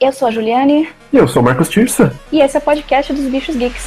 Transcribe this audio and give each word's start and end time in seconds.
Eu 0.00 0.12
sou 0.12 0.28
a 0.28 0.30
Juliane. 0.30 0.88
E 1.12 1.16
eu 1.16 1.26
sou 1.26 1.42
o 1.42 1.44
Marcos 1.44 1.68
Tirsa. 1.68 2.14
E 2.30 2.40
esse 2.40 2.56
é 2.56 2.60
o 2.60 2.62
podcast 2.62 3.12
dos 3.12 3.24
Bichos 3.24 3.56
Geeks. 3.56 3.84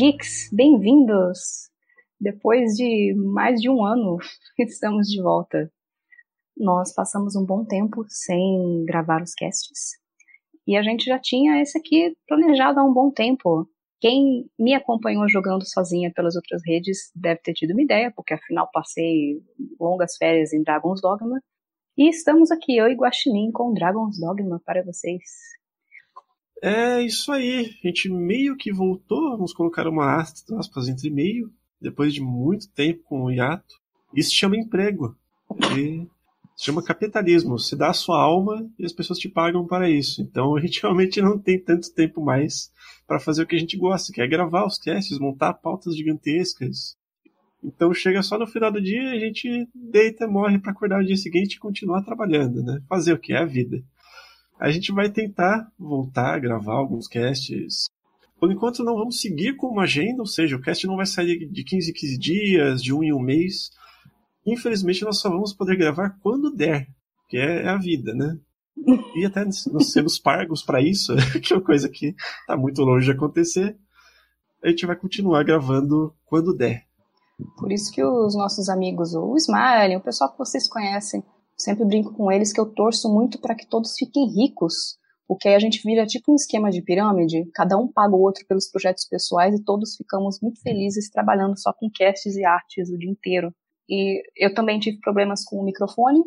Geeks, 0.00 0.48
bem-vindos! 0.50 1.68
Depois 2.18 2.72
de 2.72 3.12
mais 3.14 3.60
de 3.60 3.68
um 3.68 3.84
ano, 3.84 4.16
estamos 4.58 5.08
de 5.08 5.20
volta. 5.20 5.70
Nós 6.56 6.94
passamos 6.94 7.36
um 7.36 7.44
bom 7.44 7.66
tempo 7.66 8.06
sem 8.08 8.82
gravar 8.86 9.20
os 9.20 9.34
casts 9.34 9.98
e 10.66 10.74
a 10.74 10.82
gente 10.82 11.04
já 11.04 11.18
tinha 11.18 11.60
esse 11.60 11.76
aqui 11.76 12.16
planejado 12.26 12.80
há 12.80 12.82
um 12.82 12.94
bom 12.94 13.10
tempo. 13.10 13.68
Quem 14.00 14.46
me 14.58 14.72
acompanhou 14.72 15.28
jogando 15.28 15.68
sozinha 15.68 16.10
pelas 16.10 16.34
outras 16.34 16.62
redes 16.64 17.10
deve 17.14 17.42
ter 17.42 17.52
tido 17.52 17.72
uma 17.72 17.82
ideia, 17.82 18.10
porque 18.10 18.32
afinal 18.32 18.70
passei 18.72 19.42
longas 19.78 20.16
férias 20.16 20.54
em 20.54 20.62
Dragon's 20.62 21.02
Dogma. 21.02 21.42
E 21.98 22.08
estamos 22.08 22.50
aqui, 22.50 22.74
eu 22.74 22.88
e 22.88 22.94
Guaxinim, 22.94 23.52
com 23.52 23.74
Dragon's 23.74 24.18
Dogma 24.18 24.62
para 24.64 24.82
vocês. 24.82 25.20
É 26.62 27.02
isso 27.02 27.32
aí. 27.32 27.74
A 27.82 27.86
gente 27.86 28.08
meio 28.08 28.56
que 28.56 28.72
voltou, 28.72 29.30
vamos 29.30 29.52
colocar 29.52 29.88
uma 29.88 30.20
aspas 30.20 30.88
entre 30.88 31.10
meio, 31.10 31.50
depois 31.80 32.12
de 32.12 32.20
muito 32.20 32.70
tempo 32.72 33.02
com 33.04 33.22
o 33.22 33.30
hiato. 33.30 33.74
Isso 34.14 34.34
chama 34.34 34.56
emprego. 34.56 35.16
E 35.76 36.06
se 36.54 36.66
chama 36.66 36.82
capitalismo. 36.82 37.58
Você 37.58 37.74
dá 37.74 37.88
a 37.88 37.94
sua 37.94 38.20
alma 38.20 38.68
e 38.78 38.84
as 38.84 38.92
pessoas 38.92 39.18
te 39.18 39.28
pagam 39.28 39.66
para 39.66 39.88
isso. 39.88 40.20
Então 40.20 40.54
a 40.54 40.60
gente 40.60 40.80
realmente 40.82 41.22
não 41.22 41.38
tem 41.38 41.58
tanto 41.58 41.92
tempo 41.94 42.22
mais 42.22 42.70
para 43.06 43.18
fazer 43.18 43.42
o 43.42 43.46
que 43.46 43.56
a 43.56 43.58
gente 43.58 43.78
gosta, 43.78 44.12
que 44.12 44.20
é 44.20 44.26
gravar 44.26 44.66
os 44.66 44.78
casts, 44.78 45.18
montar 45.18 45.54
pautas 45.54 45.96
gigantescas. 45.96 46.98
Então 47.64 47.92
chega 47.94 48.22
só 48.22 48.38
no 48.38 48.46
final 48.46 48.70
do 48.70 48.80
dia, 48.80 49.10
a 49.10 49.18
gente 49.18 49.68
deita, 49.74 50.26
morre 50.26 50.58
para 50.58 50.72
acordar 50.72 50.98
no 50.98 51.06
dia 51.06 51.16
seguinte 51.16 51.54
e 51.54 51.58
continuar 51.58 52.02
trabalhando, 52.02 52.62
né? 52.62 52.82
Fazer 52.88 53.12
o 53.12 53.18
que 53.18 53.32
é 53.32 53.38
a 53.38 53.44
vida. 53.44 53.82
A 54.60 54.70
gente 54.70 54.92
vai 54.92 55.10
tentar 55.10 55.72
voltar 55.78 56.34
a 56.34 56.38
gravar 56.38 56.74
alguns 56.74 57.08
casts. 57.08 57.88
Por 58.38 58.52
enquanto 58.52 58.84
não 58.84 58.94
vamos 58.94 59.18
seguir 59.18 59.56
com 59.56 59.68
uma 59.68 59.84
agenda, 59.84 60.20
ou 60.20 60.26
seja, 60.26 60.54
o 60.54 60.60
cast 60.60 60.86
não 60.86 60.96
vai 60.96 61.06
sair 61.06 61.48
de 61.48 61.64
15 61.64 61.90
em 61.90 61.94
15 61.94 62.18
dias, 62.18 62.82
de 62.82 62.92
um 62.92 63.02
em 63.02 63.10
um 63.10 63.20
mês. 63.20 63.70
Infelizmente 64.46 65.02
nós 65.02 65.18
só 65.18 65.30
vamos 65.30 65.54
poder 65.54 65.76
gravar 65.76 66.18
quando 66.22 66.54
der, 66.54 66.86
que 67.26 67.38
é 67.38 67.66
a 67.66 67.78
vida, 67.78 68.14
né? 68.14 68.38
E 69.16 69.24
até 69.24 69.44
nós 69.44 69.92
sermos 69.92 70.18
pagos 70.18 70.62
para 70.62 70.82
isso, 70.82 71.14
que 71.42 71.54
é 71.54 71.56
uma 71.56 71.64
coisa 71.64 71.88
que 71.88 72.14
está 72.40 72.54
muito 72.54 72.82
longe 72.82 73.06
de 73.06 73.12
acontecer, 73.12 73.76
a 74.62 74.68
gente 74.68 74.84
vai 74.84 74.96
continuar 74.96 75.42
gravando 75.42 76.14
quando 76.26 76.54
der. 76.54 76.84
Por 77.56 77.72
isso 77.72 77.90
que 77.90 78.04
os 78.04 78.36
nossos 78.36 78.68
amigos, 78.68 79.14
o 79.14 79.34
Smiley, 79.36 79.96
o 79.96 80.02
pessoal 80.02 80.30
que 80.30 80.38
vocês 80.38 80.68
conhecem, 80.68 81.24
sempre 81.60 81.84
brinco 81.84 82.14
com 82.14 82.30
eles 82.30 82.52
que 82.52 82.60
eu 82.60 82.66
torço 82.66 83.12
muito 83.12 83.40
para 83.40 83.54
que 83.54 83.66
todos 83.66 83.94
fiquem 83.96 84.26
ricos, 84.28 84.98
porque 85.26 85.48
aí 85.48 85.54
a 85.54 85.60
gente 85.60 85.82
vira 85.84 86.06
tipo 86.06 86.32
um 86.32 86.34
esquema 86.34 86.70
de 86.70 86.82
pirâmide, 86.82 87.48
cada 87.54 87.76
um 87.78 87.86
paga 87.86 88.14
o 88.14 88.20
outro 88.20 88.44
pelos 88.46 88.68
projetos 88.68 89.06
pessoais 89.06 89.54
e 89.54 89.64
todos 89.64 89.96
ficamos 89.96 90.40
muito 90.40 90.60
felizes 90.60 91.08
trabalhando 91.10 91.58
só 91.58 91.72
com 91.72 91.90
casts 91.90 92.36
e 92.36 92.44
artes 92.44 92.90
o 92.90 92.98
dia 92.98 93.10
inteiro. 93.10 93.54
E 93.88 94.22
eu 94.36 94.54
também 94.54 94.78
tive 94.80 94.98
problemas 94.98 95.44
com 95.44 95.56
o 95.56 95.64
microfone, 95.64 96.20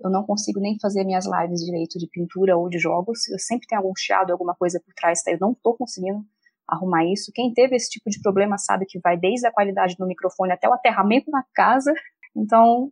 eu 0.00 0.10
não 0.10 0.24
consigo 0.24 0.60
nem 0.60 0.78
fazer 0.80 1.04
minhas 1.04 1.26
lives 1.26 1.60
direito 1.60 1.98
de 1.98 2.08
pintura 2.08 2.56
ou 2.56 2.68
de 2.68 2.78
jogos, 2.78 3.28
eu 3.28 3.38
sempre 3.38 3.66
tenho 3.66 3.80
algum 3.80 3.94
chiado, 3.96 4.30
alguma 4.30 4.54
coisa 4.54 4.80
por 4.84 4.94
trás, 4.94 5.22
tá? 5.22 5.32
eu 5.32 5.38
não 5.40 5.54
tô 5.54 5.74
conseguindo 5.74 6.24
arrumar 6.68 7.04
isso. 7.04 7.32
Quem 7.34 7.52
teve 7.52 7.74
esse 7.74 7.88
tipo 7.88 8.10
de 8.10 8.20
problema 8.20 8.58
sabe 8.58 8.86
que 8.86 9.00
vai 9.00 9.16
desde 9.16 9.46
a 9.46 9.52
qualidade 9.52 9.96
do 9.96 10.06
microfone 10.06 10.52
até 10.52 10.68
o 10.68 10.72
aterramento 10.72 11.30
na 11.30 11.42
casa. 11.54 11.92
Então, 12.36 12.90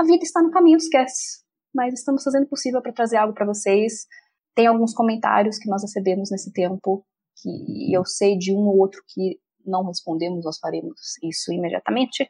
a 0.00 0.02
vida 0.02 0.24
está 0.24 0.42
no 0.42 0.50
caminho, 0.50 0.78
esquece. 0.78 1.44
Mas 1.74 1.92
estamos 1.92 2.24
fazendo 2.24 2.44
o 2.44 2.48
possível 2.48 2.80
para 2.80 2.92
trazer 2.92 3.18
algo 3.18 3.34
para 3.34 3.44
vocês. 3.44 4.06
Tem 4.54 4.66
alguns 4.66 4.94
comentários 4.94 5.58
que 5.58 5.68
nós 5.68 5.82
recebemos 5.82 6.30
nesse 6.30 6.50
tempo, 6.52 7.04
que 7.36 7.94
eu 7.94 8.04
sei 8.04 8.36
de 8.36 8.52
um 8.52 8.66
ou 8.66 8.78
outro 8.78 9.02
que 9.08 9.38
não 9.64 9.86
respondemos, 9.86 10.44
nós 10.44 10.58
faremos 10.58 10.98
isso 11.22 11.52
imediatamente. 11.52 12.28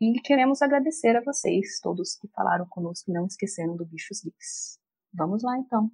E 0.00 0.20
queremos 0.22 0.60
agradecer 0.62 1.16
a 1.16 1.22
vocês, 1.22 1.78
todos 1.80 2.16
que 2.16 2.28
falaram 2.34 2.66
conosco 2.68 3.08
e 3.10 3.14
não 3.14 3.26
esqueceram 3.26 3.76
do 3.76 3.86
Bichos 3.86 4.20
Geeks. 4.22 4.78
Vamos 5.14 5.42
lá 5.42 5.56
então. 5.58 5.90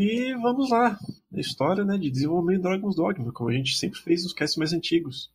E 0.00 0.32
vamos 0.32 0.70
lá, 0.70 0.98
a 1.30 1.38
história 1.38 1.84
né, 1.84 1.98
de 1.98 2.10
desenvolvimento 2.10 2.56
de 2.56 2.62
Dragon's 2.62 2.96
Dogma, 2.96 3.30
como 3.32 3.50
a 3.50 3.52
gente 3.52 3.76
sempre 3.76 4.00
fez 4.00 4.22
nos 4.22 4.32
casts 4.32 4.56
mais 4.56 4.72
antigos. 4.72 5.30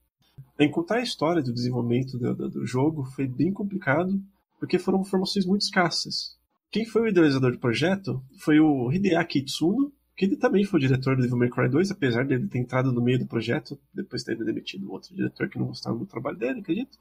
Encontrar 0.59 0.97
a 0.97 1.03
história 1.03 1.39
do 1.39 1.53
desenvolvimento 1.53 2.17
do, 2.17 2.33
do, 2.33 2.49
do, 2.49 2.65
jogo 2.65 3.03
foi 3.15 3.27
bem 3.27 3.53
complicado, 3.53 4.19
porque 4.59 4.79
foram 4.79 5.01
informações 5.01 5.45
muito 5.45 5.61
escassas. 5.61 6.35
Quem 6.71 6.83
foi 6.83 7.03
o 7.03 7.07
idealizador 7.07 7.51
do 7.51 7.59
projeto 7.59 8.19
foi 8.39 8.59
o 8.59 8.91
Hideaki 8.91 9.37
Itsuno, 9.37 9.93
que 10.17 10.25
ele 10.25 10.35
também 10.35 10.65
foi 10.65 10.79
o 10.79 10.81
diretor 10.81 11.15
do 11.15 11.21
Devil 11.21 11.37
May 11.37 11.49
Cry 11.51 11.69
2, 11.69 11.91
apesar 11.91 12.25
dele 12.25 12.47
ter 12.47 12.57
entrado 12.57 12.91
no 12.91 13.03
meio 13.03 13.19
do 13.19 13.27
projeto, 13.27 13.79
depois 13.93 14.23
de 14.23 14.35
ter 14.35 14.43
demitido 14.43 14.91
outro 14.91 15.13
diretor 15.13 15.47
que 15.47 15.59
não 15.59 15.67
gostava 15.67 15.95
do 15.95 16.07
trabalho 16.07 16.39
dele, 16.39 16.61
acredito. 16.61 16.97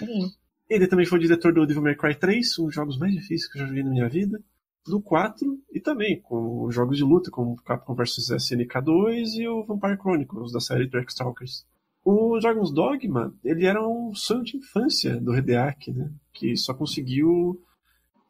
Sim. 0.00 0.32
Ele 0.68 0.88
também 0.88 1.06
foi 1.06 1.18
o 1.18 1.22
diretor 1.22 1.52
do 1.52 1.64
Devil 1.64 1.82
May 1.82 1.94
Cry 1.94 2.16
3, 2.16 2.58
um 2.58 2.64
dos 2.64 2.74
jogos 2.74 2.98
mais 2.98 3.12
difíceis 3.12 3.46
que 3.46 3.58
eu 3.58 3.60
já 3.60 3.68
joguei 3.68 3.84
na 3.84 3.90
minha 3.90 4.08
vida 4.08 4.42
do 4.86 5.00
4 5.00 5.58
e 5.72 5.80
também 5.80 6.20
com 6.20 6.70
jogos 6.70 6.96
de 6.96 7.04
luta 7.04 7.30
como 7.30 7.56
Capcom 7.56 7.94
vs 7.94 8.30
SNK 8.30 8.80
2 8.82 9.34
e 9.34 9.48
o 9.48 9.64
Vampire 9.64 9.96
Chronicles 9.96 10.52
da 10.52 10.60
série 10.60 10.88
Darkstalkers. 10.88 11.66
O 12.04 12.38
Dragon's 12.38 12.70
Dogma, 12.70 13.34
ele 13.42 13.64
era 13.64 13.86
um 13.86 14.14
sonho 14.14 14.44
de 14.44 14.58
infância 14.58 15.18
do 15.18 15.34
Hideaki, 15.34 15.90
né? 15.90 16.12
Que 16.34 16.54
só 16.54 16.74
conseguiu 16.74 17.58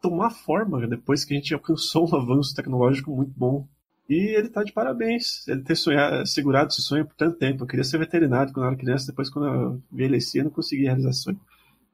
tomar 0.00 0.30
forma 0.30 0.86
depois 0.86 1.24
que 1.24 1.34
a 1.34 1.36
gente 1.36 1.52
alcançou 1.52 2.08
um 2.08 2.14
avanço 2.14 2.54
tecnológico 2.54 3.10
muito 3.10 3.32
bom. 3.36 3.66
E 4.08 4.36
ele 4.36 4.48
tá 4.48 4.62
de 4.62 4.72
parabéns. 4.72 5.48
Ele 5.48 5.62
ter 5.62 5.74
sonhado, 5.74 6.24
segurado 6.26 6.68
esse 6.68 6.82
sonho 6.82 7.04
por 7.04 7.16
tanto 7.16 7.36
tempo. 7.36 7.64
Eu 7.64 7.66
queria 7.66 7.82
ser 7.82 7.98
veterinário 7.98 8.52
quando 8.52 8.64
eu 8.64 8.68
era 8.68 8.78
criança, 8.78 9.06
depois 9.06 9.28
quando 9.28 9.48
eu 9.48 9.82
envelheci 9.92 10.38
eu 10.38 10.44
não 10.44 10.50
consegui 10.50 10.84
realizar 10.84 11.10
esse 11.10 11.22
sonho. 11.22 11.40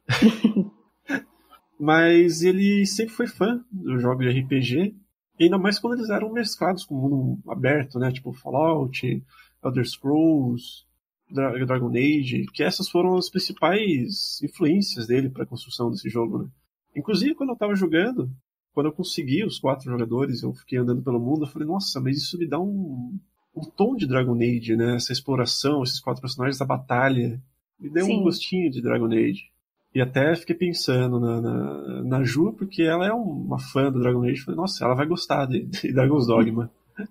Mas 1.81 2.43
ele 2.43 2.85
sempre 2.85 3.15
foi 3.15 3.27
fã 3.27 3.65
dos 3.73 4.03
jogos 4.03 4.27
de 4.27 4.39
RPG, 4.39 4.95
ainda 5.41 5.57
mais 5.57 5.79
quando 5.79 5.95
eles 5.95 6.11
eram 6.11 6.31
mesclados 6.31 6.85
com 6.85 6.95
o 6.95 7.01
mundo 7.01 7.39
aberto, 7.51 7.99
né? 7.99 8.13
Tipo 8.13 8.35
Fallout, 8.35 9.25
Elder 9.65 9.89
Scrolls, 9.89 10.85
Dragon 11.31 11.89
Age, 11.89 12.45
que 12.53 12.63
essas 12.63 12.87
foram 12.87 13.17
as 13.17 13.31
principais 13.31 14.43
influências 14.43 15.07
dele 15.07 15.31
para 15.31 15.45
a 15.45 15.47
construção 15.47 15.91
desse 15.91 16.11
jogo, 16.11 16.43
né? 16.43 16.49
Inclusive, 16.95 17.35
quando 17.35 17.51
eu 17.51 17.55
estava 17.55 17.75
jogando, 17.75 18.31
quando 18.75 18.87
eu 18.87 18.93
consegui 18.93 19.43
os 19.43 19.59
quatro 19.59 19.91
jogadores, 19.91 20.43
eu 20.43 20.53
fiquei 20.53 20.79
andando 20.79 21.03
pelo 21.03 21.19
mundo, 21.19 21.45
eu 21.45 21.49
falei, 21.49 21.67
nossa, 21.67 21.99
mas 21.99 22.19
isso 22.19 22.37
me 22.37 22.47
dá 22.47 22.61
um, 22.61 23.19
um 23.57 23.65
tom 23.65 23.97
de 23.97 24.07
Dragon 24.07 24.35
Age, 24.35 24.77
né? 24.77 24.97
Essa 24.97 25.15
exploração, 25.15 25.83
esses 25.83 25.99
quatro 25.99 26.21
personagens, 26.21 26.61
a 26.61 26.67
batalha. 26.67 27.41
Me 27.79 27.89
deu 27.89 28.05
Sim. 28.05 28.19
um 28.19 28.23
gostinho 28.25 28.71
de 28.71 28.83
Dragon 28.83 29.07
Age. 29.07 29.51
E 29.95 30.01
até 30.01 30.35
fiquei 30.37 30.55
pensando 30.55 31.19
na, 31.19 31.41
na, 31.41 32.03
na, 32.05 32.23
Ju, 32.23 32.53
porque 32.53 32.83
ela 32.83 33.07
é 33.07 33.13
uma 33.13 33.59
fã 33.59 33.91
do 33.91 34.01
Dragon 34.01 34.23
Age. 34.23 34.43
Falei, 34.43 34.57
nossa, 34.57 34.85
ela 34.85 34.95
vai 34.95 35.07
gostar 35.07 35.47
de, 35.47 35.65
de 35.65 35.93
Dragon's 35.93 36.27
Dogma. 36.27 36.71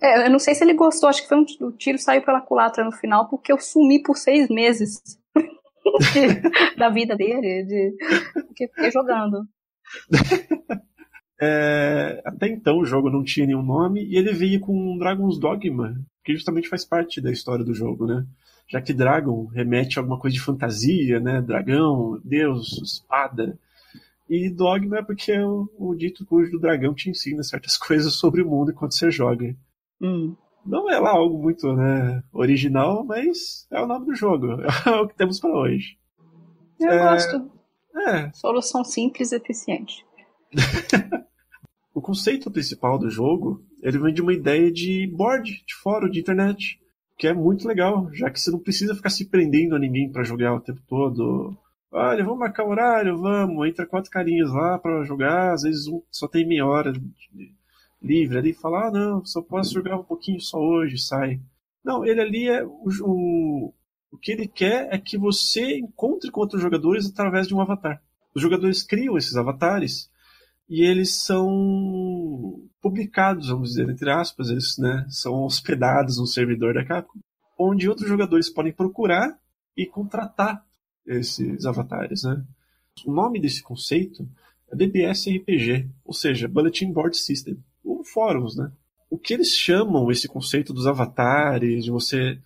É, 0.00 0.26
eu 0.26 0.30
não 0.30 0.38
sei 0.38 0.54
se 0.54 0.62
ele 0.62 0.74
gostou, 0.74 1.08
acho 1.08 1.22
que 1.22 1.28
foi 1.28 1.38
um, 1.38 1.44
o 1.62 1.72
tiro 1.72 1.98
saiu 1.98 2.22
pela 2.22 2.40
culatra 2.40 2.84
no 2.84 2.92
final, 2.92 3.28
porque 3.28 3.50
eu 3.50 3.58
sumi 3.58 4.00
por 4.00 4.16
seis 4.16 4.48
meses 4.48 5.00
de, 5.34 6.76
da 6.76 6.90
vida 6.90 7.16
dele, 7.16 7.64
de, 7.64 7.96
porque 8.34 8.68
fiquei 8.68 8.90
jogando. 8.90 9.46
É, 11.40 12.22
até 12.24 12.46
então 12.46 12.78
o 12.78 12.84
jogo 12.84 13.10
não 13.10 13.24
tinha 13.24 13.44
nenhum 13.44 13.62
nome 13.62 14.04
e 14.04 14.16
ele 14.16 14.32
veio 14.32 14.60
com 14.60 14.96
Dragon's 14.96 15.38
Dogma, 15.38 15.94
que 16.24 16.32
justamente 16.32 16.68
faz 16.68 16.84
parte 16.84 17.20
da 17.20 17.30
história 17.30 17.64
do 17.64 17.74
jogo, 17.74 18.06
né? 18.06 18.24
Já 18.66 18.80
que 18.80 18.94
Dragon 18.94 19.46
remete 19.46 19.98
a 19.98 20.02
alguma 20.02 20.18
coisa 20.18 20.34
de 20.34 20.42
fantasia, 20.42 21.20
né? 21.20 21.40
Dragão, 21.42 22.20
Deus, 22.24 22.80
espada. 22.82 23.58
E 24.28 24.48
Dogma 24.48 24.98
é 24.98 25.02
porque 25.02 25.32
é 25.32 25.44
o, 25.44 25.68
o 25.78 25.94
dito 25.94 26.24
cujo 26.24 26.50
do 26.50 26.58
dragão 26.58 26.94
te 26.94 27.10
ensina 27.10 27.42
certas 27.42 27.76
coisas 27.78 28.14
sobre 28.14 28.42
o 28.42 28.48
mundo 28.48 28.70
enquanto 28.70 28.94
você 28.94 29.10
joga. 29.10 29.54
Hum. 30.00 30.34
Não 30.64 30.90
é 30.90 30.98
lá 30.98 31.10
algo 31.10 31.42
muito 31.42 31.70
né, 31.74 32.22
original, 32.32 33.04
mas 33.04 33.66
é 33.70 33.80
o 33.82 33.86
nome 33.86 34.06
do 34.06 34.14
jogo. 34.14 34.46
É 34.86 34.90
o 34.90 35.06
que 35.06 35.14
temos 35.14 35.38
para 35.38 35.54
hoje. 35.54 35.98
Eu 36.80 36.90
é... 36.90 36.98
gosto. 36.98 37.50
É. 37.96 38.32
Solução 38.32 38.82
simples 38.82 39.30
e 39.30 39.36
eficiente. 39.36 40.04
o 41.94 42.00
conceito 42.00 42.50
principal 42.50 42.98
do 42.98 43.10
jogo 43.10 43.62
ele 43.84 43.98
vem 43.98 44.14
de 44.14 44.22
uma 44.22 44.32
ideia 44.32 44.72
de 44.72 45.06
board, 45.06 45.62
de 45.66 45.74
fórum, 45.74 46.08
de 46.08 46.18
internet, 46.18 46.80
que 47.16 47.26
é 47.26 47.32
muito 47.32 47.66
legal, 47.66 48.08
já 48.12 48.30
que 48.30 48.40
você 48.40 48.50
não 48.50 48.58
precisa 48.58 48.94
ficar 48.94 49.10
se 49.10 49.26
prendendo 49.26 49.76
a 49.76 49.78
ninguém 49.78 50.10
para 50.10 50.24
jogar 50.24 50.54
o 50.54 50.60
tempo 50.60 50.80
todo. 50.88 51.56
Olha, 51.90 52.24
vamos 52.24 52.40
marcar 52.40 52.64
horário, 52.64 53.16
vamos, 53.18 53.68
entra 53.68 53.86
quatro 53.86 54.10
carinhas 54.10 54.50
lá 54.50 54.78
para 54.78 55.04
jogar, 55.04 55.52
às 55.52 55.62
vezes 55.62 55.86
um 55.86 56.02
só 56.10 56.26
tem 56.26 56.46
meia 56.46 56.66
hora 56.66 56.92
livre 58.02 58.36
ali, 58.36 58.52
fala, 58.52 58.88
ah 58.88 58.90
não, 58.90 59.24
só 59.24 59.40
posso 59.40 59.72
jogar 59.72 59.96
um 59.96 60.04
pouquinho 60.04 60.40
só 60.40 60.58
hoje, 60.58 60.98
sai. 60.98 61.40
Não, 61.84 62.04
ele 62.04 62.20
ali 62.20 62.48
é 62.48 62.64
o, 62.64 62.88
o, 63.02 63.74
o 64.10 64.18
que 64.18 64.32
ele 64.32 64.48
quer 64.48 64.88
é 64.92 64.98
que 64.98 65.16
você 65.16 65.78
encontre 65.78 66.30
com 66.30 66.40
outros 66.40 66.60
jogadores 66.60 67.06
através 67.06 67.46
de 67.46 67.54
um 67.54 67.60
avatar. 67.60 68.02
Os 68.34 68.42
jogadores 68.42 68.82
criam 68.82 69.16
esses 69.16 69.36
avatares 69.36 70.10
e 70.68 70.82
eles 70.82 71.14
são 71.14 72.60
publicados, 72.84 73.48
vamos 73.48 73.70
dizer, 73.70 73.88
entre 73.88 74.10
aspas, 74.10 74.50
eles 74.50 74.76
né, 74.76 75.06
são 75.08 75.42
hospedados 75.44 76.18
no 76.18 76.26
servidor 76.26 76.74
da 76.74 76.84
Capcom, 76.84 77.18
onde 77.58 77.88
outros 77.88 78.06
jogadores 78.06 78.50
podem 78.50 78.74
procurar 78.74 79.40
e 79.74 79.86
contratar 79.86 80.62
esses 81.06 81.64
avatares. 81.64 82.24
Né? 82.24 82.44
O 83.06 83.10
nome 83.10 83.40
desse 83.40 83.62
conceito 83.62 84.28
é 84.70 84.76
BBS 84.76 85.30
RPG, 85.30 85.88
ou 86.04 86.12
seja, 86.12 86.46
Bulletin 86.46 86.92
Board 86.92 87.16
System, 87.16 87.56
ou 87.82 88.04
fóruns. 88.04 88.54
Né? 88.54 88.70
O 89.08 89.16
que 89.16 89.32
eles 89.32 89.56
chamam 89.56 90.10
esse 90.10 90.28
conceito 90.28 90.74
dos 90.74 90.86
avatares, 90.86 91.84
de 91.84 91.90
você 91.90 92.38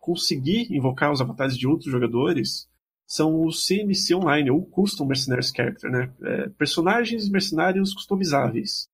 conseguir 0.00 0.74
invocar 0.74 1.12
os 1.12 1.20
avatares 1.20 1.56
de 1.56 1.68
outros 1.68 1.92
jogadores, 1.92 2.68
são 3.06 3.44
os 3.44 3.64
CMC 3.64 4.12
Online, 4.16 4.50
ou 4.50 4.66
Custom 4.66 5.06
Mercenaries 5.06 5.52
Character, 5.54 5.88
né? 5.88 6.12
É, 6.22 6.48
personagens 6.48 7.28
mercenários 7.28 7.94
customizáveis. 7.94 8.88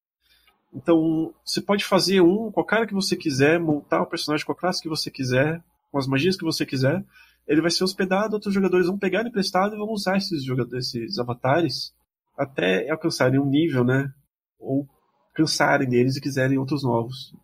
Então, 0.72 1.34
você 1.44 1.60
pode 1.60 1.84
fazer 1.84 2.20
um 2.20 2.50
com 2.50 2.60
a 2.60 2.66
cara 2.66 2.86
que 2.86 2.94
você 2.94 3.16
quiser, 3.16 3.58
montar 3.58 4.02
o 4.02 4.06
personagem 4.06 4.46
com 4.46 4.52
a 4.52 4.56
classe 4.56 4.80
que 4.80 4.88
você 4.88 5.10
quiser, 5.10 5.62
com 5.90 5.98
as 5.98 6.06
magias 6.06 6.36
que 6.36 6.44
você 6.44 6.64
quiser. 6.64 7.04
Ele 7.46 7.60
vai 7.60 7.70
ser 7.70 7.82
hospedado, 7.82 8.34
outros 8.34 8.54
jogadores 8.54 8.86
vão 8.86 8.98
pegar 8.98 9.20
ele 9.20 9.30
emprestado 9.30 9.74
e 9.74 9.78
vão 9.78 9.88
usar 9.88 10.16
esses, 10.16 10.44
esses 10.74 11.18
avatares 11.18 11.92
até 12.38 12.88
alcançarem 12.88 13.40
um 13.40 13.46
nível, 13.46 13.84
né? 13.84 14.12
Ou 14.58 14.86
cansarem 15.34 15.88
deles 15.88 16.16
e 16.16 16.20
quiserem 16.20 16.58
outros 16.58 16.84
novos. 16.84 17.34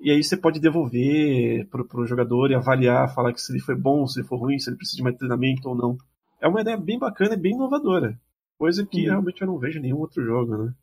E 0.00 0.10
aí 0.10 0.22
você 0.22 0.36
pode 0.36 0.60
devolver 0.60 1.66
pro, 1.68 1.86
pro 1.86 2.06
jogador 2.06 2.50
e 2.50 2.54
avaliar, 2.54 3.12
falar 3.14 3.32
que 3.32 3.40
se 3.40 3.52
ele 3.52 3.60
foi 3.60 3.74
bom, 3.74 4.06
se 4.06 4.20
ele 4.20 4.28
foi 4.28 4.38
ruim, 4.38 4.58
se 4.58 4.70
ele 4.70 4.76
precisa 4.76 4.98
de 4.98 5.02
mais 5.02 5.16
treinamento 5.16 5.68
ou 5.68 5.74
não. 5.74 5.96
É 6.40 6.48
uma 6.48 6.60
ideia 6.60 6.76
bem 6.76 6.98
bacana 6.98 7.34
e 7.34 7.38
bem 7.38 7.54
inovadora. 7.54 8.18
Coisa 8.56 8.86
que 8.86 9.02
uhum. 9.02 9.10
realmente 9.10 9.40
eu 9.40 9.46
não 9.46 9.58
vejo 9.58 9.78
em 9.78 9.82
nenhum 9.82 9.98
outro 9.98 10.24
jogo, 10.24 10.56
né? 10.56 10.74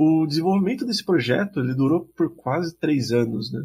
O 0.00 0.24
desenvolvimento 0.28 0.86
desse 0.86 1.04
projeto 1.04 1.58
ele 1.58 1.74
durou 1.74 2.06
por 2.16 2.32
quase 2.32 2.78
três 2.78 3.10
anos, 3.10 3.52
né? 3.52 3.60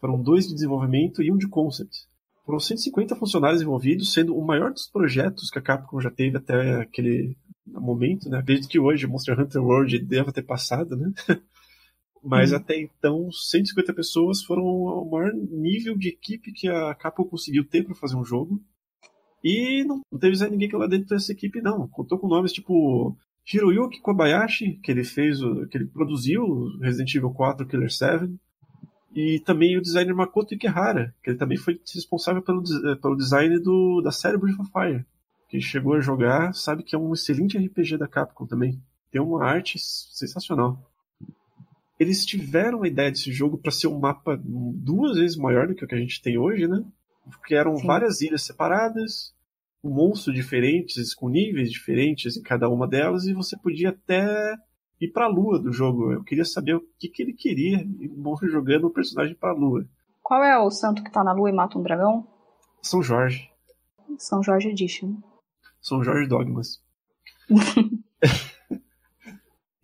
Foram 0.00 0.20
dois 0.20 0.48
de 0.48 0.52
desenvolvimento 0.52 1.22
e 1.22 1.30
um 1.30 1.36
de 1.36 1.46
concept. 1.46 2.08
Foram 2.44 2.58
150 2.58 3.14
funcionários 3.14 3.62
envolvidos, 3.62 4.12
sendo 4.12 4.36
o 4.36 4.44
maior 4.44 4.72
dos 4.72 4.88
projetos 4.88 5.48
que 5.48 5.60
a 5.60 5.62
Capcom 5.62 6.00
já 6.00 6.10
teve 6.10 6.38
até 6.38 6.80
aquele 6.80 7.36
momento, 7.64 8.28
né? 8.28 8.38
Acredito 8.38 8.68
que 8.68 8.80
hoje 8.80 9.06
Monster 9.06 9.38
Hunter 9.38 9.62
World 9.62 10.00
deva 10.00 10.32
ter 10.32 10.42
passado, 10.42 10.96
né? 10.96 11.12
Mas 12.20 12.50
hum. 12.50 12.56
até 12.56 12.80
então, 12.80 13.30
150 13.30 13.94
pessoas 13.94 14.42
foram 14.42 14.64
o 14.64 15.08
maior 15.08 15.32
nível 15.34 15.96
de 15.96 16.08
equipe 16.08 16.50
que 16.50 16.66
a 16.66 16.96
Capcom 16.96 17.22
conseguiu 17.22 17.64
ter 17.64 17.84
para 17.84 17.94
fazer 17.94 18.16
um 18.16 18.24
jogo. 18.24 18.60
E 19.44 19.84
não, 19.84 20.00
teve 20.18 20.50
ninguém 20.50 20.68
que 20.68 20.76
lá 20.76 20.88
dentro 20.88 21.06
dessa 21.06 21.30
equipe, 21.30 21.62
não. 21.62 21.86
Contou 21.86 22.18
com 22.18 22.26
nomes 22.26 22.52
tipo 22.52 23.16
Hiroyuki 23.52 24.00
Kobayashi, 24.00 24.78
que 24.82 24.90
ele 24.90 25.04
fez, 25.04 25.38
que 25.70 25.78
ele 25.78 25.86
produziu 25.86 26.78
Resident 26.80 27.14
Evil 27.14 27.30
4 27.30 27.66
Killer 27.66 27.90
7. 27.90 28.34
E 29.14 29.40
também 29.40 29.78
o 29.78 29.80
designer 29.80 30.14
Makoto 30.14 30.54
Ikehara, 30.54 31.14
que 31.22 31.30
ele 31.30 31.38
também 31.38 31.56
foi 31.56 31.80
responsável 31.94 32.42
pelo, 32.42 32.62
eh, 32.62 32.96
pelo 32.96 33.16
design 33.16 33.58
do, 33.58 34.02
da 34.02 34.10
série 34.10 34.36
Breath 34.36 34.60
of 34.60 34.70
Fire. 34.70 35.06
Que 35.48 35.60
chegou 35.60 35.94
a 35.94 36.00
jogar, 36.00 36.52
sabe 36.54 36.82
que 36.82 36.94
é 36.94 36.98
um 36.98 37.14
excelente 37.14 37.56
RPG 37.56 37.96
da 37.96 38.08
Capcom 38.08 38.46
também. 38.46 38.80
Tem 39.10 39.20
uma 39.20 39.44
arte 39.44 39.78
sensacional 39.78 40.84
eles 41.98 42.26
tiveram 42.26 42.82
a 42.82 42.88
ideia 42.88 43.10
desse 43.10 43.32
jogo 43.32 43.58
para 43.58 43.72
ser 43.72 43.86
um 43.86 43.98
mapa 43.98 44.38
duas 44.42 45.16
vezes 45.16 45.36
maior 45.36 45.66
do 45.66 45.74
que 45.74 45.84
o 45.84 45.88
que 45.88 45.94
a 45.94 45.98
gente 45.98 46.20
tem 46.20 46.36
hoje, 46.36 46.68
né? 46.68 46.84
Porque 47.24 47.54
eram 47.54 47.76
Sim. 47.76 47.86
várias 47.86 48.20
ilhas 48.20 48.42
separadas, 48.42 49.34
monstros 49.88 50.34
diferentes, 50.34 51.14
com 51.14 51.28
níveis 51.28 51.70
diferentes 51.70 52.36
em 52.36 52.42
cada 52.42 52.68
uma 52.68 52.86
delas, 52.86 53.24
e 53.24 53.32
você 53.32 53.56
podia 53.56 53.90
até 53.90 54.54
ir 55.00 55.08
para 55.08 55.26
a 55.26 55.28
lua 55.28 55.58
do 55.58 55.72
jogo. 55.72 56.12
Eu 56.12 56.22
queria 56.22 56.44
saber 56.44 56.74
o 56.74 56.84
que, 56.98 57.08
que 57.08 57.22
ele 57.22 57.32
queria 57.32 57.86
jogando 58.44 58.84
o 58.84 58.88
um 58.88 58.92
personagem 58.92 59.34
para 59.34 59.50
a 59.50 59.56
lua. 59.56 59.86
Qual 60.22 60.42
é 60.42 60.58
o 60.58 60.70
santo 60.70 61.02
que 61.04 61.10
tá 61.10 61.22
na 61.22 61.32
lua 61.32 61.50
e 61.50 61.52
mata 61.52 61.78
um 61.78 61.82
dragão? 61.82 62.26
São 62.82 63.02
Jorge. 63.02 63.50
São 64.18 64.42
Jorge 64.42 64.68
Edition. 64.68 65.16
São 65.80 66.02
Jorge 66.02 66.28
Dogmas. 66.28 66.80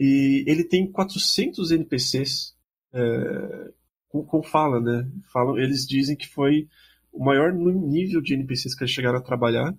E 0.04 0.42
ele 0.48 0.64
tem 0.64 0.90
400 0.90 1.70
NPCs 1.70 2.56
é, 2.92 3.70
com, 4.08 4.24
com, 4.24 4.42
fala, 4.42 4.80
né? 4.80 5.08
Falam, 5.32 5.56
eles 5.56 5.86
dizem 5.86 6.16
que 6.16 6.26
foi 6.26 6.68
o 7.12 7.24
maior 7.24 7.52
nível 7.52 8.20
de 8.20 8.34
NPCs 8.34 8.74
que 8.74 8.82
eles 8.82 8.90
chegaram 8.90 9.18
a 9.18 9.22
trabalhar. 9.22 9.72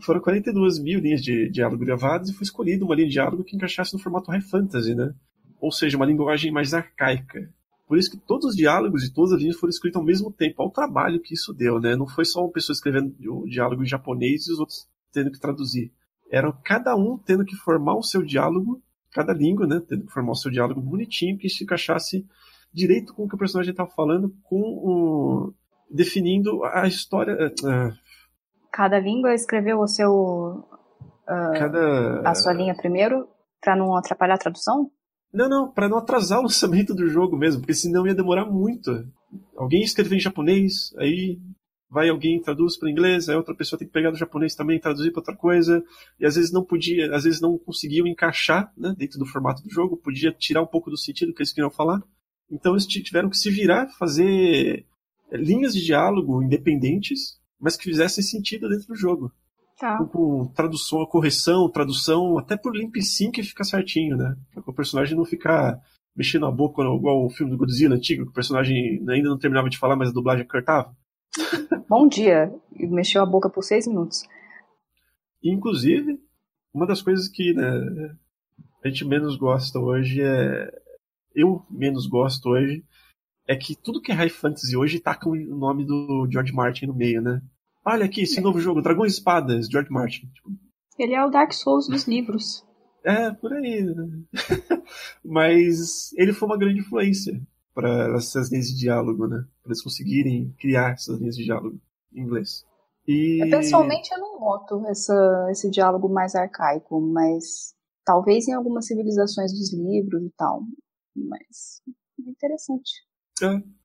Foram 0.00 0.20
42 0.20 0.78
mil 0.78 1.00
linhas 1.00 1.22
de 1.22 1.48
diálogo 1.50 1.84
gravadas 1.84 2.30
e 2.30 2.32
foi 2.32 2.44
escolhida 2.44 2.84
uma 2.84 2.94
linha 2.94 3.08
de 3.08 3.14
diálogo 3.14 3.44
que 3.44 3.54
encaixasse 3.54 3.92
no 3.92 3.98
formato 3.98 4.30
High 4.30 4.40
Fantasy, 4.40 4.94
né? 4.94 5.14
Ou 5.60 5.70
seja, 5.70 5.96
uma 5.96 6.06
linguagem 6.06 6.50
mais 6.50 6.72
arcaica. 6.72 7.48
Por 7.86 7.98
isso 7.98 8.10
que 8.10 8.16
todos 8.16 8.50
os 8.50 8.56
diálogos 8.56 9.04
e 9.04 9.12
todas 9.12 9.32
as 9.32 9.40
linhas 9.40 9.56
foram 9.56 9.70
escritas 9.70 10.00
ao 10.00 10.04
mesmo 10.04 10.32
tempo. 10.32 10.56
Olha 10.58 10.68
o 10.68 10.72
trabalho 10.72 11.20
que 11.20 11.34
isso 11.34 11.52
deu, 11.52 11.78
né? 11.78 11.94
Não 11.94 12.06
foi 12.06 12.24
só 12.24 12.40
uma 12.40 12.52
pessoa 12.52 12.74
escrevendo 12.74 13.14
o 13.28 13.46
diálogo 13.46 13.82
em 13.82 13.86
japonês 13.86 14.46
e 14.46 14.52
os 14.52 14.58
outros 14.58 14.88
tendo 15.12 15.30
que 15.30 15.38
traduzir. 15.38 15.92
Era 16.30 16.50
cada 16.64 16.96
um 16.96 17.18
tendo 17.18 17.44
que 17.44 17.54
formar 17.54 17.94
o 17.94 18.02
seu 18.02 18.22
diálogo 18.22 18.82
cada 19.12 19.32
língua, 19.32 19.66
né, 19.66 19.80
tendo 19.86 20.06
que 20.06 20.12
formar 20.12 20.32
o 20.32 20.36
seu 20.36 20.50
diálogo 20.50 20.80
bonitinho, 20.80 21.38
que 21.38 21.48
se 21.48 21.64
encaixasse 21.64 22.26
direito 22.72 23.12
com 23.12 23.24
o 23.24 23.28
que 23.28 23.34
o 23.34 23.38
personagem 23.38 23.70
estava 23.70 23.90
falando, 23.90 24.34
com 24.42 24.60
o, 24.60 25.54
definindo 25.90 26.64
a 26.64 26.88
história. 26.88 27.34
Uh, 27.62 27.92
cada 28.72 28.98
língua 28.98 29.34
escreveu 29.34 29.78
o 29.78 29.86
seu 29.86 30.10
uh, 30.10 31.58
cada... 31.58 32.20
a 32.28 32.34
sua 32.34 32.52
linha 32.52 32.74
primeiro 32.74 33.28
para 33.60 33.76
não 33.76 33.94
atrapalhar 33.96 34.34
a 34.34 34.38
tradução? 34.38 34.90
Não, 35.32 35.48
não, 35.48 35.70
para 35.70 35.88
não 35.88 35.98
atrasar 35.98 36.40
o 36.40 36.42
lançamento 36.42 36.94
do 36.94 37.06
jogo 37.08 37.36
mesmo, 37.36 37.60
porque 37.60 37.74
senão 37.74 38.06
ia 38.06 38.14
demorar 38.14 38.44
muito. 38.44 39.06
Alguém 39.56 39.82
escreveu 39.82 40.16
em 40.16 40.20
japonês, 40.20 40.92
aí 40.98 41.38
vai 41.88 42.08
alguém 42.08 42.40
traduz 42.40 42.78
para 42.78 42.90
inglês, 42.90 43.28
aí 43.28 43.36
outra 43.36 43.54
pessoa 43.54 43.78
tem 43.78 43.86
que 43.86 43.94
pegar 43.94 44.10
do 44.10 44.16
japonês 44.16 44.54
também 44.54 44.80
traduzir 44.80 45.10
para 45.10 45.20
outra 45.20 45.36
coisa, 45.36 45.82
e 46.18 46.26
às 46.26 46.36
vezes 46.36 46.52
não 46.52 46.64
podia, 46.64 47.14
às 47.14 47.24
vezes 47.24 47.40
não 47.40 47.58
conseguiam 47.58 48.06
encaixar 48.06 48.72
né, 48.76 48.94
dentro 48.96 49.18
do 49.18 49.26
formato 49.26 49.62
do 49.62 49.70
jogo, 49.70 49.96
podia 49.96 50.32
tirar 50.32 50.62
um 50.62 50.66
pouco 50.66 50.90
do 50.90 50.98
sentido 50.98 51.32
que 51.32 51.40
eles 51.40 51.52
queriam 51.52 51.70
falar. 51.70 52.02
Então 52.50 52.72
eles 52.72 52.86
tiveram 52.86 53.30
que 53.30 53.36
se 53.36 53.50
virar, 53.50 53.88
fazer 53.98 54.84
eh, 55.30 55.36
linhas 55.36 55.72
de 55.72 55.84
diálogo 55.84 56.42
independentes, 56.42 57.40
mas 57.62 57.76
que 57.76 57.84
fizessem 57.84 58.24
sentido 58.24 58.68
dentro 58.68 58.88
do 58.88 58.96
jogo. 58.96 59.32
Tá. 59.78 59.96
Com, 59.98 60.06
com 60.06 60.46
tradução, 60.48 61.06
correção, 61.06 61.70
tradução, 61.70 62.36
até 62.36 62.56
por 62.56 62.76
limp 62.76 62.96
sync 62.96 63.40
fica 63.42 63.62
certinho, 63.62 64.16
né? 64.16 64.36
Para 64.52 64.62
o 64.66 64.74
personagem 64.74 65.16
não 65.16 65.24
ficar 65.24 65.80
mexendo 66.14 66.44
a 66.44 66.50
boca 66.50 66.82
igual 66.82 67.24
o 67.24 67.30
filme 67.30 67.52
do 67.52 67.56
Godzilla 67.56 67.94
antigo, 67.94 68.24
que 68.24 68.30
o 68.30 68.34
personagem 68.34 69.02
ainda 69.08 69.28
não 69.28 69.38
terminava 69.38 69.70
de 69.70 69.78
falar, 69.78 69.96
mas 69.96 70.10
a 70.10 70.12
dublagem 70.12 70.46
cortava. 70.46 70.94
Bom 71.88 72.08
dia. 72.08 72.52
E 72.76 72.86
mexeu 72.86 73.22
a 73.22 73.26
boca 73.26 73.48
por 73.48 73.62
seis 73.62 73.86
minutos. 73.86 74.22
Inclusive, 75.42 76.20
uma 76.74 76.86
das 76.86 77.00
coisas 77.00 77.28
que 77.28 77.54
né, 77.54 78.16
a 78.84 78.88
gente 78.88 79.04
menos 79.04 79.36
gosta 79.36 79.78
hoje 79.78 80.20
é. 80.20 80.82
Eu 81.34 81.64
menos 81.70 82.06
gosto 82.06 82.50
hoje 82.50 82.84
é 83.46 83.56
que 83.56 83.74
tudo 83.74 84.00
que 84.00 84.12
é 84.12 84.14
High 84.14 84.28
Fantasy 84.28 84.76
hoje 84.76 85.00
taca 85.00 85.28
o 85.28 85.34
nome 85.34 85.84
do 85.84 86.28
George 86.30 86.52
Martin 86.52 86.86
no 86.86 86.94
meio, 86.94 87.22
né? 87.22 87.40
Olha 87.84 88.04
aqui, 88.04 88.22
esse 88.22 88.40
novo 88.40 88.60
jogo, 88.60 88.80
Dragões 88.80 89.12
e 89.12 89.16
Espadas, 89.16 89.66
George 89.68 89.90
Martin. 89.90 90.26
Tipo, 90.28 90.50
Ele 90.98 91.14
é 91.14 91.24
o 91.24 91.30
Dark 91.30 91.52
Souls 91.52 91.88
dos 91.88 92.06
livros. 92.06 92.64
É, 93.04 93.32
por 93.32 93.52
aí. 93.52 93.82
Né? 93.82 94.22
Mas 95.24 96.12
ele 96.16 96.32
foi 96.32 96.48
uma 96.48 96.58
grande 96.58 96.80
influência 96.80 97.40
para 97.74 98.14
essas 98.16 98.50
linhas 98.50 98.66
de 98.68 98.78
diálogo, 98.78 99.26
né? 99.26 99.44
Para 99.62 99.70
eles 99.70 99.82
conseguirem 99.82 100.54
criar 100.58 100.92
essas 100.92 101.18
linhas 101.18 101.36
de 101.36 101.44
diálogo 101.44 101.80
em 102.12 102.22
inglês. 102.22 102.64
E... 103.06 103.40
Pessoalmente, 103.50 104.12
eu 104.12 104.20
não 104.20 104.38
noto 104.38 104.86
essa, 104.86 105.48
esse 105.50 105.68
diálogo 105.70 106.08
mais 106.08 106.34
arcaico, 106.34 107.00
mas 107.00 107.74
talvez 108.04 108.46
em 108.46 108.52
algumas 108.52 108.86
civilizações 108.86 109.52
dos 109.52 109.72
livros 109.72 110.22
e 110.22 110.30
tal. 110.36 110.62
Mas 111.16 111.82
é 112.24 112.30
interessante. 112.30 112.92
É. 113.42 113.81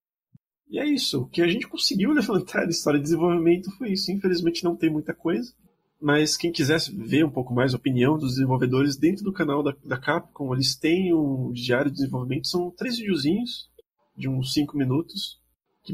E 0.69 0.79
é 0.79 0.85
isso. 0.85 1.21
O 1.21 1.27
que 1.27 1.41
a 1.41 1.47
gente 1.47 1.67
conseguiu 1.67 2.11
levantar 2.13 2.63
da 2.63 2.71
história 2.71 2.99
de 2.99 3.03
desenvolvimento 3.03 3.71
foi 3.77 3.91
isso. 3.91 4.11
Infelizmente 4.11 4.63
não 4.63 4.75
tem 4.75 4.89
muita 4.89 5.13
coisa. 5.13 5.53
Mas 5.99 6.37
quem 6.37 6.51
quisesse 6.51 6.95
ver 6.95 7.25
um 7.25 7.31
pouco 7.31 7.53
mais 7.53 7.73
a 7.73 7.77
opinião 7.77 8.17
dos 8.17 8.35
desenvolvedores 8.35 8.95
dentro 8.97 9.23
do 9.23 9.33
canal 9.33 9.63
da, 9.63 9.75
da 9.83 9.97
Capcom, 9.97 10.53
eles 10.53 10.75
têm 10.75 11.11
um 11.13 11.51
diário 11.51 11.89
de 11.89 11.97
desenvolvimento, 11.97 12.47
são 12.47 12.69
três 12.69 12.99
videozinhos 12.99 13.67
de 14.15 14.29
uns 14.29 14.53
cinco 14.53 14.77
minutos, 14.77 15.39
que, 15.83 15.93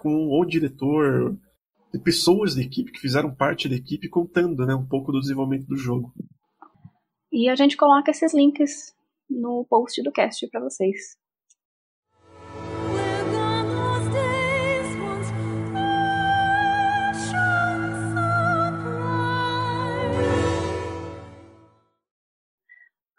com 0.00 0.28
o 0.28 0.44
diretor, 0.44 1.36
de 1.92 1.98
pessoas 1.98 2.54
da 2.54 2.62
equipe 2.62 2.92
que 2.92 3.00
fizeram 3.00 3.34
parte 3.34 3.68
da 3.68 3.74
equipe 3.74 4.08
contando 4.08 4.64
né, 4.64 4.74
um 4.74 4.86
pouco 4.86 5.10
do 5.10 5.20
desenvolvimento 5.20 5.66
do 5.66 5.76
jogo. 5.76 6.12
E 7.32 7.48
a 7.48 7.56
gente 7.56 7.76
coloca 7.76 8.12
esses 8.12 8.32
links 8.32 8.94
no 9.28 9.64
post 9.68 10.00
do 10.02 10.12
cast 10.12 10.46
para 10.48 10.60
vocês. 10.60 11.16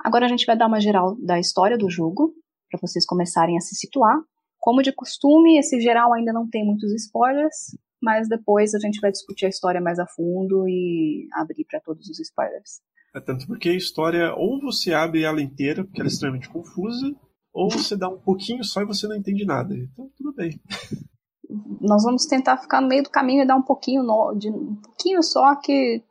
Agora 0.06 0.28
a 0.28 0.30
gente 0.30 0.46
vai 0.46 0.56
dar 0.56 0.68
uma 0.68 0.80
geral 0.80 1.18
da 1.20 1.40
história 1.40 1.76
do 1.76 1.90
jogo, 1.90 2.32
para 2.70 2.80
vocês 2.80 3.04
começarem 3.08 3.58
a 3.58 3.60
se 3.60 3.74
situar. 3.74 4.16
Como 4.60 4.84
de 4.84 4.94
costume, 4.94 5.58
esse 5.58 5.82
geral 5.82 6.14
ainda 6.14 6.32
não 6.32 6.48
tem 6.48 6.64
muitos 6.64 6.94
spoilers, 6.94 7.76
mas 8.00 8.30
depois 8.30 8.76
a 8.76 8.80
gente 8.80 9.00
vai 9.02 9.10
discutir 9.10 9.48
a 9.48 9.50
história 9.50 9.82
mais 9.82 9.98
a 9.98 10.06
fundo 10.06 10.70
e 10.70 11.28
abrir 11.34 11.66
para 11.66 11.82
todos 11.82 12.08
os 12.08 12.20
spoilers. 12.20 12.82
É 13.16 13.20
tanto 13.20 13.48
porque 13.48 13.70
a 13.70 13.74
história, 13.74 14.32
ou 14.36 14.62
você 14.62 14.94
abre 14.94 15.24
ela 15.24 15.42
inteira, 15.42 15.84
porque 15.84 16.00
ela 16.00 16.08
é 16.08 16.14
extremamente 16.14 16.50
confusa, 16.50 17.16
ou 17.52 17.72
você 17.72 17.98
dá 17.98 18.08
um 18.08 18.20
pouquinho 18.20 18.64
só 18.64 18.84
e 18.84 18.86
você 18.86 19.08
não 19.08 19.16
entende 19.16 19.44
nada. 19.44 19.74
Então, 19.76 20.08
tudo 20.16 20.36
bem. 20.36 20.62
Nós 21.82 22.04
vamos 22.04 22.28
tentar 22.28 22.58
ficar 22.58 22.80
no 22.80 22.88
meio 22.88 23.02
do 23.02 23.10
caminho 23.10 23.42
e 23.42 23.48
dar 23.48 23.56
um 23.56 23.64
pouquinho, 23.64 24.04
no, 24.04 24.36
de, 24.36 24.52
um 24.52 24.76
pouquinho 24.76 25.24
só 25.24 25.56
que 25.56 26.04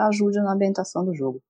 ajude 0.00 0.38
na 0.38 0.52
ambientação 0.52 1.04
do 1.04 1.14
jogo 1.14 1.40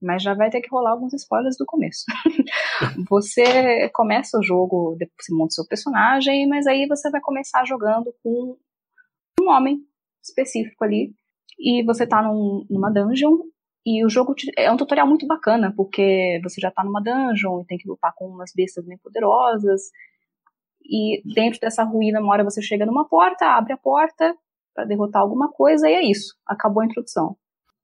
mas 0.00 0.22
já 0.22 0.34
vai 0.34 0.50
ter 0.50 0.60
que 0.60 0.70
rolar 0.70 0.92
alguns 0.92 1.12
spoilers 1.14 1.56
do 1.56 1.66
começo. 1.66 2.04
você 3.08 3.88
começa 3.90 4.38
o 4.38 4.42
jogo, 4.42 4.96
você 5.20 5.34
monta 5.34 5.52
seu 5.52 5.66
personagem, 5.66 6.48
mas 6.48 6.66
aí 6.66 6.86
você 6.86 7.10
vai 7.10 7.20
começar 7.20 7.64
jogando 7.64 8.14
com 8.22 8.56
um 9.40 9.48
homem 9.48 9.80
específico 10.22 10.84
ali, 10.84 11.12
e 11.58 11.84
você 11.84 12.06
tá 12.06 12.22
num, 12.22 12.64
numa 12.70 12.90
dungeon, 12.90 13.38
e 13.84 14.04
o 14.04 14.08
jogo 14.08 14.34
é 14.56 14.70
um 14.70 14.76
tutorial 14.76 15.06
muito 15.06 15.26
bacana, 15.26 15.72
porque 15.76 16.40
você 16.42 16.60
já 16.60 16.70
tá 16.70 16.84
numa 16.84 17.02
dungeon 17.02 17.62
e 17.62 17.66
tem 17.66 17.78
que 17.78 17.88
lutar 17.88 18.12
com 18.14 18.26
umas 18.26 18.52
bestas 18.54 18.86
bem 18.86 18.98
poderosas, 18.98 19.90
e 20.84 21.22
dentro 21.34 21.60
dessa 21.60 21.84
ruína, 21.84 22.20
uma 22.20 22.32
hora 22.32 22.44
você 22.44 22.62
chega 22.62 22.86
numa 22.86 23.08
porta, 23.08 23.46
abre 23.46 23.72
a 23.72 23.76
porta 23.76 24.36
para 24.74 24.84
derrotar 24.84 25.22
alguma 25.22 25.50
coisa, 25.50 25.88
e 25.88 25.92
é 25.92 26.02
isso, 26.02 26.36
acabou 26.46 26.82
a 26.82 26.86
introdução 26.86 27.36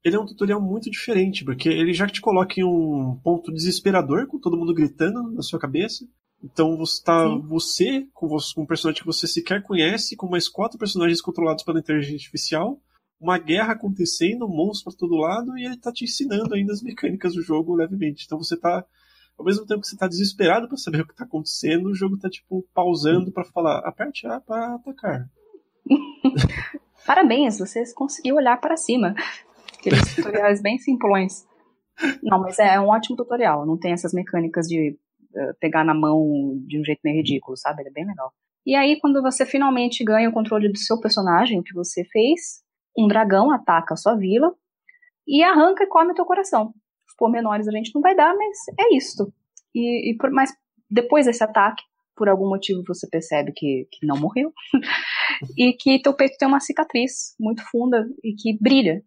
ele 0.04 0.16
é 0.16 0.20
um 0.20 0.26
tutorial 0.26 0.60
muito 0.60 0.90
diferente, 0.90 1.44
porque 1.44 1.68
ele 1.68 1.92
já 1.92 2.06
te 2.06 2.20
coloca 2.20 2.60
em 2.60 2.64
um 2.64 3.18
ponto 3.22 3.52
desesperador, 3.52 4.26
com 4.26 4.38
todo 4.38 4.56
mundo 4.56 4.74
gritando 4.74 5.30
na 5.32 5.42
sua 5.42 5.58
cabeça. 5.58 6.06
Então 6.42 6.76
você 6.76 7.02
tá 7.02 7.24
Sim. 7.24 7.40
você 7.48 8.06
com, 8.14 8.28
você 8.28 8.54
com 8.54 8.62
um 8.62 8.66
personagem 8.66 9.00
que 9.00 9.06
você 9.06 9.26
sequer 9.26 9.62
conhece, 9.62 10.16
com 10.16 10.28
mais 10.28 10.48
quatro 10.48 10.78
personagens 10.78 11.20
controlados 11.20 11.64
pela 11.64 11.80
inteligência 11.80 12.16
artificial, 12.16 12.80
uma 13.20 13.38
guerra 13.38 13.72
acontecendo, 13.72 14.46
um 14.46 14.54
monstro 14.54 14.90
para 14.90 14.98
todo 14.98 15.16
lado, 15.16 15.58
e 15.58 15.64
ele 15.64 15.76
tá 15.76 15.92
te 15.92 16.04
ensinando 16.04 16.54
ainda 16.54 16.72
as 16.72 16.82
mecânicas 16.82 17.34
do 17.34 17.42
jogo 17.42 17.74
levemente. 17.74 18.24
Então 18.24 18.38
você 18.38 18.56
tá 18.56 18.84
ao 19.36 19.44
mesmo 19.44 19.66
tempo 19.66 19.80
que 19.80 19.88
você 19.88 19.96
tá 19.96 20.06
desesperado 20.06 20.68
para 20.68 20.76
saber 20.76 21.00
o 21.02 21.06
que 21.06 21.14
tá 21.14 21.24
acontecendo, 21.24 21.86
o 21.88 21.94
jogo 21.94 22.16
tá 22.16 22.30
tipo 22.30 22.64
pausando 22.72 23.32
para 23.32 23.44
falar, 23.44 23.78
aperte 23.80 24.26
A 24.26 24.40
para 24.40 24.76
atacar. 24.76 25.28
Parabéns, 27.06 27.58
você 27.58 27.82
conseguiu 27.94 28.36
olhar 28.36 28.60
para 28.60 28.76
cima. 28.76 29.14
Aqueles 29.78 30.14
tutoriais 30.14 30.60
bem 30.60 30.78
simplões. 30.78 31.46
Não, 32.22 32.40
mas 32.40 32.58
é 32.58 32.78
um 32.80 32.88
ótimo 32.88 33.16
tutorial. 33.16 33.66
Não 33.66 33.78
tem 33.78 33.92
essas 33.92 34.12
mecânicas 34.12 34.66
de 34.66 34.96
uh, 35.34 35.54
pegar 35.60 35.84
na 35.84 35.94
mão 35.94 36.58
de 36.66 36.80
um 36.80 36.84
jeito 36.84 37.00
meio 37.04 37.16
ridículo, 37.16 37.56
sabe? 37.56 37.82
Ele 37.82 37.90
é 37.90 37.92
bem 37.92 38.06
legal. 38.06 38.32
E 38.66 38.74
aí, 38.74 38.98
quando 39.00 39.22
você 39.22 39.46
finalmente 39.46 40.04
ganha 40.04 40.28
o 40.28 40.32
controle 40.32 40.70
do 40.70 40.78
seu 40.78 41.00
personagem, 41.00 41.58
o 41.58 41.62
que 41.62 41.72
você 41.72 42.04
fez, 42.04 42.62
um 42.96 43.06
dragão 43.06 43.50
ataca 43.50 43.94
a 43.94 43.96
sua 43.96 44.14
vila 44.14 44.54
e 45.26 45.42
arranca 45.42 45.84
e 45.84 45.86
come 45.86 46.12
o 46.12 46.14
teu 46.14 46.24
coração. 46.24 46.74
Os 47.06 47.14
pormenores 47.16 47.68
a 47.68 47.72
gente 47.72 47.94
não 47.94 48.02
vai 48.02 48.14
dar, 48.14 48.34
mas 48.34 48.58
é 48.78 48.94
isto. 48.94 49.32
E, 49.74 50.10
e 50.10 50.16
por, 50.16 50.30
mas 50.30 50.52
depois 50.90 51.26
desse 51.26 51.42
ataque, 51.42 51.82
por 52.16 52.28
algum 52.28 52.48
motivo 52.48 52.82
você 52.86 53.08
percebe 53.08 53.52
que, 53.54 53.86
que 53.92 54.06
não 54.06 54.18
morreu, 54.18 54.52
e 55.56 55.72
que 55.72 56.02
teu 56.02 56.12
peito 56.12 56.36
tem 56.36 56.48
uma 56.48 56.60
cicatriz 56.60 57.34
muito 57.38 57.62
funda 57.70 58.06
e 58.24 58.34
que 58.34 58.58
brilha. 58.60 59.02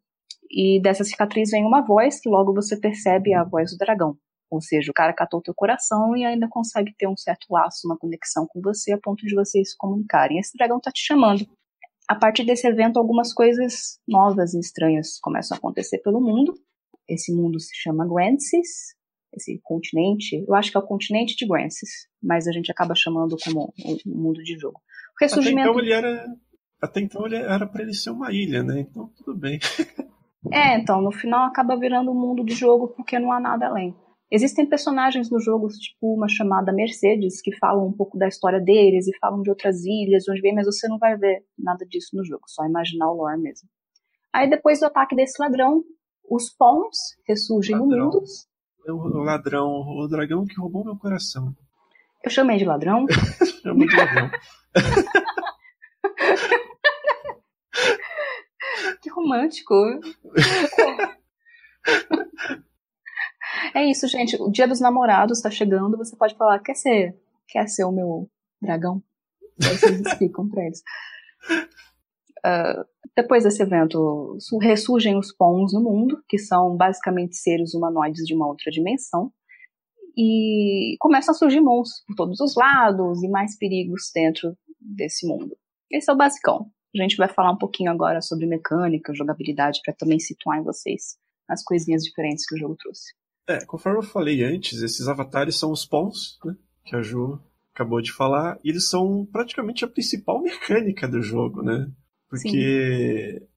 E 0.52 0.82
dessa 0.82 1.04
cicatriz 1.04 1.52
vem 1.52 1.66
uma 1.66 1.82
voz 1.82 2.20
que 2.20 2.30
logo 2.30 2.54
você 2.54 2.78
percebe 2.78 3.34
a 3.34 3.44
voz 3.44 3.72
do 3.72 3.78
dragão. 3.78 4.18
Ou 4.50 4.60
seja, 4.60 4.92
o 4.92 4.94
cara 4.94 5.14
catou 5.14 5.42
teu 5.42 5.54
coração 5.56 6.16
e 6.16 6.26
ainda 6.26 6.48
consegue 6.50 6.94
ter 6.98 7.08
um 7.08 7.16
certo 7.16 7.46
laço, 7.50 7.88
uma 7.88 7.98
conexão 7.98 8.46
com 8.46 8.60
você 8.62 8.92
a 8.92 8.98
ponto 8.98 9.26
de 9.26 9.34
vocês 9.34 9.72
se 9.72 9.78
comunicarem. 9.78 10.40
Esse 10.40 10.58
dragão 10.58 10.80
tá 10.80 10.92
te 10.92 11.02
chamando. 11.02 11.48
A 12.06 12.16
partir 12.16 12.44
desse 12.44 12.68
evento, 12.68 13.00
algumas 13.00 13.34
coisas 13.34 13.98
novas 14.06 14.54
e 14.54 14.60
estranhas 14.60 15.18
começam 15.22 15.56
a 15.56 15.58
acontecer 15.58 16.00
pelo 16.00 16.20
mundo. 16.20 16.54
Esse 17.08 17.34
mundo 17.34 17.58
se 17.62 17.74
chama 17.74 18.06
Grancis, 18.06 18.94
esse 19.34 19.58
continente. 19.64 20.44
Eu 20.46 20.54
acho 20.54 20.70
que 20.70 20.76
é 20.76 20.82
o 20.82 20.86
continente 20.86 21.38
de 21.38 21.48
Grancis, 21.48 22.10
mas 22.22 22.46
a 22.46 22.52
gente 22.52 22.70
acaba 22.70 22.94
chamando 22.94 23.38
como 23.42 23.74
o 23.86 23.98
mundo 24.06 24.44
de 24.44 24.60
jogo. 24.60 24.82
O 25.16 25.24
ressurgimento... 25.24 25.70
Até 25.70 25.72
então 25.72 25.80
ele 25.80 25.94
era, 25.94 26.36
até 26.82 27.00
então 27.00 27.26
ele 27.26 27.36
era 27.38 27.66
para 27.66 27.84
ele 27.84 27.94
ser 27.94 28.10
uma 28.10 28.34
ilha, 28.34 28.62
né? 28.62 28.82
Então 28.82 29.08
tudo 29.16 29.34
bem. 29.34 29.58
É, 30.52 30.78
então, 30.78 31.02
no 31.02 31.12
final 31.12 31.46
acaba 31.46 31.78
virando 31.78 32.12
um 32.12 32.20
mundo 32.20 32.44
de 32.44 32.54
jogo 32.54 32.88
porque 32.90 33.20
não 33.20 33.32
há 33.32 33.40
nada 33.40 33.68
além. 33.68 33.96
Existem 34.32 34.66
personagens 34.66 35.30
no 35.30 35.40
jogo, 35.42 35.68
tipo 35.68 36.16
uma 36.16 36.30
chamada 36.30 36.72
Mercedes, 36.72 37.42
que 37.42 37.56
falam 37.58 37.86
um 37.86 37.92
pouco 37.92 38.18
da 38.18 38.30
história 38.30 38.62
deles 38.62 39.06
e 39.08 39.18
falam 39.20 39.42
de 39.42 39.50
outras 39.50 39.84
ilhas, 39.84 40.24
onde 40.30 40.40
vem, 40.40 40.56
mas 40.56 40.66
você 40.66 40.88
não 40.88 40.98
vai 40.98 41.18
ver 41.18 41.44
nada 41.60 41.86
disso 41.86 42.16
no 42.16 42.24
jogo, 42.24 42.44
só 42.48 42.66
imaginar 42.66 43.12
o 43.12 43.16
lore 43.16 43.38
mesmo. 43.42 43.68
Aí 44.34 44.50
depois 44.50 44.80
do 44.80 44.86
ataque 44.86 45.18
desse 45.18 45.42
ladrão, 45.42 45.84
os 46.30 46.50
Pawns 46.50 46.98
ressurgem 47.28 47.78
ladrão. 47.78 47.98
no 47.98 48.06
mundo. 48.06 48.24
O 48.88 49.24
ladrão, 49.24 49.68
o 49.68 50.08
dragão 50.08 50.46
que 50.46 50.60
roubou 50.60 50.86
meu 50.86 50.96
coração. 50.96 51.54
Eu 52.24 52.32
chamei 52.32 52.58
de 52.58 52.66
ladrão? 52.66 53.06
Chamei 53.62 53.88
de 53.88 53.96
ladrão. 53.98 54.32
Romântico. 59.22 59.76
é 63.76 63.86
isso, 63.90 64.08
gente. 64.08 64.36
O 64.42 64.50
dia 64.52 64.68
dos 64.68 64.82
namorados 64.82 65.38
está 65.38 65.52
chegando. 65.52 65.98
Você 65.98 66.16
pode 66.16 66.36
falar, 66.36 66.60
quer 66.60 66.76
ser, 66.76 67.16
quer 67.48 67.68
ser 67.68 67.84
o 67.84 67.92
meu 67.92 68.30
dragão? 68.62 69.02
Aí 69.64 69.78
vocês 69.78 70.02
explicam 70.02 70.50
pra 70.50 70.66
eles. 70.66 70.82
Uh, 72.40 72.84
depois 73.16 73.44
desse 73.44 73.62
evento, 73.62 74.38
ressurgem 74.62 75.18
os 75.18 75.32
Pons 75.32 75.74
no 75.74 75.82
mundo, 75.82 76.24
que 76.28 76.40
são 76.40 76.76
basicamente 76.76 77.36
seres 77.36 77.74
humanoides 77.74 78.26
de 78.26 78.34
uma 78.34 78.48
outra 78.48 78.72
dimensão. 78.72 79.32
E 80.18 80.98
começam 81.00 81.34
a 81.34 81.38
surgir 81.38 81.62
monstros 81.62 82.04
por 82.06 82.16
todos 82.16 82.40
os 82.42 82.56
lados 82.56 83.24
e 83.24 83.30
mais 83.30 83.58
perigos 83.58 84.12
dentro 84.14 84.58
desse 84.80 85.28
mundo. 85.28 85.56
Esse 85.90 86.10
é 86.10 86.14
o 86.14 86.18
basicão. 86.18 86.70
A 86.96 87.04
gente 87.04 87.16
vai 87.16 87.30
falar 87.30 87.52
um 87.52 87.58
pouquinho 87.58 87.92
agora 87.92 88.22
sobre 88.22 88.46
mecânica, 88.46 89.14
jogabilidade, 89.14 89.82
para 89.84 89.94
também 89.94 90.20
situar 90.20 90.60
em 90.60 90.64
vocês 90.64 91.18
as 91.48 91.64
coisinhas 91.64 92.04
diferentes 92.04 92.46
que 92.46 92.56
o 92.56 92.58
jogo 92.58 92.76
trouxe. 92.76 93.14
É, 93.48 93.66
conforme 93.66 94.00
eu 94.00 94.04
falei 94.04 94.44
antes, 94.44 94.82
esses 94.82 95.08
avatares 95.08 95.58
são 95.58 95.72
os 95.72 95.86
pawns, 95.86 96.38
né, 96.46 96.56
que 96.86 96.96
a 96.96 97.02
Ju 97.02 97.40
acabou 97.74 98.02
de 98.02 98.12
falar, 98.12 98.60
e 98.64 98.70
eles 98.70 98.90
são 98.90 99.26
praticamente 99.26 99.84
a 99.84 99.88
principal 99.88 100.42
mecânica 100.42 101.08
do 101.08 101.22
jogo, 101.22 101.62
né? 101.62 101.90
Porque 102.30 103.40
Sim. 103.40 103.48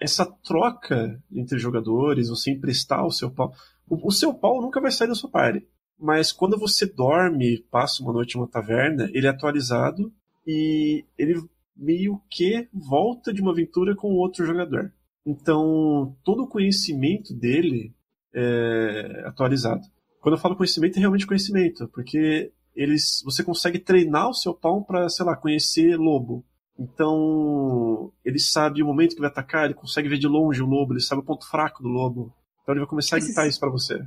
essa 0.00 0.26
troca 0.26 1.20
entre 1.32 1.58
jogadores, 1.58 2.28
você 2.28 2.50
emprestar 2.50 3.04
o 3.06 3.10
seu 3.10 3.30
pau. 3.30 3.52
O, 3.88 4.08
o 4.08 4.12
seu 4.12 4.34
pau 4.34 4.60
nunca 4.60 4.80
vai 4.80 4.90
sair 4.90 5.08
da 5.08 5.14
sua 5.14 5.30
party. 5.30 5.66
Mas 5.98 6.32
quando 6.32 6.58
você 6.58 6.86
dorme, 6.86 7.64
passa 7.70 8.02
uma 8.02 8.12
noite 8.12 8.36
em 8.36 8.40
uma 8.40 8.48
taverna, 8.48 9.08
ele 9.12 9.26
é 9.26 9.30
atualizado 9.30 10.12
e 10.46 11.04
ele 11.16 11.42
meio 11.76 12.20
que 12.30 12.68
volta 12.72 13.32
de 13.32 13.40
uma 13.40 13.52
aventura 13.52 13.94
com 13.94 14.14
outro 14.14 14.44
jogador. 14.46 14.92
Então, 15.26 16.16
todo 16.24 16.42
o 16.42 16.48
conhecimento 16.48 17.34
dele 17.34 17.94
é, 18.34 19.24
atualizado. 19.26 19.82
Quando 20.20 20.34
eu 20.34 20.40
falo 20.40 20.56
conhecimento, 20.56 20.96
é 20.96 21.00
realmente 21.00 21.26
conhecimento, 21.26 21.88
porque 21.88 22.52
eles, 22.74 23.22
você 23.24 23.42
consegue 23.42 23.78
treinar 23.78 24.28
o 24.28 24.34
seu 24.34 24.54
pão 24.54 24.82
para, 24.82 25.08
sei 25.08 25.24
lá, 25.24 25.36
conhecer 25.36 25.96
lobo. 25.96 26.44
Então, 26.78 28.12
ele 28.24 28.38
sabe 28.38 28.82
o 28.82 28.86
momento 28.86 29.14
que 29.14 29.20
vai 29.20 29.30
atacar, 29.30 29.64
ele 29.64 29.74
consegue 29.74 30.08
ver 30.08 30.18
de 30.18 30.26
longe 30.26 30.62
o 30.62 30.66
lobo, 30.66 30.92
ele 30.92 31.00
sabe 31.00 31.22
o 31.22 31.24
ponto 31.24 31.48
fraco 31.48 31.82
do 31.82 31.88
lobo. 31.88 32.34
Então 32.62 32.72
ele 32.72 32.80
vai 32.80 32.88
começar 32.88 33.16
a 33.16 33.20
gritar 33.20 33.46
isso 33.46 33.60
para 33.60 33.70
você. 33.70 34.02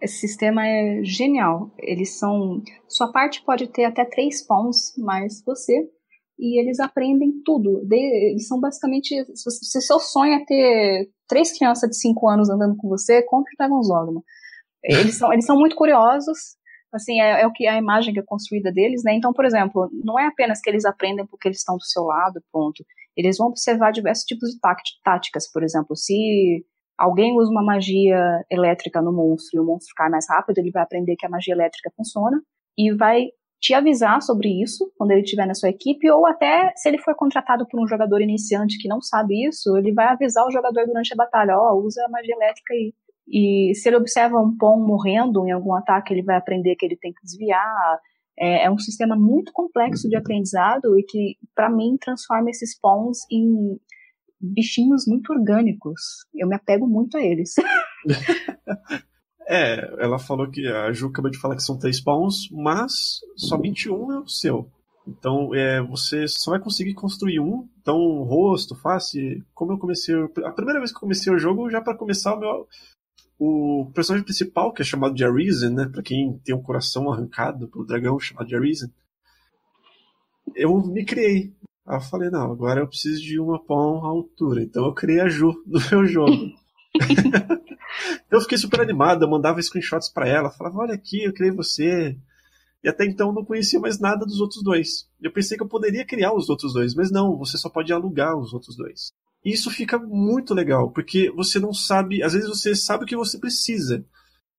Esse 0.00 0.18
sistema 0.18 0.66
é 0.66 1.02
genial. 1.02 1.74
Eles 1.78 2.18
são. 2.18 2.62
Sua 2.86 3.10
parte 3.10 3.42
pode 3.42 3.66
ter 3.68 3.84
até 3.84 4.04
três 4.04 4.46
pawns, 4.46 4.94
mais 4.98 5.42
você. 5.44 5.90
E 6.38 6.60
eles 6.60 6.80
aprendem 6.80 7.32
tudo. 7.44 7.86
Eles 7.90 8.46
são 8.46 8.60
basicamente. 8.60 9.14
Se 9.34 9.80
seu 9.80 9.98
sonho 9.98 10.34
é 10.34 10.44
ter 10.44 11.10
três 11.26 11.56
crianças 11.56 11.88
de 11.90 11.96
cinco 11.96 12.28
anos 12.28 12.50
andando 12.50 12.76
com 12.76 12.88
você, 12.88 13.22
compre 13.22 13.54
Dragon's 13.58 13.88
Dogma. 13.88 14.22
Eles 14.84 15.16
são, 15.16 15.32
eles 15.32 15.46
são 15.46 15.58
muito 15.58 15.74
curiosos 15.74 16.56
assim, 16.92 17.20
é, 17.20 17.42
é, 17.42 17.46
o 17.46 17.52
que 17.52 17.66
a 17.66 17.76
imagem 17.76 18.12
que 18.12 18.20
é 18.20 18.24
construída 18.24 18.72
deles, 18.72 19.02
né? 19.04 19.14
Então, 19.14 19.32
por 19.32 19.44
exemplo, 19.44 19.88
não 20.04 20.18
é 20.18 20.26
apenas 20.26 20.60
que 20.60 20.70
eles 20.70 20.84
aprendem 20.84 21.26
porque 21.26 21.48
eles 21.48 21.58
estão 21.58 21.76
do 21.76 21.84
seu 21.84 22.04
lado, 22.04 22.42
ponto. 22.52 22.84
Eles 23.16 23.36
vão 23.38 23.48
observar 23.48 23.92
diversos 23.92 24.24
tipos 24.24 24.50
de 24.50 24.58
táticas, 25.02 25.50
por 25.50 25.62
exemplo, 25.62 25.96
se 25.96 26.64
alguém 26.98 27.36
usa 27.36 27.50
uma 27.50 27.62
magia 27.62 28.18
elétrica 28.50 29.02
no 29.02 29.12
monstro 29.12 29.58
e 29.58 29.60
o 29.60 29.64
monstro 29.64 29.94
cai 29.94 30.08
mais 30.08 30.26
rápido, 30.28 30.58
ele 30.58 30.70
vai 30.70 30.82
aprender 30.82 31.16
que 31.16 31.26
a 31.26 31.30
magia 31.30 31.54
elétrica 31.54 31.92
funciona 31.96 32.40
e 32.76 32.94
vai 32.94 33.26
te 33.60 33.74
avisar 33.74 34.20
sobre 34.22 34.62
isso 34.62 34.92
quando 34.96 35.12
ele 35.12 35.22
estiver 35.22 35.46
na 35.46 35.54
sua 35.54 35.70
equipe, 35.70 36.10
ou 36.10 36.26
até 36.26 36.72
se 36.76 36.88
ele 36.88 36.98
for 36.98 37.14
contratado 37.14 37.66
por 37.66 37.82
um 37.82 37.86
jogador 37.86 38.20
iniciante 38.20 38.78
que 38.78 38.88
não 38.88 39.00
sabe 39.00 39.46
isso, 39.46 39.76
ele 39.76 39.92
vai 39.92 40.06
avisar 40.06 40.46
o 40.46 40.50
jogador 40.50 40.86
durante 40.86 41.12
a 41.12 41.16
batalha, 41.16 41.58
ó, 41.58 41.72
oh, 41.72 41.86
usa 41.86 42.04
a 42.04 42.10
magia 42.10 42.34
elétrica 42.34 42.74
aí. 42.74 42.92
E 43.28 43.74
se 43.74 43.88
ele 43.88 43.96
observa 43.96 44.40
um 44.40 44.56
pão 44.56 44.78
morrendo 44.78 45.46
em 45.46 45.50
algum 45.50 45.74
ataque, 45.74 46.12
ele 46.12 46.22
vai 46.22 46.36
aprender 46.36 46.76
que 46.76 46.86
ele 46.86 46.96
tem 46.96 47.12
que 47.12 47.22
desviar. 47.22 47.98
É, 48.38 48.64
é 48.64 48.70
um 48.70 48.78
sistema 48.78 49.16
muito 49.16 49.52
complexo 49.52 50.08
de 50.08 50.16
aprendizado 50.16 50.98
e 50.98 51.02
que, 51.02 51.36
para 51.54 51.68
mim, 51.68 51.96
transforma 52.00 52.50
esses 52.50 52.78
pons 52.78 53.18
em 53.30 53.80
bichinhos 54.40 55.06
muito 55.08 55.32
orgânicos. 55.32 56.00
Eu 56.34 56.46
me 56.46 56.54
apego 56.54 56.86
muito 56.86 57.16
a 57.16 57.22
eles. 57.22 57.54
é, 59.48 59.94
ela 59.98 60.18
falou 60.18 60.50
que 60.50 60.66
a 60.66 60.92
Ju 60.92 61.08
acabou 61.08 61.30
de 61.30 61.38
falar 61.38 61.56
que 61.56 61.62
são 61.62 61.78
três 61.78 62.00
pawns, 62.00 62.48
mas 62.50 63.20
somente 63.36 63.88
um 63.88 64.12
é 64.12 64.18
o 64.18 64.28
seu. 64.28 64.70
Então, 65.06 65.54
é, 65.54 65.80
você 65.80 66.26
só 66.26 66.50
vai 66.50 66.60
conseguir 66.60 66.94
construir 66.94 67.38
um. 67.38 67.68
Então, 67.80 67.96
rosto, 68.24 68.74
face. 68.74 69.42
Como 69.54 69.72
eu 69.72 69.78
comecei. 69.78 70.14
A 70.44 70.50
primeira 70.50 70.80
vez 70.80 70.90
que 70.90 70.96
eu 70.96 71.00
comecei 71.00 71.32
o 71.32 71.38
jogo, 71.38 71.70
já 71.70 71.80
para 71.80 71.96
começar, 71.96 72.34
o 72.34 72.40
meu, 72.40 72.66
o 73.38 73.90
personagem 73.94 74.24
principal, 74.24 74.72
que 74.72 74.82
é 74.82 74.84
chamado 74.84 75.14
de 75.14 75.24
Arisen, 75.24 75.70
né? 75.70 75.88
Pra 75.88 76.02
quem 76.02 76.38
tem 76.44 76.54
um 76.54 76.62
coração 76.62 77.10
arrancado 77.12 77.68
pelo 77.68 77.86
dragão 77.86 78.18
chamado 78.18 78.48
de 78.48 78.56
Arisen, 78.56 78.90
eu 80.56 80.76
me 80.86 81.04
criei. 81.04 81.52
Aí 81.86 81.96
eu 81.96 82.00
falei, 82.00 82.30
não, 82.30 82.50
agora 82.50 82.80
eu 82.80 82.88
preciso 82.88 83.22
de 83.22 83.38
uma 83.38 83.62
pão 83.62 84.04
à 84.04 84.08
altura. 84.08 84.62
Então 84.62 84.84
eu 84.86 84.92
criei 84.92 85.20
a 85.20 85.28
Ju 85.28 85.54
no 85.66 85.78
meu 85.90 86.04
jogo. 86.04 86.50
eu 88.30 88.40
fiquei 88.40 88.58
super 88.58 88.80
animado, 88.80 89.24
eu 89.24 89.30
mandava 89.30 89.60
screenshots 89.60 90.08
para 90.08 90.28
ela, 90.28 90.50
falava, 90.50 90.78
olha 90.78 90.94
aqui, 90.94 91.24
eu 91.24 91.32
criei 91.32 91.52
você. 91.52 92.16
E 92.82 92.88
até 92.88 93.04
então 93.04 93.28
eu 93.28 93.34
não 93.34 93.44
conhecia 93.44 93.80
mais 93.80 93.98
nada 93.98 94.24
dos 94.24 94.40
outros 94.40 94.62
dois. 94.62 95.08
Eu 95.20 95.32
pensei 95.32 95.56
que 95.56 95.62
eu 95.62 95.68
poderia 95.68 96.04
criar 96.04 96.32
os 96.32 96.48
outros 96.48 96.72
dois, 96.72 96.94
mas 96.94 97.10
não, 97.10 97.36
você 97.36 97.58
só 97.58 97.68
pode 97.68 97.92
alugar 97.92 98.36
os 98.36 98.52
outros 98.52 98.76
dois. 98.76 99.12
E 99.44 99.52
isso 99.52 99.70
fica 99.70 99.98
muito 99.98 100.54
legal, 100.54 100.90
porque 100.90 101.30
você 101.30 101.58
não 101.58 101.72
sabe, 101.72 102.22
às 102.22 102.32
vezes 102.32 102.48
você 102.48 102.74
sabe 102.74 103.04
o 103.04 103.06
que 103.06 103.16
você 103.16 103.38
precisa, 103.38 104.04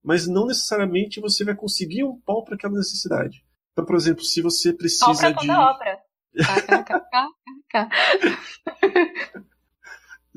mas 0.03 0.27
não 0.27 0.45
necessariamente 0.45 1.19
você 1.19 1.43
vai 1.43 1.55
conseguir 1.55 2.05
um 2.05 2.19
pau 2.21 2.43
para 2.43 2.55
aquela 2.55 2.75
necessidade. 2.75 3.43
Então, 3.73 3.85
por 3.85 3.95
exemplo, 3.95 4.23
se 4.23 4.41
você 4.41 4.73
precisa 4.73 5.31
de. 5.33 5.51
Obra. 5.51 5.99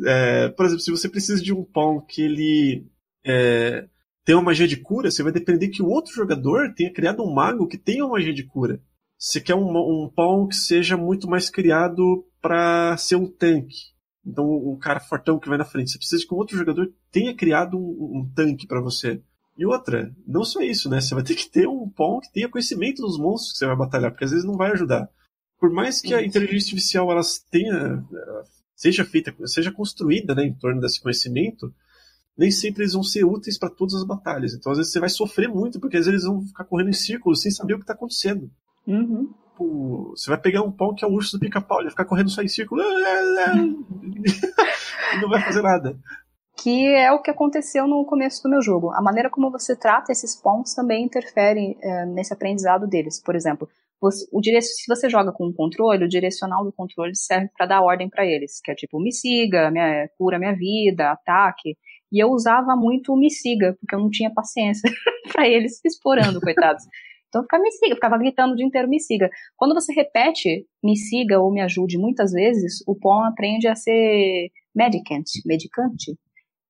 é, 0.05 0.49
por 0.49 0.66
exemplo, 0.66 0.83
se 0.83 0.90
você 0.90 1.09
precisa 1.09 1.40
de 1.42 1.53
um 1.53 1.64
pão 1.64 2.01
que 2.01 2.20
ele 2.20 2.89
é, 3.24 3.88
tem 4.24 4.35
uma 4.35 4.44
magia 4.44 4.68
de 4.68 4.76
cura, 4.76 5.11
você 5.11 5.22
vai 5.22 5.33
depender 5.33 5.68
que 5.68 5.83
o 5.83 5.88
outro 5.88 6.12
jogador 6.14 6.72
tenha 6.74 6.92
criado 6.92 7.22
um 7.22 7.33
mago 7.33 7.66
que 7.66 7.78
tenha 7.78 8.04
uma 8.04 8.12
magia 8.12 8.33
de 8.33 8.44
cura. 8.44 8.80
Você 9.18 9.40
quer 9.40 9.54
um, 9.54 9.68
um 9.68 10.09
pão 10.09 10.46
que 10.46 10.54
seja 10.54 10.96
muito 10.96 11.28
mais 11.28 11.50
criado 11.50 12.24
para 12.40 12.96
ser 12.96 13.16
um 13.16 13.26
tanque. 13.26 13.90
Então, 14.24 14.44
o 14.46 14.76
cara 14.78 15.00
fortão 15.00 15.38
que 15.38 15.48
vai 15.48 15.59
na 15.59 15.64
frente, 15.64 15.90
você 15.90 15.98
precisa 15.98 16.26
que 16.26 16.35
um 16.35 16.38
outro 16.38 16.56
jogador 16.56 16.92
tenha 17.11 17.35
criado 17.35 17.76
um, 17.76 18.20
um 18.20 18.33
tanque 18.35 18.66
para 18.66 18.80
você. 18.80 19.22
E 19.56 19.66
outra, 19.66 20.14
não 20.26 20.42
só 20.42 20.61
isso, 20.61 20.88
né? 20.88 21.00
Você 21.00 21.14
vai 21.14 21.22
ter 21.22 21.35
que 21.35 21.50
ter 21.50 21.68
um 21.68 21.88
pão 21.88 22.20
que 22.20 22.33
tenha 22.33 22.48
conhecimento 22.48 23.02
dos 23.02 23.18
monstros 23.18 23.52
que 23.52 23.59
você 23.59 23.66
vai 23.66 23.76
batalhar, 23.76 24.11
porque 24.11 24.24
às 24.24 24.30
vezes 24.30 24.46
não 24.46 24.56
vai 24.56 24.72
ajudar. 24.72 25.09
Por 25.59 25.70
mais 25.70 26.00
que 26.00 26.14
a 26.14 26.24
inteligência 26.24 26.68
artificial 26.68 27.11
ela 27.11 27.20
tenha, 27.50 28.02
seja 28.74 29.04
feita, 29.04 29.35
seja 29.46 29.70
construída 29.70 30.35
né, 30.35 30.46
em 30.46 30.54
torno 30.54 30.80
desse 30.80 30.98
conhecimento, 30.98 31.74
nem 32.40 32.50
sempre 32.50 32.83
eles 32.83 32.94
vão 32.94 33.03
ser 33.03 33.24
úteis 33.24 33.59
para 33.59 33.68
todas 33.68 33.94
as 33.94 34.05
batalhas. 34.05 34.55
Então, 34.55 34.72
às 34.72 34.79
vezes, 34.79 34.92
você 34.92 34.98
vai 34.98 35.11
sofrer 35.11 35.48
muito, 35.48 35.79
porque 35.79 35.98
às 35.98 36.07
vezes 36.07 36.24
eles 36.24 36.35
vão 36.35 36.46
ficar 36.46 36.64
correndo 36.64 36.88
em 36.88 36.94
círculos 36.94 37.42
sem 37.42 37.53
saber 37.53 37.74
o 37.74 37.76
que 37.76 37.85
está 37.85 37.92
acontecendo. 37.92 38.50
Uhum 38.87 39.29
você 40.14 40.31
vai 40.31 40.40
pegar 40.40 40.62
um 40.62 40.72
pão 40.72 40.94
que 40.94 41.05
é 41.05 41.09
o 41.09 41.12
urso 41.12 41.37
do 41.37 41.40
pica-pau, 41.40 41.79
ele 41.79 41.85
vai 41.85 41.90
ficar 41.90 42.07
correndo 42.07 42.31
só 42.31 42.42
em 42.42 42.48
círculo 42.48 42.83
não 45.20 45.29
vai 45.29 45.42
fazer 45.42 45.61
nada. 45.61 45.98
Que 46.62 46.94
é 46.94 47.12
o 47.12 47.20
que 47.20 47.31
aconteceu 47.31 47.87
no 47.87 48.05
começo 48.05 48.42
do 48.42 48.50
meu 48.50 48.62
jogo. 48.62 48.90
A 48.92 49.03
maneira 49.03 49.31
como 49.31 49.50
você 49.50 49.76
trata 49.76 50.12
esses 50.12 50.37
pons 50.37 50.74
também 50.74 51.05
interfere 51.05 51.76
é, 51.81 52.07
nesse 52.07 52.33
aprendizado 52.33 52.87
deles. 52.87 53.20
Por 53.22 53.35
exemplo, 53.35 53.68
você, 54.00 54.26
o 54.33 54.40
dire... 54.40 54.61
se 54.62 54.87
você 54.87 55.09
joga 55.09 55.33
com 55.33 55.46
um 55.46 55.53
controle, 55.53 56.05
o 56.05 56.09
direcional 56.09 56.64
do 56.64 56.72
controle 56.72 57.14
serve 57.14 57.50
para 57.57 57.66
dar 57.66 57.83
ordem 57.83 58.09
para 58.09 58.26
eles, 58.26 58.61
que 58.62 58.70
é 58.70 58.74
tipo, 58.74 59.00
me 59.00 59.12
siga, 59.12 59.70
minha, 59.70 60.09
cura 60.18 60.38
minha 60.38 60.55
vida, 60.55 61.11
ataque. 61.11 61.76
E 62.12 62.23
eu 62.23 62.31
usava 62.31 62.75
muito 62.77 63.12
o 63.12 63.16
me 63.16 63.31
siga, 63.31 63.77
porque 63.81 63.94
eu 63.94 64.01
não 64.01 64.11
tinha 64.11 64.33
paciência 64.33 64.90
para 65.33 65.49
eles 65.49 65.81
explorando, 65.85 66.40
coitados. 66.40 66.85
Então 67.29 67.42
ficava 67.42 67.62
me 67.62 67.70
siga, 67.70 67.94
ficava 67.94 68.18
gritando 68.18 68.53
o 68.53 68.57
dia 68.57 68.66
inteiro 68.66 68.88
me 68.88 68.99
siga. 68.99 69.31
Quando 69.57 69.75
você 69.75 69.92
repete 69.92 70.66
me 70.83 70.96
siga 70.96 71.40
ou 71.40 71.53
me 71.53 71.61
ajude 71.61 71.96
muitas 71.96 72.33
vezes, 72.33 72.83
o 72.87 72.94
Pom 72.94 73.25
aprende 73.25 73.68
a 73.68 73.77
ser 73.77 74.51
medicant, 74.75 75.25
medicante. 75.46 76.18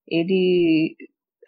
Ele 0.06 0.94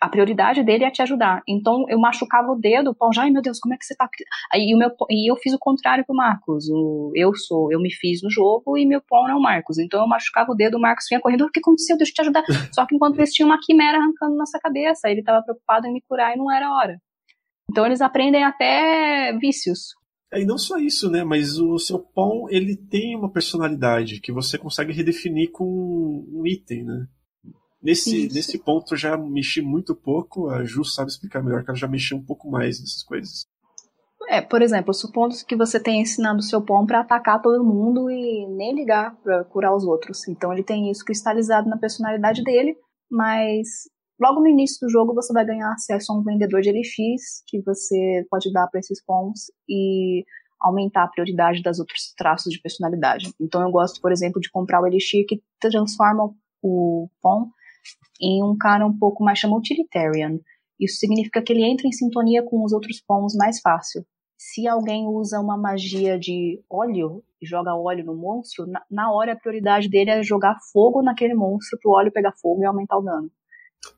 a 0.03 0.09
prioridade 0.09 0.65
dele 0.65 0.83
é 0.83 0.91
te 0.91 1.01
ajudar. 1.01 1.43
Então 1.47 1.85
eu 1.89 1.97
machucava 1.97 2.51
o 2.51 2.57
dedo, 2.57 2.91
o 2.91 2.95
Pom 2.95 3.13
já, 3.13 3.23
ai 3.23 3.31
meu 3.31 3.41
Deus, 3.41 3.61
como 3.61 3.73
é 3.73 3.79
que 3.79 3.85
você 3.85 3.95
tá? 3.95 4.11
Aí 4.53 4.75
o 4.75 4.77
meu 4.79 4.91
e 5.09 5.31
eu 5.31 5.37
fiz 5.37 5.55
o 5.55 5.59
contrário 5.61 6.05
com 6.05 6.13
o 6.13 6.17
Marcos. 6.17 6.69
O, 6.69 7.13
eu 7.15 7.33
sou, 7.37 7.71
eu 7.71 7.81
me 7.81 7.89
fiz 7.93 8.21
no 8.21 8.29
jogo 8.29 8.77
e 8.77 8.85
meu 8.85 9.01
Pom 9.01 9.29
é 9.29 9.35
o 9.35 9.41
Marcos. 9.41 9.79
Então 9.79 10.01
eu 10.01 10.09
machucava 10.09 10.51
o 10.51 10.57
dedo, 10.57 10.77
o 10.77 10.81
Marcos 10.81 11.07
vinha 11.09 11.21
correndo, 11.21 11.45
o 11.45 11.51
que 11.51 11.61
aconteceu? 11.61 11.97
Deixa 11.97 12.11
eu 12.11 12.15
te 12.17 12.21
ajudar. 12.23 12.43
Só 12.75 12.85
que 12.85 12.97
enquanto 12.97 13.17
eles 13.17 13.33
tinham 13.33 13.49
uma 13.49 13.61
quimera 13.63 13.99
arrancando 13.99 14.37
nossa 14.37 14.59
cabeça, 14.59 15.09
ele 15.09 15.21
estava 15.21 15.41
preocupado 15.41 15.87
em 15.87 15.93
me 15.93 16.03
curar 16.09 16.35
e 16.35 16.37
não 16.37 16.51
era 16.51 16.75
hora. 16.75 17.01
Então 17.71 17.87
eles 17.87 18.01
aprendem 18.01 18.43
até 18.43 19.33
vícios. 19.39 19.95
É, 20.33 20.41
e 20.41 20.45
não 20.45 20.59
só 20.59 20.79
isso, 20.79 21.09
né? 21.11 21.23
Mas 21.23 21.59
o 21.59 21.79
seu 21.79 22.01
pão 22.01 22.47
ele 22.51 22.77
tem 22.77 23.17
uma 23.17 23.31
personalidade 23.31 24.21
que 24.21 24.33
você 24.33 24.59
consegue 24.59 24.93
redefinir 24.93 25.53
com 25.53 25.65
um 25.65 26.45
item, 26.45 26.83
né? 26.85 27.07
Nesse, 27.83 28.29
nesse 28.33 28.59
ponto 28.59 28.95
eu 28.95 28.99
já 28.99 29.17
mexi 29.17 29.61
muito 29.61 29.95
pouco, 29.95 30.49
a 30.49 30.65
Ju 30.65 30.85
sabe 30.85 31.11
explicar 31.11 31.43
melhor, 31.43 31.65
que 31.65 31.71
ela 31.71 31.79
já 31.79 31.89
mexeu 31.89 32.17
um 32.17 32.25
pouco 32.25 32.49
mais 32.51 32.81
nessas 32.81 33.03
coisas. 33.03 33.45
É, 34.29 34.41
por 34.41 34.63
exemplo, 34.63 34.95
supondo 34.95 35.35
que 35.47 35.57
você 35.57 35.81
tenha 35.81 36.01
ensinado 36.01 36.39
o 36.39 36.43
seu 36.43 36.63
pão 36.63 36.87
para 36.87 37.01
atacar 37.01 37.43
todo 37.43 37.65
mundo 37.65 38.09
e 38.09 38.47
nem 38.57 38.75
ligar 38.75 39.17
para 39.17 39.45
curar 39.45 39.75
os 39.75 39.85
outros. 39.85 40.29
Então 40.29 40.53
ele 40.53 40.63
tem 40.63 40.91
isso 40.91 41.05
cristalizado 41.05 41.69
na 41.69 41.77
personalidade 41.77 42.43
dele, 42.45 42.77
mas 43.11 43.67
Logo 44.23 44.41
no 44.41 44.47
início 44.47 44.87
do 44.87 44.89
jogo 44.89 45.15
você 45.15 45.33
vai 45.33 45.45
ganhar 45.45 45.73
acesso 45.73 46.13
a 46.13 46.17
um 46.17 46.23
vendedor 46.23 46.61
de 46.61 46.71
LX 46.71 47.43
que 47.49 47.61
você 47.63 48.25
pode 48.31 48.53
dar 48.53 48.69
para 48.69 48.79
esses 48.79 49.05
pons 49.05 49.51
e 49.69 50.25
aumentar 50.61 51.03
a 51.03 51.09
prioridade 51.09 51.61
das 51.61 51.81
outros 51.81 52.15
traços 52.17 52.53
de 52.53 52.61
personalidade. 52.61 53.33
Então 53.41 53.61
eu 53.63 53.71
gosto, 53.73 54.01
por 54.01 54.13
exemplo, 54.13 54.41
de 54.41 54.49
comprar 54.49 54.81
o 54.81 54.87
Elixir 54.87 55.25
que 55.27 55.43
transforma 55.61 56.33
o 56.63 57.09
pom 57.21 57.51
em 58.21 58.43
um 58.43 58.57
cara 58.57 58.87
um 58.87 58.97
pouco 58.97 59.25
mais 59.25 59.39
chama 59.39 59.57
utilitarian. 59.57 60.39
Isso 60.79 60.97
significa 60.97 61.43
que 61.43 61.53
ele 61.53 61.65
entra 61.65 61.87
em 61.87 61.93
sintonia 61.93 62.43
com 62.43 62.65
os 62.65 62.73
outros 62.73 63.01
pons 63.01 63.35
mais 63.35 63.61
fácil. 63.61 64.05
Se 64.37 64.67
alguém 64.67 65.07
usa 65.07 65.39
uma 65.39 65.57
magia 65.57 66.19
de 66.19 66.61
óleo 66.69 67.23
e 67.41 67.47
joga 67.47 67.77
óleo 67.77 68.05
no 68.05 68.17
monstro, 68.17 68.67
na, 68.67 68.83
na 68.91 69.13
hora 69.13 69.33
a 69.33 69.37
prioridade 69.37 69.89
dele 69.89 70.11
é 70.11 70.23
jogar 70.23 70.59
fogo 70.73 71.01
naquele 71.01 71.35
monstro 71.35 71.79
para 71.81 71.91
o 71.91 71.95
óleo 71.95 72.13
pegar 72.13 72.33
fogo 72.33 72.63
e 72.63 72.67
aumentar 72.67 72.99
o 72.99 73.03
dano. 73.03 73.31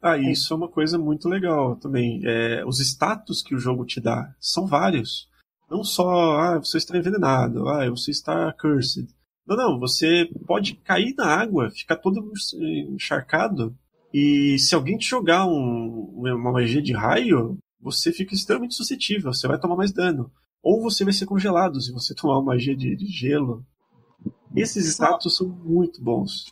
Ah, 0.03 0.17
isso 0.17 0.53
é 0.53 0.57
uma 0.57 0.69
coisa 0.69 0.99
muito 0.99 1.29
legal 1.29 1.77
também. 1.77 2.21
É, 2.25 2.65
os 2.67 2.79
status 2.81 3.43
que 3.43 3.55
o 3.55 3.59
jogo 3.59 3.85
te 3.85 4.01
dá 4.01 4.35
são 4.39 4.67
vários. 4.67 5.29
Não 5.71 5.83
só, 5.83 6.39
ah, 6.39 6.59
você 6.59 6.79
está 6.79 6.97
envenenado, 6.97 7.69
ah, 7.69 7.89
você 7.89 8.11
está 8.11 8.53
cursed. 8.53 9.09
Não, 9.47 9.57
não, 9.57 9.79
você 9.79 10.29
pode 10.47 10.75
cair 10.77 11.15
na 11.17 11.27
água, 11.27 11.71
ficar 11.71 11.97
todo 11.97 12.33
encharcado 12.89 13.77
E 14.13 14.59
se 14.59 14.75
alguém 14.75 14.97
te 14.97 15.07
jogar 15.07 15.47
um, 15.47 16.15
uma 16.17 16.53
magia 16.53 16.81
de 16.81 16.95
raio, 16.95 17.59
você 17.81 18.11
fica 18.11 18.35
extremamente 18.35 18.75
suscetível, 18.75 19.33
você 19.33 19.47
vai 19.47 19.59
tomar 19.59 19.77
mais 19.77 19.93
dano. 19.93 20.31
Ou 20.63 20.81
você 20.81 21.05
vai 21.05 21.13
ser 21.13 21.27
congelado 21.27 21.81
se 21.81 21.93
você 21.93 22.15
tomar 22.17 22.39
uma 22.39 22.55
magia 22.55 22.75
de, 22.75 22.97
de 22.97 23.07
gelo. 23.07 23.65
Esses 24.57 24.87
status 24.87 25.37
são 25.37 25.49
muito 25.49 26.03
bons. 26.03 26.47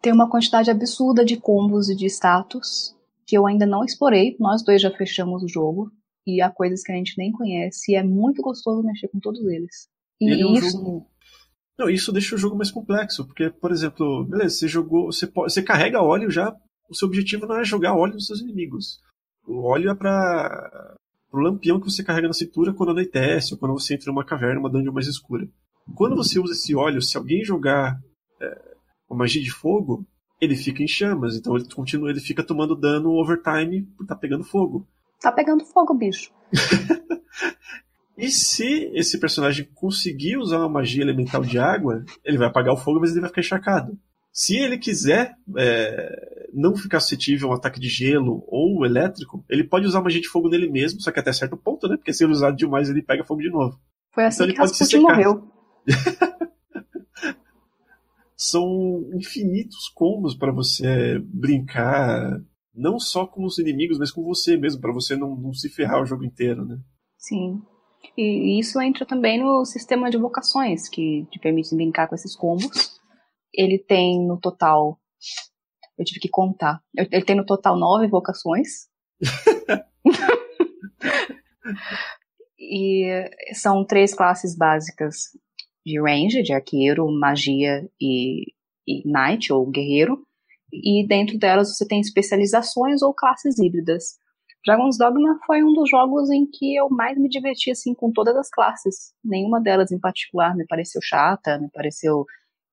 Tem 0.00 0.12
uma 0.12 0.30
quantidade 0.30 0.70
absurda 0.70 1.24
de 1.24 1.36
combos 1.36 1.90
e 1.90 1.96
de 1.96 2.06
status 2.06 2.96
que 3.26 3.36
eu 3.36 3.46
ainda 3.46 3.66
não 3.66 3.84
explorei. 3.84 4.36
Nós 4.38 4.62
dois 4.62 4.80
já 4.80 4.90
fechamos 4.90 5.42
o 5.42 5.48
jogo. 5.48 5.90
E 6.26 6.40
há 6.40 6.50
coisas 6.50 6.82
que 6.82 6.92
a 6.92 6.94
gente 6.94 7.18
nem 7.18 7.32
conhece. 7.32 7.92
E 7.92 7.96
é 7.96 8.02
muito 8.02 8.40
gostoso 8.40 8.82
mexer 8.82 9.08
com 9.08 9.18
todos 9.18 9.44
eles. 9.44 9.88
E 10.20 10.30
Ele 10.30 10.42
é 10.42 10.46
um 10.46 10.54
isso. 10.54 10.70
jogo... 10.70 11.06
Não, 11.78 11.88
isso 11.88 12.12
deixa 12.12 12.34
o 12.34 12.38
jogo 12.38 12.56
mais 12.56 12.70
complexo, 12.70 13.26
porque, 13.26 13.50
por 13.50 13.72
exemplo, 13.72 14.24
beleza, 14.24 14.56
você 14.56 14.68
jogou, 14.68 15.06
você, 15.06 15.26
pode, 15.26 15.52
você 15.52 15.62
carrega 15.62 16.02
óleo 16.02 16.30
já, 16.30 16.54
o 16.88 16.94
seu 16.94 17.08
objetivo 17.08 17.46
não 17.46 17.58
é 17.58 17.64
jogar 17.64 17.94
óleo 17.94 18.14
nos 18.14 18.26
seus 18.26 18.40
inimigos. 18.40 19.00
O 19.46 19.64
óleo 19.64 19.90
é 19.90 19.94
para 19.94 20.96
o 21.32 21.38
lampião 21.38 21.80
que 21.80 21.90
você 21.90 22.04
carrega 22.04 22.28
na 22.28 22.34
cintura 22.34 22.72
quando 22.72 22.90
anoitece, 22.90 23.54
ou 23.54 23.58
quando 23.58 23.72
você 23.72 23.94
entra 23.94 24.06
numa 24.06 24.24
caverna, 24.24 24.60
uma 24.60 24.70
dungeon 24.70 24.92
mais 24.92 25.08
escura. 25.08 25.48
Quando 25.94 26.16
você 26.16 26.38
usa 26.38 26.52
esse 26.52 26.74
óleo, 26.74 27.02
se 27.02 27.16
alguém 27.16 27.44
jogar 27.44 28.00
é, 28.40 28.74
uma 29.10 29.18
magia 29.18 29.42
de 29.42 29.50
fogo, 29.50 30.06
ele 30.40 30.56
fica 30.56 30.82
em 30.82 30.88
chamas, 30.88 31.36
então 31.36 31.56
ele 31.56 31.66
continua, 31.74 32.10
ele 32.10 32.20
fica 32.20 32.42
tomando 32.42 32.76
dano 32.76 33.10
overtime 33.10 33.82
por 33.96 34.04
estar 34.04 34.14
tá 34.14 34.20
pegando 34.20 34.44
fogo. 34.44 34.86
Tá 35.20 35.32
pegando 35.32 35.64
fogo, 35.64 35.94
bicho. 35.94 36.30
e 38.16 38.30
se 38.30 38.90
esse 38.94 39.18
personagem 39.18 39.68
conseguir 39.74 40.36
usar 40.36 40.58
uma 40.58 40.68
magia 40.68 41.02
elemental 41.02 41.42
de 41.42 41.58
água, 41.58 42.04
ele 42.24 42.38
vai 42.38 42.46
apagar 42.46 42.74
o 42.74 42.76
fogo, 42.76 43.00
mas 43.00 43.10
ele 43.10 43.20
vai 43.20 43.28
ficar 43.28 43.40
encharcado. 43.40 43.98
Se 44.32 44.56
ele 44.56 44.78
quiser 44.78 45.36
é, 45.56 46.48
não 46.52 46.76
ficar 46.76 47.00
suscetível 47.00 47.48
a 47.48 47.52
um 47.52 47.54
ataque 47.54 47.78
de 47.78 47.88
gelo 47.88 48.44
ou 48.48 48.84
elétrico, 48.84 49.44
ele 49.48 49.64
pode 49.64 49.86
usar 49.86 50.00
magia 50.00 50.20
de 50.20 50.28
fogo 50.28 50.48
nele 50.48 50.68
mesmo, 50.68 51.00
só 51.00 51.10
que 51.10 51.20
até 51.20 51.32
certo 51.32 51.56
ponto, 51.56 51.88
né? 51.88 51.96
Porque 51.96 52.12
se 52.12 52.24
ele 52.24 52.32
usar 52.32 52.52
demais, 52.52 52.88
ele 52.88 53.02
pega 53.02 53.24
fogo 53.24 53.42
de 53.42 53.50
novo. 53.50 53.78
Foi 54.12 54.24
assim 54.24 54.44
então, 54.44 54.54
que 54.54 54.60
Rasputin 54.60 54.98
morreu. 54.98 55.48
São 58.36 59.08
infinitos 59.14 59.88
combos 59.94 60.34
para 60.34 60.52
você 60.52 61.20
brincar, 61.24 62.40
não 62.74 62.98
só 62.98 63.26
com 63.26 63.44
os 63.44 63.58
inimigos, 63.58 63.98
mas 63.98 64.10
com 64.10 64.22
você 64.22 64.56
mesmo, 64.56 64.80
para 64.80 64.92
você 64.92 65.16
não, 65.16 65.36
não 65.36 65.52
se 65.52 65.68
ferrar 65.68 66.02
o 66.02 66.06
jogo 66.06 66.24
inteiro, 66.24 66.64
né? 66.64 66.78
Sim. 67.16 67.62
E 68.16 68.58
isso 68.58 68.80
entra 68.80 69.04
também 69.04 69.42
no 69.42 69.64
sistema 69.64 70.10
de 70.10 70.18
vocações, 70.18 70.88
que 70.88 71.26
te 71.30 71.38
permite 71.38 71.74
brincar 71.74 72.08
com 72.08 72.14
esses 72.14 72.36
combos. 72.36 73.00
Ele 73.52 73.78
tem 73.78 74.26
no 74.26 74.38
total. 74.38 74.98
Eu 75.98 76.04
tive 76.04 76.20
que 76.20 76.28
contar. 76.28 76.80
Ele 76.96 77.24
tem 77.24 77.36
no 77.36 77.46
total 77.46 77.78
nove 77.78 78.08
vocações. 78.08 78.88
e 82.58 83.30
são 83.54 83.84
três 83.84 84.14
classes 84.14 84.56
básicas 84.56 85.30
de 85.84 86.00
range, 86.00 86.42
de 86.42 86.52
arqueiro, 86.52 87.06
magia 87.12 87.88
e, 88.00 88.52
e 88.86 89.02
knight, 89.04 89.52
ou 89.52 89.70
guerreiro. 89.70 90.26
E 90.72 91.06
dentro 91.06 91.38
delas 91.38 91.76
você 91.76 91.86
tem 91.86 92.00
especializações 92.00 93.02
ou 93.02 93.14
classes 93.14 93.58
híbridas. 93.58 94.18
Dragon's 94.64 94.96
Dogma 94.96 95.38
foi 95.46 95.62
um 95.62 95.72
dos 95.74 95.90
jogos 95.90 96.30
em 96.30 96.46
que 96.46 96.74
eu 96.74 96.88
mais 96.88 97.18
me 97.18 97.28
diverti 97.28 97.70
assim 97.70 97.94
com 97.94 98.10
todas 98.10 98.34
as 98.36 98.48
classes. 98.48 99.12
Nenhuma 99.22 99.60
delas 99.60 99.92
em 99.92 99.98
particular 99.98 100.56
me 100.56 100.66
pareceu 100.66 101.00
chata, 101.02 101.58
me 101.58 101.68
pareceu. 101.70 102.24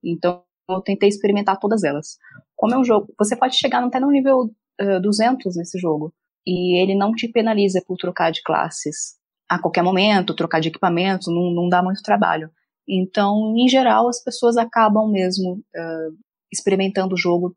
Então 0.03 0.41
eu 0.69 0.81
tentei 0.81 1.09
experimentar 1.09 1.59
todas 1.59 1.83
elas. 1.83 2.17
Como 2.55 2.73
é 2.73 2.77
um 2.77 2.83
jogo, 2.83 3.13
você 3.17 3.35
pode 3.35 3.57
chegar 3.57 3.83
até 3.83 3.99
no 3.99 4.09
nível 4.09 4.49
uh, 4.81 5.01
200 5.01 5.57
nesse 5.57 5.77
jogo 5.77 6.13
e 6.47 6.81
ele 6.81 6.95
não 6.95 7.11
te 7.13 7.27
penaliza 7.27 7.83
por 7.85 7.97
trocar 7.97 8.31
de 8.31 8.41
classes 8.41 9.19
a 9.49 9.59
qualquer 9.59 9.83
momento, 9.83 10.33
trocar 10.33 10.61
de 10.61 10.69
equipamento, 10.69 11.29
não, 11.29 11.51
não 11.51 11.67
dá 11.67 11.83
muito 11.83 12.01
trabalho. 12.01 12.49
Então, 12.87 13.53
em 13.57 13.67
geral, 13.67 14.07
as 14.07 14.23
pessoas 14.23 14.55
acabam 14.55 15.11
mesmo 15.11 15.55
uh, 15.55 16.17
experimentando 16.51 17.15
o 17.15 17.17
jogo, 17.17 17.53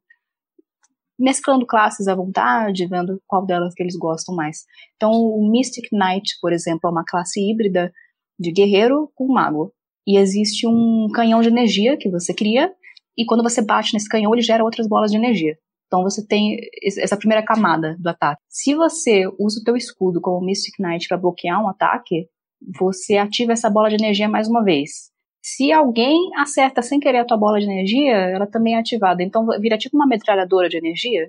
mesclando 1.19 1.67
classes 1.67 2.09
à 2.09 2.15
vontade, 2.15 2.87
vendo 2.87 3.21
qual 3.27 3.45
delas 3.45 3.75
que 3.75 3.83
eles 3.83 3.97
gostam 3.97 4.35
mais. 4.35 4.65
Então, 4.97 5.11
o 5.11 5.49
Mystic 5.51 5.89
Knight, 5.93 6.37
por 6.41 6.53
exemplo, 6.53 6.89
é 6.89 6.91
uma 6.91 7.05
classe 7.07 7.41
híbrida 7.41 7.93
de 8.39 8.53
guerreiro 8.53 9.11
com 9.15 9.33
mago. 9.33 9.73
E 10.07 10.19
existe 10.19 10.67
um 10.67 11.09
canhão 11.15 11.41
de 11.41 11.49
energia 11.49 11.97
que 11.97 12.11
você 12.11 12.35
cria, 12.35 12.73
e 13.17 13.25
quando 13.25 13.43
você 13.43 13.63
bate 13.63 13.95
nesse 13.95 14.09
canhão, 14.09 14.35
ele 14.35 14.43
gera 14.43 14.65
outras 14.65 14.89
bolas 14.89 15.11
de 15.11 15.17
energia. 15.17 15.57
Então 15.87 16.03
você 16.03 16.27
tem 16.27 16.57
essa 16.99 17.17
primeira 17.17 17.45
camada 17.45 17.97
do 18.01 18.09
ataque. 18.09 18.43
Se 18.49 18.75
você 18.75 19.27
usa 19.39 19.61
o 19.61 19.65
teu 19.65 19.77
escudo 19.77 20.21
como 20.21 20.45
Mystic 20.45 20.75
Knight 20.81 21.07
para 21.07 21.17
bloquear 21.17 21.63
um 21.63 21.69
ataque, 21.69 22.29
você 22.77 23.17
ativa 23.17 23.53
essa 23.53 23.71
bola 23.71 23.89
de 23.89 23.95
energia 23.95 24.29
mais 24.29 24.49
uma 24.49 24.65
vez. 24.65 25.14
Se 25.47 25.71
alguém 25.71 26.31
acerta 26.39 26.81
sem 26.81 26.99
querer 26.99 27.19
a 27.19 27.25
tua 27.27 27.37
bola 27.37 27.61
de 27.61 27.67
energia, 27.67 28.15
ela 28.15 28.47
também 28.47 28.77
é 28.77 28.79
ativada. 28.79 29.23
Então 29.23 29.47
vira 29.61 29.77
tipo 29.77 29.95
uma 29.95 30.07
metralhadora 30.07 30.71
de 30.71 30.79
energia 30.79 31.29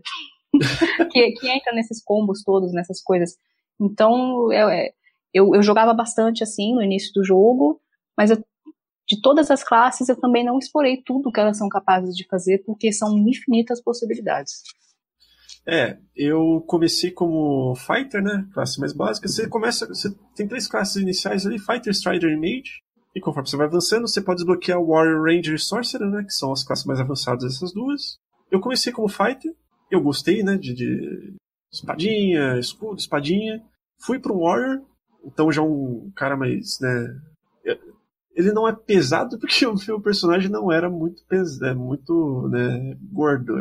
que, 1.12 1.32
que, 1.34 1.50
entra 1.50 1.74
nesses 1.74 2.02
combos 2.02 2.42
todos, 2.42 2.72
nessas 2.72 3.04
coisas. 3.04 3.36
Então 3.78 4.54
eu, 4.54 4.70
eu, 5.34 5.56
eu 5.56 5.62
jogava 5.62 5.94
bastante 5.94 6.44
assim 6.44 6.74
no 6.74 6.82
início 6.82 7.12
do 7.14 7.26
jogo, 7.26 7.82
mas 8.18 8.32
eu 8.32 8.42
de 9.06 9.22
todas 9.22 9.52
as 9.52 9.66
classes, 9.66 10.08
eu 10.08 10.20
também 10.20 10.46
não 10.46 10.58
explorei 10.58 11.04
tudo 11.06 11.32
que 11.32 11.40
elas 11.40 11.58
são 11.58 11.68
capazes 11.68 12.16
de 12.16 12.26
fazer, 12.26 12.64
porque 12.66 12.94
são 12.94 13.16
infinitas 13.20 13.84
possibilidades. 13.84 14.64
É, 15.68 15.98
eu 16.16 16.64
comecei 16.66 17.12
como 17.12 17.76
Fighter, 17.76 18.24
né? 18.24 18.48
Classe 18.54 18.80
mais 18.80 18.94
básica. 18.94 19.28
Você 19.28 19.50
começa. 19.50 19.86
Você 19.88 20.10
tem 20.36 20.48
três 20.48 20.68
classes 20.68 20.96
iniciais 20.96 21.46
ali: 21.46 21.60
Fighter, 21.60 21.92
Strider 21.92 22.32
e 22.32 22.38
Mage. 22.38 22.85
E 23.16 23.22
conforme 23.22 23.50
você 23.50 23.56
vai 23.56 23.68
avançando, 23.68 24.08
você 24.08 24.22
pode 24.22 24.38
desbloquear 24.38 24.84
Warrior, 24.84 25.24
Ranger 25.24 25.56
e 25.56 25.60
Sorcerer, 25.60 26.10
né? 26.10 26.24
Que 26.24 26.34
são 26.34 26.52
as 26.52 26.64
classes 26.64 26.86
mais 26.86 27.00
avançadas 27.00 27.44
dessas 27.44 27.72
duas. 27.72 28.18
Eu 28.52 28.60
comecei 28.60 28.92
como 28.92 29.08
Fighter. 29.08 29.56
Eu 29.90 30.02
gostei, 30.02 30.44
né? 30.44 30.58
De, 30.58 30.74
de 30.74 31.36
espadinha, 31.72 32.60
escudo, 32.60 33.00
espadinha. 33.00 33.64
Fui 34.02 34.20
para 34.20 34.34
um 34.34 34.42
Warrior. 34.42 34.82
Então 35.24 35.52
já 35.52 35.62
um 35.62 36.12
cara 36.16 36.36
mais, 36.36 36.80
né? 36.82 37.20
ele 38.36 38.52
não 38.52 38.68
é 38.68 38.76
pesado 38.76 39.40
porque 39.40 39.66
o 39.66 39.76
meu 39.88 40.00
personagem 40.00 40.52
não 40.52 40.72
era 40.72 40.90
muito 40.90 41.24
pesado, 41.26 41.66
é 41.66 41.74
muito 41.74 42.48
né, 42.50 42.98
gordo. 43.12 43.56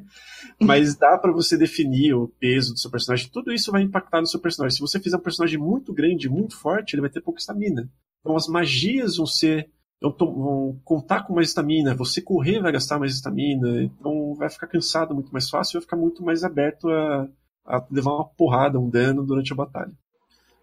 Mas 0.58 0.96
dá 0.96 1.18
para 1.18 1.32
você 1.32 1.56
definir 1.56 2.14
o 2.14 2.28
peso 2.40 2.72
do 2.72 2.78
seu 2.78 2.90
personagem. 2.90 3.28
Tudo 3.30 3.52
isso 3.52 3.70
vai 3.70 3.82
impactar 3.82 4.20
no 4.20 4.26
seu 4.26 4.40
personagem. 4.40 4.74
Se 4.74 4.80
você 4.80 4.98
fizer 4.98 5.18
um 5.18 5.20
personagem 5.20 5.58
muito 5.58 5.92
grande, 5.92 6.30
muito 6.30 6.56
forte, 6.56 6.94
ele 6.94 7.02
vai 7.02 7.10
ter 7.10 7.20
pouca 7.20 7.38
estamina. 7.38 7.86
Então 8.26 8.36
as 8.36 8.48
magias 8.48 9.18
vão 9.18 9.26
ser 9.26 9.70
vão 10.02 10.78
contar 10.84 11.22
com 11.22 11.32
mais 11.32 11.48
estamina. 11.48 11.94
Você 11.94 12.20
correr 12.20 12.60
vai 12.60 12.72
gastar 12.72 12.98
mais 12.98 13.14
estamina. 13.14 13.82
Então 13.82 14.34
vai 14.34 14.50
ficar 14.50 14.66
cansado 14.66 15.14
muito 15.14 15.32
mais 15.32 15.48
fácil 15.48 15.76
e 15.76 15.78
vai 15.78 15.82
ficar 15.82 15.96
muito 15.96 16.24
mais 16.24 16.42
aberto 16.42 16.90
a, 16.90 17.28
a 17.64 17.86
levar 17.88 18.14
uma 18.14 18.28
porrada, 18.28 18.80
um 18.80 18.90
dano 18.90 19.24
durante 19.24 19.52
a 19.52 19.56
batalha. 19.56 19.92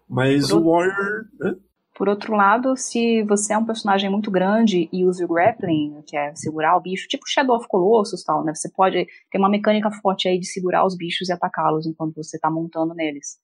Mas 0.06 0.52
o 0.52 0.62
Warrior. 0.62 1.24
Né? 1.40 1.56
Por 1.96 2.08
outro 2.08 2.34
lado, 2.34 2.76
se 2.76 3.22
você 3.22 3.54
é 3.54 3.58
um 3.58 3.64
personagem 3.64 4.10
muito 4.10 4.30
grande 4.30 4.88
e 4.92 5.04
usa 5.04 5.24
o 5.24 5.28
grappling, 5.28 6.02
que 6.06 6.16
é 6.16 6.34
segurar 6.34 6.76
o 6.76 6.80
bicho, 6.80 7.08
tipo 7.08 7.26
Shadow 7.26 7.56
of 7.56 7.66
Colossus 7.68 8.22
tal, 8.24 8.44
né? 8.44 8.52
Você 8.52 8.68
pode 8.68 9.06
ter 9.30 9.38
uma 9.38 9.48
mecânica 9.48 9.90
forte 10.02 10.28
aí 10.28 10.38
de 10.38 10.46
segurar 10.46 10.84
os 10.84 10.96
bichos 10.96 11.28
e 11.28 11.32
atacá-los 11.32 11.86
enquanto 11.86 12.16
você 12.16 12.36
está 12.36 12.50
montando 12.50 12.94
neles. 12.94 13.38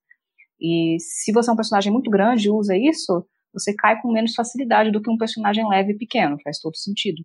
E 0.61 0.97
se 0.99 1.33
você 1.33 1.49
é 1.49 1.53
um 1.53 1.57
personagem 1.57 1.93
muito 1.93 2.11
grande 2.11 2.49
e 2.49 2.51
usa 2.51 2.77
isso, 2.77 3.25
você 3.53 3.75
cai 3.75 4.01
com 4.01 4.13
menos 4.13 4.35
facilidade 4.35 4.91
do 4.91 5.01
que 5.01 5.11
um 5.11 5.19
personagem 5.19 5.69
leve 5.69 5.93
e 5.93 5.99
pequeno, 5.99 6.39
faz 6.43 6.59
todo 6.59 6.77
sentido. 6.77 7.23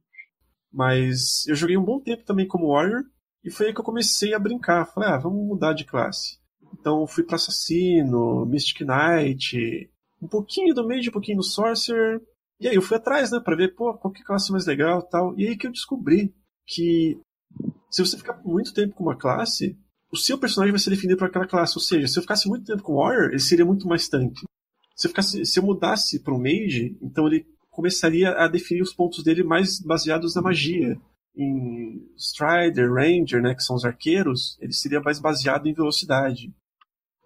Mas 0.71 1.45
eu 1.47 1.55
joguei 1.55 1.77
um 1.77 1.85
bom 1.85 1.99
tempo 1.99 2.23
também 2.23 2.47
como 2.47 2.73
Warrior, 2.73 3.03
e 3.43 3.51
foi 3.51 3.67
aí 3.67 3.73
que 3.73 3.79
eu 3.79 3.85
comecei 3.85 4.33
a 4.33 4.39
brincar. 4.39 4.85
Falei, 4.87 5.09
ah, 5.09 5.17
vamos 5.17 5.47
mudar 5.47 5.73
de 5.73 5.85
classe. 5.85 6.39
Então 6.73 7.05
fui 7.07 7.23
para 7.23 7.35
Assassino, 7.35 8.45
Mystic 8.45 8.81
Knight, 8.81 9.89
um 10.21 10.27
pouquinho 10.27 10.73
do 10.73 10.87
Mage, 10.87 11.09
um 11.09 11.13
pouquinho 11.13 11.37
do 11.37 11.43
Sorcerer. 11.43 12.21
E 12.59 12.67
aí 12.67 12.75
eu 12.75 12.81
fui 12.81 12.97
atrás, 12.97 13.31
né, 13.31 13.39
pra 13.39 13.55
ver, 13.55 13.75
pô, 13.75 13.93
qual 13.93 14.11
que 14.11 14.19
é 14.19 14.23
a 14.23 14.25
classe 14.25 14.51
mais 14.51 14.65
legal 14.65 15.01
tal. 15.03 15.37
E 15.37 15.47
aí 15.47 15.57
que 15.57 15.67
eu 15.67 15.71
descobri 15.71 16.33
que 16.65 17.19
se 17.89 18.03
você 18.03 18.17
ficar 18.17 18.41
muito 18.43 18.73
tempo 18.73 18.95
com 18.95 19.03
uma 19.03 19.15
classe, 19.15 19.77
o 20.11 20.17
seu 20.17 20.37
personagem 20.37 20.71
vai 20.71 20.79
ser 20.79 20.89
definido 20.89 21.17
por 21.17 21.27
aquela 21.27 21.47
classe. 21.47 21.77
Ou 21.77 21.81
seja, 21.81 22.07
se 22.07 22.17
eu 22.17 22.21
ficasse 22.21 22.47
muito 22.47 22.65
tempo 22.65 22.83
com 22.83 22.95
Warrior, 22.95 23.29
ele 23.29 23.39
seria 23.39 23.65
muito 23.65 23.87
mais 23.87 24.07
tanque. 24.09 24.45
Se 24.95 25.07
eu, 25.07 25.09
ficasse, 25.09 25.45
se 25.45 25.59
eu 25.59 25.63
mudasse 25.63 26.19
para 26.19 26.33
um 26.33 26.39
Mage, 26.39 26.97
então 27.01 27.27
ele 27.27 27.45
começaria 27.69 28.31
a 28.31 28.47
definir 28.47 28.81
os 28.81 28.93
pontos 28.93 29.23
dele 29.23 29.43
mais 29.43 29.79
baseados 29.79 30.33
na 30.35 30.41
magia. 30.41 30.97
Em 31.35 32.09
Strider, 32.17 32.93
Ranger, 32.93 33.41
né, 33.41 33.53
que 33.53 33.61
são 33.61 33.75
os 33.75 33.83
arqueiros, 33.83 34.57
ele 34.61 34.71
seria 34.71 35.01
mais 35.01 35.19
baseado 35.19 35.67
em 35.67 35.73
velocidade. 35.73 36.53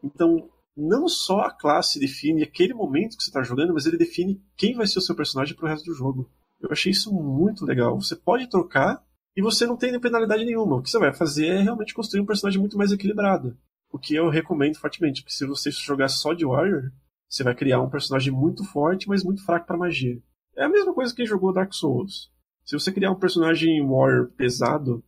Então, 0.04 0.50
não 0.76 1.08
só 1.08 1.42
a 1.42 1.52
classe 1.52 2.00
define 2.00 2.42
aquele 2.42 2.74
momento 2.74 3.16
que 3.16 3.24
você 3.24 3.30
está 3.30 3.44
jogando, 3.44 3.74
mas 3.74 3.86
ele 3.86 3.98
define 3.98 4.42
quem 4.58 4.74
vai 4.74 4.88
ser 4.88 4.98
o 4.98 5.02
seu 5.02 5.16
personagem 5.16 5.56
para 5.56 5.66
o 5.66 5.70
resto 5.70 5.86
do 5.86 5.94
jogo. 5.94 6.28
Eu 6.60 6.72
achei 6.72 6.92
isso 6.92 7.14
muito 7.14 7.66
legal. 7.66 8.00
Você 8.02 8.16
pode 8.16 8.50
trocar 8.50 9.04
e 9.36 9.42
você 9.42 9.68
não 9.68 9.78
tem 9.78 9.98
penalidade 10.00 10.44
nenhuma. 10.44 10.78
O 10.78 10.82
que 10.82 10.90
você 10.90 10.98
vai 10.98 11.14
fazer 11.14 11.48
é 11.48 11.62
realmente 11.62 11.94
construir 11.94 12.22
um 12.22 12.26
personagem 12.26 12.60
muito 12.60 12.78
mais 12.78 12.92
equilibrado. 12.92 13.56
O 13.92 14.00
que 14.00 14.16
eu 14.16 14.30
recomendo 14.30 14.78
fortemente, 14.78 15.22
porque 15.22 15.36
se 15.36 15.46
você 15.46 15.70
jogar 15.70 16.10
só 16.10 16.34
de 16.34 16.46
Warrior, 16.46 16.92
você 17.30 17.44
vai 17.44 17.54
criar 17.54 17.80
um 17.80 17.90
personagem 17.90 18.34
muito 18.34 18.64
forte, 18.64 19.08
mas 19.08 19.24
muito 19.24 19.46
fraco 19.46 19.68
para 19.68 19.78
magia. 19.78 20.20
É 20.58 20.64
a 20.66 20.70
mesma 20.70 20.94
coisa 20.94 21.14
que 21.14 21.26
jogou 21.26 21.54
Dark 21.54 21.72
Souls. 21.74 22.32
Se 22.66 22.78
você 22.78 22.92
criar 22.92 23.12
um 23.12 23.20
personagem 23.20 23.86
Warrior 23.86 24.32
pesado, 24.32 25.04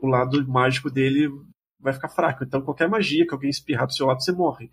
o 0.00 0.06
lado 0.06 0.46
mágico 0.48 0.90
dele 0.90 1.30
vai 1.78 1.92
ficar 1.92 2.08
fraco. 2.08 2.42
Então 2.42 2.62
qualquer 2.62 2.88
magia 2.88 3.26
que 3.26 3.34
alguém 3.34 3.50
espirrar 3.50 3.86
do 3.86 3.92
seu 3.92 4.06
lado, 4.06 4.22
você 4.22 4.32
morre. 4.32 4.70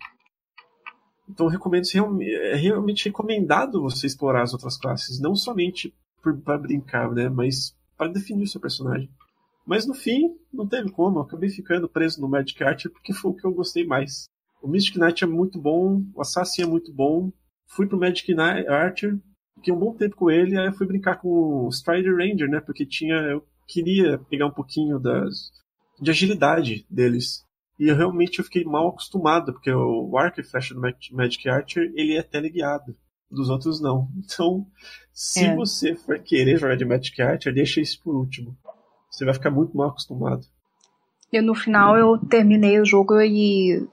Então 1.28 1.46
recomendo, 1.46 1.84
é 2.22 2.56
realmente 2.56 3.04
recomendado 3.04 3.82
você 3.82 4.06
explorar 4.06 4.42
as 4.42 4.52
outras 4.52 4.76
classes, 4.76 5.20
não 5.20 5.36
somente 5.36 5.94
para 6.44 6.58
brincar, 6.58 7.10
né, 7.12 7.28
mas 7.28 7.76
para 7.96 8.10
definir 8.10 8.44
o 8.44 8.48
seu 8.48 8.60
personagem. 8.60 9.08
Mas 9.66 9.86
no 9.86 9.94
fim, 9.94 10.34
não 10.52 10.66
teve 10.66 10.90
como, 10.90 11.18
eu 11.18 11.22
acabei 11.22 11.50
ficando 11.50 11.88
preso 11.88 12.20
no 12.20 12.28
Magic 12.28 12.62
Archer 12.64 12.90
porque 12.90 13.12
foi 13.12 13.30
o 13.30 13.34
que 13.34 13.46
eu 13.46 13.52
gostei 13.52 13.86
mais. 13.86 14.29
O 14.62 14.68
Mystic 14.68 14.96
Knight 14.96 15.24
é 15.24 15.26
muito 15.26 15.58
bom, 15.58 16.02
o 16.14 16.20
Assassin 16.20 16.62
é 16.62 16.66
muito 16.66 16.92
bom. 16.92 17.32
Fui 17.66 17.86
pro 17.86 17.98
Magic 17.98 18.34
Knight 18.34 18.68
Archer, 18.68 19.18
fiquei 19.54 19.72
um 19.72 19.78
bom 19.78 19.94
tempo 19.94 20.16
com 20.16 20.30
ele, 20.30 20.58
aí 20.58 20.66
eu 20.66 20.72
fui 20.72 20.86
brincar 20.86 21.16
com 21.16 21.66
o 21.66 21.68
Strider 21.68 22.16
Ranger, 22.16 22.48
né, 22.48 22.60
porque 22.60 22.84
tinha 22.84 23.14
eu 23.14 23.44
queria 23.66 24.18
pegar 24.28 24.46
um 24.46 24.52
pouquinho 24.52 24.98
das 24.98 25.52
de 26.00 26.10
agilidade 26.10 26.86
deles. 26.90 27.44
E 27.78 27.88
eu 27.88 27.96
realmente 27.96 28.38
eu 28.38 28.44
fiquei 28.44 28.64
mal 28.64 28.88
acostumado, 28.88 29.52
porque 29.52 29.72
o 29.72 30.16
arco 30.18 30.40
e 30.40 30.44
flecha 30.44 30.74
do 30.74 30.80
Magic 30.80 31.48
Archer, 31.48 31.90
ele 31.94 32.16
é 32.16 32.22
teleguiado. 32.22 32.96
Dos 33.30 33.48
outros 33.48 33.80
não. 33.80 34.08
Então, 34.18 34.66
se 35.12 35.44
é. 35.44 35.54
você 35.54 35.94
for 35.94 36.18
querer 36.18 36.58
jogar 36.58 36.76
de 36.76 36.84
Magic 36.84 37.22
Archer, 37.22 37.54
deixa 37.54 37.80
isso 37.80 38.02
por 38.02 38.14
último. 38.14 38.56
Você 39.10 39.24
vai 39.24 39.32
ficar 39.32 39.50
muito 39.50 39.76
mal 39.76 39.88
acostumado. 39.88 40.42
Eu, 41.32 41.42
no 41.42 41.54
final, 41.54 41.96
eu 41.96 42.18
terminei 42.18 42.80
o 42.80 42.84
jogo 42.84 43.20
e 43.20 43.86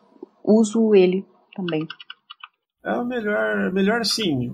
uso 0.48 0.96
ele 0.96 1.26
também. 1.56 1.86
É 2.84 2.94
o 2.94 3.06
melhor, 3.06 3.72
melhor 3.74 4.02
assim. 4.02 4.54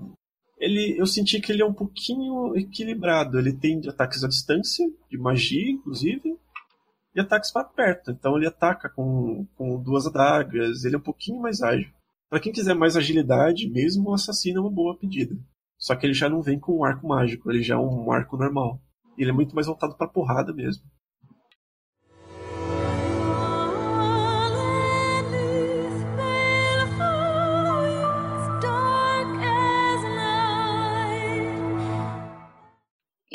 Ele, 0.58 0.98
eu 0.98 1.06
senti 1.06 1.40
que 1.40 1.52
ele 1.52 1.62
é 1.62 1.66
um 1.66 1.74
pouquinho 1.74 2.56
equilibrado. 2.56 3.38
Ele 3.38 3.52
tem 3.52 3.80
ataques 3.88 4.24
à 4.24 4.28
distância, 4.28 4.86
de 5.10 5.16
magia, 5.16 5.70
inclusive 5.70 6.38
e 7.14 7.20
ataques 7.20 7.50
para 7.50 7.64
perto. 7.64 8.10
Então 8.10 8.36
ele 8.36 8.46
ataca 8.46 8.88
com, 8.88 9.46
com 9.54 9.80
duas 9.80 10.06
adagas, 10.06 10.84
ele 10.84 10.96
é 10.96 10.98
um 10.98 11.02
pouquinho 11.02 11.40
mais 11.40 11.62
ágil. 11.62 11.90
Para 12.28 12.40
quem 12.40 12.52
quiser 12.52 12.74
mais 12.74 12.96
agilidade, 12.96 13.70
mesmo 13.70 14.10
o 14.10 14.14
assassino 14.14 14.58
é 14.58 14.60
uma 14.62 14.70
boa 14.70 14.98
pedida. 14.98 15.36
Só 15.78 15.94
que 15.94 16.06
ele 16.06 16.14
já 16.14 16.28
não 16.28 16.42
vem 16.42 16.58
com 16.58 16.78
um 16.78 16.84
arco 16.84 17.06
mágico, 17.06 17.50
ele 17.50 17.62
já 17.62 17.74
é 17.76 17.78
um 17.78 18.10
arco 18.10 18.36
normal. 18.36 18.80
Ele 19.16 19.30
é 19.30 19.32
muito 19.32 19.54
mais 19.54 19.66
voltado 19.66 19.96
para 19.96 20.08
porrada 20.08 20.52
mesmo. 20.52 20.82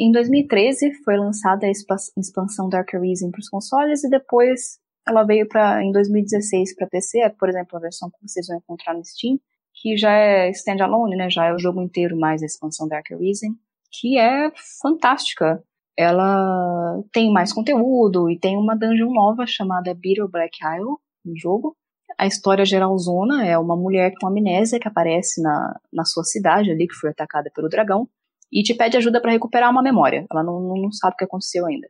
Em 0.02 0.14
2013 0.14 0.94
foi 1.04 1.18
lançada 1.18 1.68
a 1.68 1.70
expansão 1.70 2.70
Dark 2.70 2.96
Arisen 2.96 3.32
para 3.32 3.40
os 3.40 3.50
consoles 3.50 4.02
e 4.02 4.10
depois 4.10 4.80
ela 5.06 5.26
veio 5.26 5.46
para 5.46 5.84
em 5.84 5.92
2016 5.92 6.74
para 6.74 6.88
PC, 6.88 7.30
por 7.38 7.50
exemplo, 7.50 7.76
a 7.76 7.82
versão 7.82 8.10
que 8.10 8.26
vocês 8.26 8.48
vão 8.48 8.60
encontrar 8.60 8.94
no 8.94 9.04
Steam, 9.04 9.38
que 9.74 9.98
já 9.98 10.14
é 10.14 10.52
standalone, 10.52 11.18
né? 11.18 11.30
Já 11.30 11.48
é 11.48 11.54
o 11.54 11.60
jogo 11.60 11.82
inteiro 11.82 12.18
mais 12.18 12.42
a 12.42 12.46
expansão 12.46 12.88
Dark 12.88 13.12
Arisen, 13.12 13.52
que 13.92 14.18
é 14.18 14.50
fantástica. 14.82 15.62
Ela 15.98 17.04
tem 17.12 17.30
mais 17.30 17.52
conteúdo 17.52 18.30
e 18.30 18.40
tem 18.40 18.56
uma 18.56 18.78
dungeon 18.78 19.12
nova 19.12 19.46
chamada 19.46 19.94
Bitter 19.94 20.30
Black 20.30 20.60
Isle 20.64 20.96
no 21.26 21.38
jogo. 21.38 21.76
A 22.18 22.26
história 22.26 22.64
geralzona 22.64 23.46
é 23.46 23.58
uma 23.58 23.76
mulher 23.76 24.14
com 24.18 24.28
amnésia 24.28 24.80
que 24.80 24.88
aparece 24.88 25.42
na, 25.42 25.78
na 25.92 26.06
sua 26.06 26.24
cidade 26.24 26.72
ali, 26.72 26.88
que 26.88 26.96
foi 26.96 27.10
atacada 27.10 27.52
pelo 27.54 27.68
dragão 27.68 28.08
e 28.52 28.64
te 28.64 28.74
pede 28.74 28.98
ajuda 28.98 29.22
para 29.22 29.32
recuperar 29.32 29.70
uma 29.70 29.84
memória. 29.84 30.26
Ela 30.32 30.44
não, 30.44 30.76
não 30.76 30.92
sabe 30.92 31.14
o 31.14 31.18
que 31.18 31.26
aconteceu 31.26 31.66
ainda. 31.66 31.88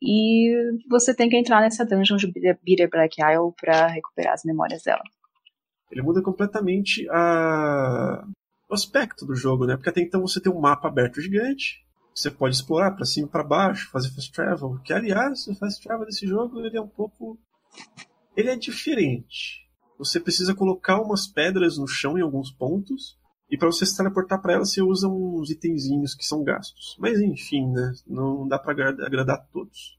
E 0.00 0.52
você 0.88 1.14
tem 1.14 1.28
que 1.28 1.36
entrar 1.36 1.60
nessa 1.60 1.84
dungeon 1.84 2.16
de 2.16 2.30
Bitter 2.62 2.88
Black 2.90 3.16
Isle 3.20 3.52
para 3.58 3.86
recuperar 3.86 4.34
as 4.34 4.44
memórias 4.44 4.82
dela. 4.82 5.02
Ele 5.90 6.02
muda 6.02 6.20
completamente 6.20 7.08
a... 7.10 8.24
o 8.68 8.74
aspecto 8.74 9.24
do 9.24 9.34
jogo, 9.34 9.66
né? 9.66 9.76
Porque 9.76 9.88
até 9.88 10.00
então 10.00 10.20
você 10.20 10.40
tem 10.40 10.52
um 10.52 10.60
mapa 10.60 10.88
aberto 10.88 11.20
gigante, 11.20 11.84
você 12.14 12.30
pode 12.30 12.56
explorar 12.56 12.92
para 12.92 13.04
cima 13.04 13.28
para 13.28 13.44
baixo, 13.44 13.90
fazer 13.90 14.10
fast 14.10 14.32
travel. 14.32 14.78
Que 14.84 14.92
aliás, 14.92 15.46
o 15.46 15.54
fast 15.54 15.82
travel 15.82 16.04
desse 16.04 16.26
jogo 16.26 16.60
ele 16.60 16.76
é 16.76 16.80
um 16.80 16.88
pouco, 16.88 17.38
ele 18.36 18.50
é 18.50 18.56
diferente. 18.56 19.66
Você 19.98 20.20
precisa 20.20 20.54
colocar 20.54 21.00
umas 21.00 21.26
pedras 21.26 21.78
no 21.78 21.86
chão 21.86 22.18
em 22.18 22.22
alguns 22.22 22.50
pontos 22.50 23.16
e 23.50 23.56
para 23.56 23.68
você 23.68 23.86
se 23.86 23.96
teleportar 23.96 24.40
para 24.42 24.54
ela, 24.54 24.64
você 24.64 24.82
usa 24.82 25.08
uns 25.08 25.50
itenzinhos 25.50 26.14
que 26.14 26.24
são 26.24 26.42
gastos. 26.42 26.96
Mas 26.98 27.20
enfim, 27.20 27.70
né? 27.70 27.92
Não 28.06 28.46
dá 28.46 28.58
para 28.58 28.90
agradar 28.90 29.46
todos. 29.52 29.96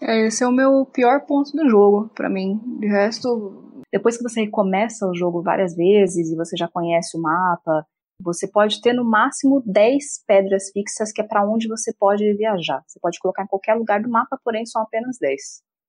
É, 0.00 0.26
esse 0.26 0.42
é 0.42 0.46
o 0.48 0.52
meu 0.52 0.84
pior 0.84 1.24
ponto 1.26 1.52
do 1.52 1.68
jogo, 1.68 2.10
para 2.14 2.28
mim. 2.28 2.60
De 2.80 2.88
resto, 2.88 3.82
depois 3.92 4.16
que 4.16 4.22
você 4.24 4.48
começa 4.48 5.06
o 5.06 5.14
jogo 5.14 5.42
várias 5.42 5.76
vezes 5.76 6.30
e 6.30 6.36
você 6.36 6.56
já 6.56 6.66
conhece 6.66 7.16
o 7.16 7.20
mapa, 7.20 7.86
você 8.20 8.48
pode 8.48 8.80
ter 8.80 8.92
no 8.92 9.04
máximo 9.04 9.62
10 9.64 10.24
pedras 10.26 10.70
fixas, 10.72 11.12
que 11.12 11.20
é 11.20 11.24
para 11.24 11.48
onde 11.48 11.68
você 11.68 11.92
pode 11.94 12.32
viajar. 12.34 12.82
Você 12.86 12.98
pode 12.98 13.18
colocar 13.20 13.44
em 13.44 13.48
qualquer 13.48 13.74
lugar 13.74 14.02
do 14.02 14.10
mapa, 14.10 14.38
porém 14.44 14.66
são 14.66 14.82
apenas 14.82 15.18
10. 15.20 15.40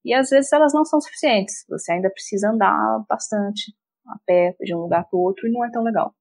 E 0.05 0.13
às 0.13 0.29
vezes 0.29 0.51
elas 0.51 0.73
não 0.73 0.85
são 0.85 1.01
suficientes. 1.01 1.65
Você 1.69 1.93
ainda 1.93 2.09
precisa 2.09 2.51
andar 2.51 3.03
bastante 3.09 3.73
a 4.05 4.17
pé 4.25 4.55
de 4.59 4.75
um 4.75 4.79
lugar 4.79 5.07
para 5.09 5.17
o 5.17 5.21
outro 5.21 5.47
e 5.47 5.51
não 5.51 5.65
é 5.65 5.71
tão 5.71 5.83
legal. 5.83 6.13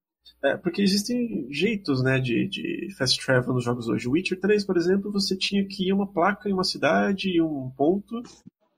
É, 0.43 0.57
porque 0.57 0.81
existem 0.81 1.47
jeitos, 1.49 2.03
né, 2.03 2.19
de, 2.19 2.47
de 2.47 2.93
fast 2.97 3.23
travel 3.25 3.53
nos 3.53 3.63
jogos 3.63 3.87
hoje. 3.87 4.07
O 4.07 4.11
Witcher 4.11 4.39
3, 4.39 4.65
por 4.65 4.75
exemplo, 4.75 5.11
você 5.11 5.37
tinha 5.37 5.65
que 5.65 5.87
ir 5.87 5.93
uma 5.93 6.11
placa 6.11 6.49
em 6.49 6.53
uma 6.53 6.65
cidade, 6.65 7.29
e 7.29 7.41
um 7.41 7.71
ponto, 7.77 8.21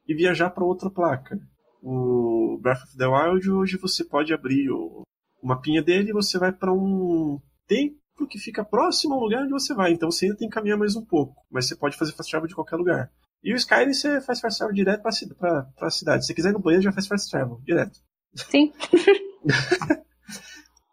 e 0.08 0.14
viajar 0.14 0.52
para 0.52 0.64
outra 0.64 0.90
placa. 0.90 1.40
O 1.82 2.60
Breath 2.62 2.84
of 2.84 2.98
the 2.98 3.08
Wild, 3.08 3.50
hoje 3.50 3.78
você 3.78 4.04
pode 4.04 4.34
abrir 4.34 4.70
o, 4.70 5.04
o 5.42 5.48
mapinha 5.48 5.82
dele 5.82 6.10
e 6.10 6.14
você 6.14 6.38
vai 6.38 6.52
para 6.52 6.74
um 6.74 7.40
templo 7.68 8.28
que 8.30 8.40
fica 8.40 8.64
próximo 8.64 9.16
ao 9.16 9.20
lugar 9.20 9.44
onde 9.44 9.52
você 9.52 9.74
vai. 9.74 9.92
Então 9.92 10.10
você 10.10 10.26
ainda 10.26 10.38
tem 10.38 10.48
que 10.48 10.54
caminhar 10.54 10.78
mais 10.78 10.96
um 10.96 11.06
pouco, 11.06 11.36
mas 11.52 11.68
você 11.68 11.76
pode 11.76 11.98
fazer 11.98 12.14
fast 12.14 12.32
travel 12.32 12.48
de 12.48 12.56
qualquer 12.56 12.76
lugar. 12.76 13.12
E 13.44 13.54
o 13.54 13.56
Skyrim 13.56 13.94
você 13.94 14.22
faz 14.22 14.40
fast 14.40 14.58
travel 14.58 14.76
direto 14.76 15.02
para 15.02 15.68
a 15.82 15.92
cidade. 15.92 16.24
Se 16.24 16.28
você 16.28 16.34
quiser 16.34 16.50
ir 16.50 16.54
no 16.54 16.60
banheiro, 16.60 16.84
já 16.84 16.92
faz 16.92 17.08
fast 17.08 17.30
travel, 17.30 17.60
direto. 17.64 18.00
Sim. 18.36 18.74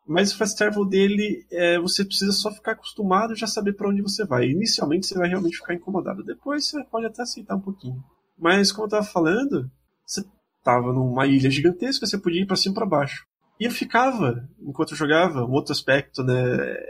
Mas 0.06 0.32
o 0.32 0.36
fast 0.36 0.56
travel 0.56 0.84
dele, 0.84 1.46
é, 1.50 1.78
você 1.78 2.04
precisa 2.04 2.32
só 2.32 2.50
ficar 2.50 2.72
acostumado 2.72 3.32
e 3.32 3.36
já 3.36 3.46
saber 3.46 3.74
para 3.74 3.88
onde 3.88 4.02
você 4.02 4.24
vai. 4.24 4.48
Inicialmente 4.48 5.06
você 5.06 5.14
vai 5.14 5.28
realmente 5.28 5.56
ficar 5.56 5.74
incomodado. 5.74 6.24
Depois 6.24 6.66
você 6.66 6.82
pode 6.84 7.06
até 7.06 7.22
aceitar 7.22 7.54
um 7.54 7.60
pouquinho. 7.60 8.02
Mas 8.38 8.72
como 8.72 8.86
eu 8.86 8.90
tava 8.90 9.04
falando, 9.04 9.70
você 10.04 10.24
tava 10.64 10.92
numa 10.92 11.26
ilha 11.26 11.50
gigantesca, 11.50 12.06
você 12.06 12.18
podia 12.18 12.42
ir 12.42 12.46
para 12.46 12.56
cima 12.56 12.72
e 12.72 12.74
para 12.74 12.86
baixo. 12.86 13.26
E 13.60 13.64
eu 13.64 13.70
ficava, 13.70 14.48
enquanto 14.60 14.90
eu 14.90 14.96
jogava, 14.96 15.44
um 15.44 15.52
outro 15.52 15.72
aspecto, 15.72 16.24
né? 16.24 16.34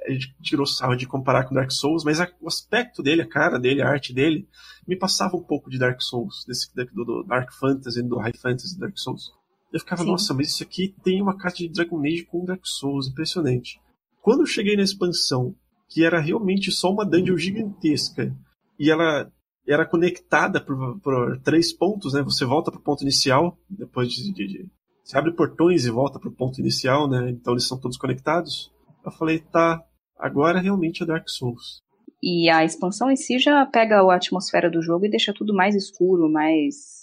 A 0.07 0.11
gente 0.11 0.35
tirou 0.41 0.65
sarro 0.65 0.97
de 0.97 1.07
comparar 1.07 1.45
com 1.45 1.55
Dark 1.55 1.71
Souls, 1.71 2.03
mas 2.03 2.19
a, 2.19 2.27
o 2.41 2.49
aspecto 2.49 3.03
dele, 3.03 3.21
a 3.21 3.29
cara 3.29 3.59
dele, 3.59 3.83
a 3.83 3.89
arte 3.89 4.15
dele, 4.15 4.49
me 4.89 4.97
passava 4.97 5.37
um 5.37 5.43
pouco 5.43 5.69
de 5.69 5.79
Dark 5.79 6.01
Souls, 6.01 6.47
desse, 6.47 6.75
do, 6.75 7.05
do 7.05 7.23
Dark 7.25 7.53
Fantasy, 7.53 8.03
do 8.03 8.17
High 8.17 8.39
Fantasy 8.41 8.79
Dark 8.79 8.97
Souls. 8.97 9.33
Eu 9.73 9.81
ficava, 9.81 10.03
Sim. 10.03 10.11
nossa, 10.11 10.35
mas 10.35 10.49
isso 10.49 10.63
aqui 10.63 10.95
tem 11.03 11.23
uma 11.23 11.37
carta 11.37 11.59
de 11.59 11.69
Dragon 11.69 12.01
Age 12.01 12.27
com 12.27 12.45
Dark 12.45 12.61
Souls, 12.65 13.09
impressionante. 13.09 13.81
Quando 14.21 14.41
eu 14.41 14.47
cheguei 14.47 14.77
na 14.77 14.83
expansão, 14.83 15.55
que 15.89 16.05
era 16.05 16.21
realmente 16.21 16.71
só 16.71 16.91
uma 16.91 17.05
dungeon 17.05 17.37
gigantesca, 17.37 18.35
e 18.79 18.91
ela 18.91 19.31
era 19.67 19.87
conectada 19.87 20.61
por, 20.61 21.01
por 21.01 21.41
três 21.41 21.73
pontos, 21.73 22.15
né? 22.15 22.23
Você 22.23 22.45
volta 22.45 22.71
pro 22.71 22.83
ponto 22.83 23.03
inicial, 23.03 23.57
depois 23.69 24.13
de, 24.13 24.33
de, 24.33 24.47
de 24.47 24.71
você 25.05 25.19
abre 25.19 25.33
portões 25.33 25.85
e 25.85 25.91
volta 25.91 26.19
pro 26.19 26.33
ponto 26.33 26.61
inicial, 26.61 27.09
né? 27.09 27.31
Então 27.31 27.55
eles 27.55 27.67
são 27.67 27.79
todos 27.79 27.97
conectados. 27.97 28.73
Eu 29.05 29.11
falei, 29.11 29.41
tá, 29.41 29.83
agora 30.19 30.61
realmente 30.61 31.03
é 31.03 31.07
Dark 31.07 31.29
Souls. 31.29 31.83
E 32.23 32.49
a 32.49 32.65
expansão 32.65 33.11
em 33.11 33.17
si 33.17 33.39
já 33.39 33.67
pega 33.67 34.01
a 34.01 34.15
atmosfera 34.15 34.71
do 34.71 34.81
jogo 34.81 35.05
e 35.05 35.11
deixa 35.11 35.35
tudo 35.35 35.53
mais 35.53 35.75
escuro, 35.75 36.31
mais 36.31 37.02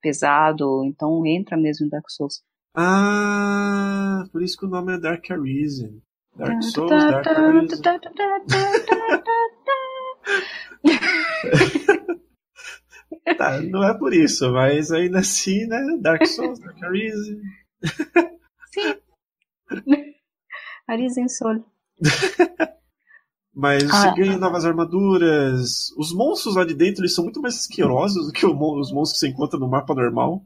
pesado. 0.00 0.84
Então 0.84 1.24
entra 1.26 1.56
mesmo 1.56 1.86
em 1.86 1.88
Dark 1.88 2.08
Souls. 2.08 2.42
Ah, 2.74 4.24
por 4.30 4.42
isso 4.42 4.56
que 4.56 4.66
o 4.66 4.68
nome 4.68 4.94
é 4.94 4.98
Dark 4.98 5.28
Arisen. 5.30 6.02
Dark 6.36 6.62
Souls, 6.62 6.90
Dark 6.90 7.26
Arisen. 7.26 7.82
tá, 13.36 13.60
não 13.62 13.82
é 13.82 13.98
por 13.98 14.14
isso, 14.14 14.50
mas 14.52 14.92
ainda 14.92 15.18
assim, 15.18 15.66
né? 15.66 15.98
Dark 16.00 16.24
Souls, 16.26 16.60
Dark 16.60 16.82
Arisen. 16.84 17.40
Sim. 18.72 18.94
Arisen 20.86 21.28
Soul. 21.28 21.64
Mas 23.60 23.84
ah, 23.90 24.14
você 24.14 24.14
ganha 24.22 24.38
novas 24.38 24.64
armaduras. 24.64 25.90
Os 25.98 26.14
monstros 26.14 26.56
lá 26.56 26.64
de 26.64 26.72
dentro 26.72 27.02
eles 27.02 27.14
são 27.14 27.24
muito 27.24 27.42
mais 27.42 27.56
asquerosos 27.56 28.26
do 28.26 28.32
que 28.32 28.46
os 28.46 28.54
monstros 28.54 29.12
que 29.12 29.18
você 29.18 29.28
encontra 29.28 29.60
no 29.60 29.68
mapa 29.68 29.94
normal. 29.94 30.40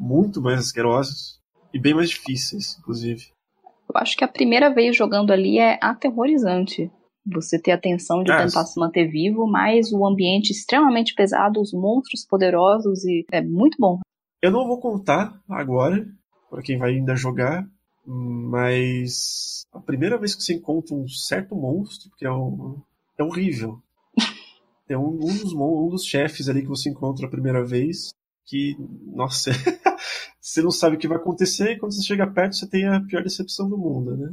Muito 0.00 0.40
mais 0.40 0.60
asquerosos. 0.60 1.38
E 1.74 1.78
bem 1.78 1.92
mais 1.92 2.08
difíceis, 2.08 2.78
inclusive. 2.78 3.26
Eu 3.64 4.00
acho 4.00 4.16
que 4.16 4.24
a 4.24 4.28
primeira 4.28 4.72
vez 4.72 4.96
jogando 4.96 5.30
ali 5.30 5.58
é 5.58 5.78
aterrorizante. 5.82 6.90
Você 7.26 7.60
ter 7.60 7.72
a 7.72 7.78
tensão 7.78 8.22
de 8.22 8.32
ah, 8.32 8.38
tentar 8.38 8.64
se 8.64 8.80
manter 8.80 9.10
vivo, 9.10 9.46
mas 9.46 9.92
o 9.92 10.06
ambiente 10.06 10.50
extremamente 10.50 11.14
pesado, 11.14 11.60
os 11.60 11.72
monstros 11.74 12.24
poderosos 12.24 13.04
e 13.04 13.26
é 13.30 13.42
muito 13.42 13.76
bom. 13.78 14.00
Eu 14.42 14.50
não 14.50 14.66
vou 14.66 14.80
contar 14.80 15.38
agora 15.48 16.06
para 16.50 16.62
quem 16.62 16.78
vai 16.78 16.92
ainda 16.92 17.14
jogar, 17.14 17.66
mas 18.06 19.63
a 19.74 19.80
primeira 19.80 20.16
vez 20.16 20.34
que 20.34 20.42
você 20.42 20.54
encontra 20.54 20.94
um 20.94 21.08
certo 21.08 21.54
monstro, 21.54 22.10
que 22.16 22.24
é, 22.24 22.32
um, 22.32 22.80
é 23.18 23.22
horrível. 23.22 23.82
É 24.86 24.98
um, 24.98 25.14
um, 25.14 25.38
dos, 25.38 25.54
um 25.54 25.88
dos 25.88 26.04
chefes 26.04 26.46
ali 26.46 26.60
que 26.60 26.68
você 26.68 26.90
encontra 26.90 27.26
a 27.26 27.30
primeira 27.30 27.64
vez, 27.64 28.12
que, 28.44 28.76
nossa, 29.06 29.50
você 30.38 30.60
não 30.60 30.70
sabe 30.70 30.96
o 30.96 30.98
que 30.98 31.08
vai 31.08 31.16
acontecer 31.16 31.72
e 31.72 31.78
quando 31.78 31.94
você 31.94 32.02
chega 32.02 32.26
perto 32.26 32.54
você 32.54 32.68
tem 32.68 32.86
a 32.86 33.00
pior 33.00 33.22
decepção 33.22 33.66
do 33.66 33.78
mundo, 33.78 34.14
né? 34.14 34.30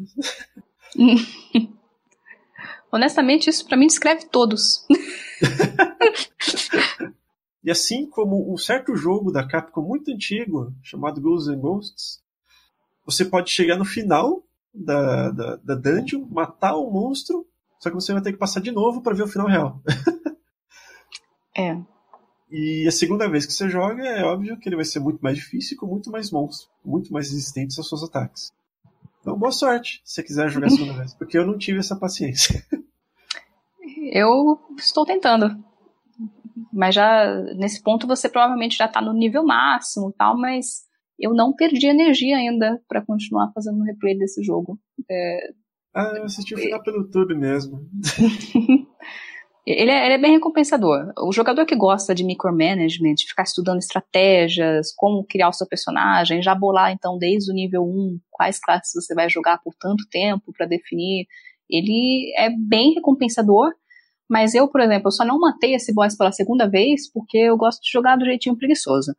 Honestamente, 2.91 3.49
isso 3.49 3.65
para 3.65 3.77
mim 3.77 3.87
descreve 3.87 4.25
todos. 4.25 4.85
e 7.63 7.71
assim 7.71 8.05
como 8.05 8.53
um 8.53 8.57
certo 8.57 8.93
jogo 8.93 9.31
da 9.31 9.47
Capcom 9.47 9.81
muito 9.81 10.11
antigo, 10.11 10.75
chamado 10.83 11.21
Ghosts 11.21 11.47
and 11.47 11.61
Ghosts, 11.61 12.21
você 13.05 13.23
pode 13.23 13.49
chegar 13.49 13.77
no 13.77 13.85
final 13.85 14.43
da, 14.73 15.31
da, 15.31 15.55
da 15.57 15.75
dungeon, 15.75 16.25
matar 16.29 16.75
o 16.75 16.89
monstro, 16.91 17.45
só 17.79 17.89
que 17.89 17.95
você 17.95 18.13
vai 18.13 18.21
ter 18.21 18.31
que 18.31 18.39
passar 18.39 18.61
de 18.61 18.71
novo 18.71 19.01
para 19.01 19.15
ver 19.15 19.23
o 19.23 19.27
final 19.27 19.47
real. 19.47 19.81
é. 21.57 21.77
E 22.49 22.85
a 22.87 22.91
segunda 22.91 23.29
vez 23.29 23.45
que 23.45 23.53
você 23.53 23.69
joga, 23.69 24.03
é 24.03 24.23
óbvio 24.23 24.57
que 24.59 24.67
ele 24.67 24.75
vai 24.75 24.85
ser 24.85 24.99
muito 24.99 25.21
mais 25.21 25.37
difícil 25.37 25.77
com 25.77 25.85
muito 25.85 26.11
mais 26.11 26.31
monstros, 26.31 26.69
muito 26.83 27.11
mais 27.13 27.29
resistentes 27.29 27.77
aos 27.77 27.87
seus 27.87 28.03
ataques. 28.03 28.51
Então, 29.21 29.37
boa 29.37 29.51
sorte 29.51 30.01
se 30.03 30.15
você 30.15 30.23
quiser 30.23 30.49
jogar 30.49 30.67
a 30.67 30.69
segunda 30.71 30.93
vez, 30.93 31.13
porque 31.13 31.37
eu 31.37 31.45
não 31.45 31.57
tive 31.57 31.79
essa 31.79 31.95
paciência. 31.95 32.63
Eu 34.13 34.59
estou 34.77 35.05
tentando. 35.05 35.63
Mas 36.73 36.95
já 36.95 37.33
nesse 37.55 37.81
ponto 37.81 38.05
você 38.07 38.27
provavelmente 38.27 38.75
já 38.75 38.85
está 38.85 38.99
no 38.99 39.13
nível 39.13 39.43
máximo 39.43 40.13
tal, 40.17 40.37
mas 40.37 40.83
eu 41.21 41.33
não 41.33 41.53
perdi 41.53 41.87
energia 41.87 42.37
ainda 42.37 42.81
para 42.87 43.05
continuar 43.05 43.51
fazendo 43.53 43.79
o 43.79 43.83
replay 43.83 44.17
desse 44.17 44.43
jogo. 44.43 44.79
É... 45.09 45.51
Ah, 45.93 46.13
eu 46.15 46.23
assisti 46.23 46.55
o 46.55 46.57
final 46.57 46.81
pelo 46.81 46.97
YouTube 47.03 47.35
mesmo. 47.35 47.87
Ele 49.65 49.91
é, 49.91 50.05
ele 50.05 50.13
é, 50.15 50.17
bem 50.17 50.31
recompensador. 50.31 51.13
O 51.19 51.31
jogador 51.31 51.65
que 51.67 51.75
gosta 51.75 52.15
de 52.15 52.23
micromanagement, 52.23 53.15
ficar 53.27 53.43
estudando 53.43 53.77
estratégias, 53.77 54.91
como 54.95 55.23
criar 55.23 55.49
o 55.49 55.53
seu 55.53 55.67
personagem, 55.67 56.41
já 56.41 56.55
bolar 56.55 56.91
então 56.91 57.17
desde 57.17 57.51
o 57.51 57.53
nível 57.53 57.83
1 57.83 58.19
quais 58.31 58.59
classes 58.59 58.91
você 58.91 59.13
vai 59.13 59.29
jogar 59.29 59.59
por 59.59 59.75
tanto 59.75 60.07
tempo 60.09 60.51
para 60.57 60.65
definir, 60.65 61.27
ele 61.69 62.33
é 62.37 62.49
bem 62.49 62.95
recompensador. 62.95 63.71
Mas 64.27 64.55
eu, 64.55 64.67
por 64.67 64.81
exemplo, 64.81 65.07
eu 65.07 65.11
só 65.11 65.23
não 65.23 65.39
matei 65.39 65.75
esse 65.75 65.93
boss 65.93 66.17
pela 66.17 66.31
segunda 66.31 66.67
vez 66.67 67.11
porque 67.11 67.37
eu 67.37 67.57
gosto 67.57 67.81
de 67.81 67.91
jogar 67.91 68.15
do 68.15 68.25
jeitinho 68.25 68.57
preguiçoso. 68.57 69.13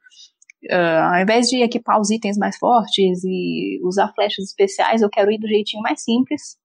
Uh, 0.71 1.15
ao 1.15 1.23
invés 1.23 1.49
de 1.49 1.63
equipar 1.63 2.01
os 2.01 2.11
itens 2.11 2.39
mais 2.39 2.57
fortes 2.57 3.25
e 3.25 3.81
usar 3.83 4.13
flechas 4.15 4.45
especiais, 4.45 5.03
eu 5.03 5.11
quero 5.11 5.31
ir 5.33 5.39
do 5.39 5.49
jeitinho 5.49 5.83
mais 5.83 6.03
simples 6.03 6.57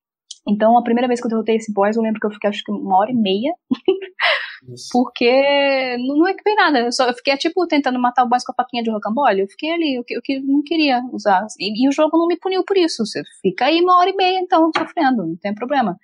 então, 0.47 0.77
a 0.77 0.83
primeira 0.83 1.07
vez 1.07 1.19
que 1.19 1.27
eu 1.27 1.29
derrotei 1.29 1.57
esse 1.57 1.73
boss, 1.73 1.97
eu 1.97 2.01
lembro 2.01 2.21
que 2.21 2.25
eu 2.25 2.31
fiquei 2.31 2.49
acho 2.49 2.63
que 2.63 2.71
uma 2.71 2.97
hora 2.97 3.12
e 3.12 3.15
meia. 3.15 3.53
porque 4.91 5.97
não, 5.97 6.17
não 6.17 6.27
equipei 6.27 6.55
nada. 6.55 6.79
Eu, 6.79 6.91
só, 6.91 7.07
eu 7.07 7.13
fiquei, 7.13 7.36
tipo, 7.36 7.67
tentando 7.67 7.99
matar 7.99 8.23
o 8.23 8.29
boss 8.29 8.45
com 8.45 8.53
a 8.53 8.55
faquinha 8.55 8.81
de 8.81 8.89
rocambole. 8.89 9.41
Eu 9.41 9.47
fiquei 9.47 9.71
ali, 9.71 9.95
eu, 9.95 10.03
eu, 10.10 10.21
eu 10.29 10.43
não 10.43 10.63
queria 10.63 11.01
usar. 11.12 11.45
E, 11.60 11.86
e, 11.86 11.89
o 11.89 11.91
jogo 11.91 12.17
não 12.17 12.27
me 12.27 12.38
puniu 12.38 12.63
por 12.63 12.77
isso. 12.77 13.05
Você 13.05 13.21
fica 13.41 13.65
aí 13.65 13.81
uma 13.81 13.97
hora 13.99 14.10
e 14.10 14.15
meia, 14.15 14.39
então, 14.39 14.71
sofrendo, 14.75 15.27
não 15.27 15.36
tem 15.36 15.53
problema. 15.53 15.97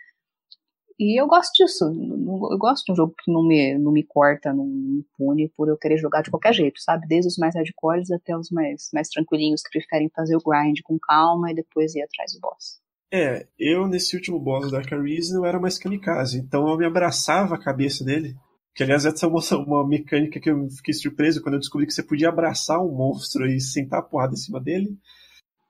E 1.00 1.20
eu 1.20 1.28
gosto 1.28 1.52
disso. 1.54 1.86
Eu 1.86 2.58
gosto 2.58 2.86
de 2.86 2.92
um 2.92 2.96
jogo 2.96 3.14
que 3.24 3.32
não 3.32 3.44
me, 3.46 3.78
não 3.78 3.92
me 3.92 4.04
corta, 4.04 4.54
não 4.54 4.66
me 4.66 5.06
pune 5.18 5.52
por 5.56 5.68
eu 5.68 5.78
querer 5.78 5.98
jogar 5.98 6.22
de 6.22 6.30
qualquer 6.30 6.54
jeito, 6.54 6.82
sabe? 6.82 7.08
Desde 7.08 7.28
os 7.28 7.38
mais 7.38 7.56
hardcores 7.56 8.12
até 8.12 8.38
os 8.38 8.50
mais, 8.50 8.90
mais 8.94 9.10
tranquilinhos 9.10 9.62
que 9.62 9.78
preferem 9.78 10.10
fazer 10.10 10.36
o 10.36 10.42
grind 10.42 10.80
com 10.84 10.98
calma 11.00 11.52
e 11.52 11.56
depois 11.56 11.96
ir 11.96 12.02
atrás 12.02 12.34
do 12.34 12.40
boss. 12.40 12.82
É, 13.12 13.46
eu 13.60 13.88
nesse 13.88 14.16
último 14.16 14.40
boss 14.40 14.72
da 14.72 14.80
Arisen 14.80 15.38
eu 15.38 15.46
era 15.46 15.60
mais 15.60 15.78
kamikaze, 15.78 16.40
então 16.40 16.68
eu 16.68 16.76
me 16.76 16.86
abraçava 16.86 17.54
a 17.54 17.62
cabeça 17.62 18.04
dele. 18.04 18.36
Que 18.76 18.82
aliás, 18.82 19.06
essa 19.06 19.28
é 19.28 19.30
uma, 19.30 19.40
uma 19.68 19.88
mecânica 19.88 20.40
que 20.40 20.50
eu 20.50 20.68
fiquei 20.72 20.96
surpreso 20.96 21.40
quando 21.42 21.54
eu 21.54 21.60
descobri 21.60 21.86
que 21.86 21.94
você 21.94 22.02
podia 22.02 22.30
abraçar 22.30 22.82
um 22.82 22.92
monstro 22.92 23.46
e 23.46 23.62
sentar 23.62 24.00
a 24.00 24.04
porrada 24.04 24.34
em 24.34 24.38
cima 24.38 24.60
dele. 24.60 24.98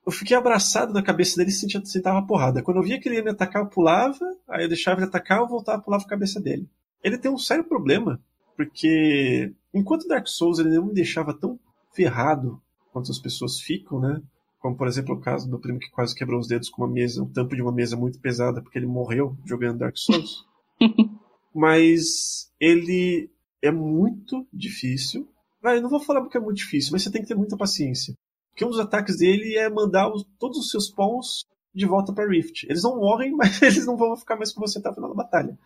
Eu 0.06 0.12
fiquei 0.12 0.36
abraçado 0.36 0.94
na 0.94 1.02
cabeça 1.02 1.38
dele 1.38 1.50
e 1.50 1.54
sentia, 1.54 1.84
sentava 1.86 2.20
a 2.20 2.24
porrada. 2.24 2.62
Quando 2.62 2.78
eu 2.78 2.84
via 2.84 3.00
que 3.00 3.08
ele 3.08 3.16
ia 3.16 3.24
me 3.24 3.32
atacar, 3.32 3.64
eu 3.64 3.70
pulava, 3.70 4.26
aí 4.50 4.66
eu 4.66 4.68
deixava 4.68 5.00
ele 5.00 5.08
atacar, 5.08 5.40
eu 5.40 5.48
voltava 5.48 5.82
e 5.82 5.86
pulava 5.86 6.04
a 6.04 6.08
cabeça 6.08 6.42
dele. 6.42 6.68
Ele 7.02 7.18
tem 7.18 7.32
um 7.32 7.38
sério 7.38 7.64
problema, 7.64 8.20
porque 8.56 9.54
enquanto 9.74 10.08
Dark 10.08 10.28
Souls 10.28 10.60
ele 10.60 10.70
não 10.70 10.88
me 10.88 10.94
deixava 10.94 11.34
tão 11.34 11.58
ferrado 11.94 12.62
quanto 12.92 13.12
as 13.12 13.20
pessoas 13.20 13.60
ficam, 13.60 14.00
né? 14.00 14.22
Como, 14.60 14.76
por 14.78 14.88
exemplo, 14.88 15.16
o 15.16 15.20
caso 15.20 15.50
do 15.50 15.60
primo 15.60 15.80
que 15.80 15.92
quase 15.92 16.16
quebrou 16.16 16.40
os 16.40 16.48
dedos 16.48 16.70
com 16.70 16.84
uma 16.84 16.92
mesa, 16.92 17.22
um 17.22 17.30
tampo 17.30 17.56
de 17.56 17.62
uma 17.62 17.72
mesa 17.72 17.98
muito 17.98 18.20
pesada, 18.20 18.62
porque 18.62 18.78
ele 18.78 18.86
morreu 18.86 19.38
jogando 19.46 19.80
Dark 19.80 19.98
Souls. 19.98 20.46
mas 21.54 22.50
ele 22.60 23.30
é 23.62 23.72
muito 23.72 24.48
difícil. 24.54 25.28
Ah, 25.62 25.76
eu 25.76 25.82
não 25.82 25.90
vou 25.90 26.00
falar 26.00 26.22
porque 26.22 26.38
é 26.38 26.42
muito 26.42 26.58
difícil, 26.58 26.92
mas 26.92 27.04
você 27.04 27.12
tem 27.12 27.22
que 27.22 27.28
ter 27.28 27.36
muita 27.36 27.58
paciência. 27.58 28.14
Porque 28.54 28.64
um 28.64 28.70
dos 28.70 28.80
ataques 28.80 29.18
dele 29.18 29.58
é 29.58 29.68
mandar 29.68 30.14
os, 30.14 30.24
todos 30.40 30.60
os 30.60 30.70
seus 30.70 30.90
pawns 30.90 31.44
de 31.74 31.88
volta 31.88 32.14
para 32.14 32.30
Rift. 32.30 32.66
Eles 32.70 32.84
não 32.84 32.98
morrem, 32.98 33.32
mas 33.36 33.62
eles 33.62 33.86
não 33.86 33.98
vão 33.98 34.16
ficar 34.16 34.36
mais 34.36 34.54
com 34.54 34.62
você 34.62 34.78
até 34.78 34.90
o 34.90 34.94
final 34.94 35.10
da 35.10 35.16
batalha. 35.16 35.58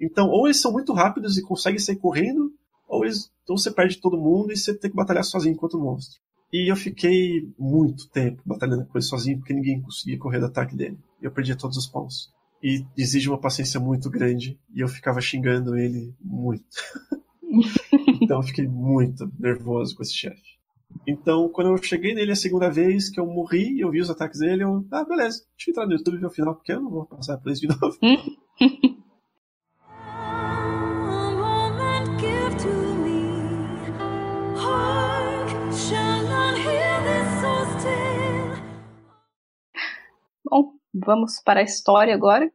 Então, 0.00 0.28
ou 0.28 0.46
eles 0.46 0.60
são 0.60 0.72
muito 0.72 0.92
rápidos 0.92 1.38
e 1.38 1.42
conseguem 1.42 1.78
sair 1.78 1.96
correndo, 1.96 2.52
ou, 2.88 3.04
eles, 3.04 3.30
ou 3.48 3.56
você 3.56 3.70
perde 3.70 4.00
todo 4.00 4.18
mundo 4.18 4.52
e 4.52 4.56
você 4.56 4.74
tem 4.74 4.90
que 4.90 4.96
batalhar 4.96 5.24
sozinho 5.24 5.56
contra 5.56 5.78
o 5.78 5.80
monstro. 5.80 6.20
E 6.52 6.70
eu 6.70 6.76
fiquei 6.76 7.48
muito 7.56 8.08
tempo 8.10 8.42
batalhando 8.44 8.84
com 8.84 8.98
ele 8.98 9.04
sozinho, 9.04 9.38
porque 9.38 9.54
ninguém 9.54 9.80
conseguia 9.80 10.18
correr 10.18 10.40
do 10.40 10.46
ataque 10.46 10.76
dele. 10.76 10.98
Eu 11.20 11.30
perdia 11.30 11.56
todos 11.56 11.78
os 11.78 11.86
pães. 11.86 12.30
E 12.62 12.84
exige 12.96 13.28
uma 13.28 13.40
paciência 13.40 13.80
muito 13.80 14.10
grande, 14.10 14.58
e 14.74 14.80
eu 14.80 14.88
ficava 14.88 15.20
xingando 15.20 15.76
ele 15.76 16.14
muito. 16.20 16.64
então 18.20 18.38
eu 18.38 18.42
fiquei 18.42 18.66
muito 18.66 19.30
nervoso 19.38 19.96
com 19.96 20.02
esse 20.02 20.14
chefe. 20.14 20.58
Então, 21.06 21.48
quando 21.48 21.70
eu 21.70 21.82
cheguei 21.82 22.14
nele 22.14 22.32
a 22.32 22.36
segunda 22.36 22.70
vez, 22.70 23.10
que 23.10 23.18
eu 23.18 23.26
morri, 23.26 23.80
eu 23.80 23.90
vi 23.90 24.00
os 24.00 24.10
ataques 24.10 24.38
dele, 24.38 24.62
eu, 24.62 24.86
ah, 24.92 25.04
beleza, 25.04 25.44
deixa 25.56 25.68
eu 25.68 25.72
entrar 25.72 25.86
no 25.86 25.92
YouTube 25.92 26.16
e 26.16 26.20
ver 26.20 26.26
o 26.26 26.30
final, 26.30 26.54
porque 26.54 26.72
eu 26.72 26.80
não 26.80 26.90
vou 26.90 27.06
passar 27.06 27.38
por 27.38 27.50
isso 27.50 27.62
de 27.62 27.68
novo. 27.80 27.98
Bom, 40.44 40.72
vamos 40.94 41.40
para 41.44 41.60
a 41.60 41.64
história 41.64 42.14
agora. 42.14 42.50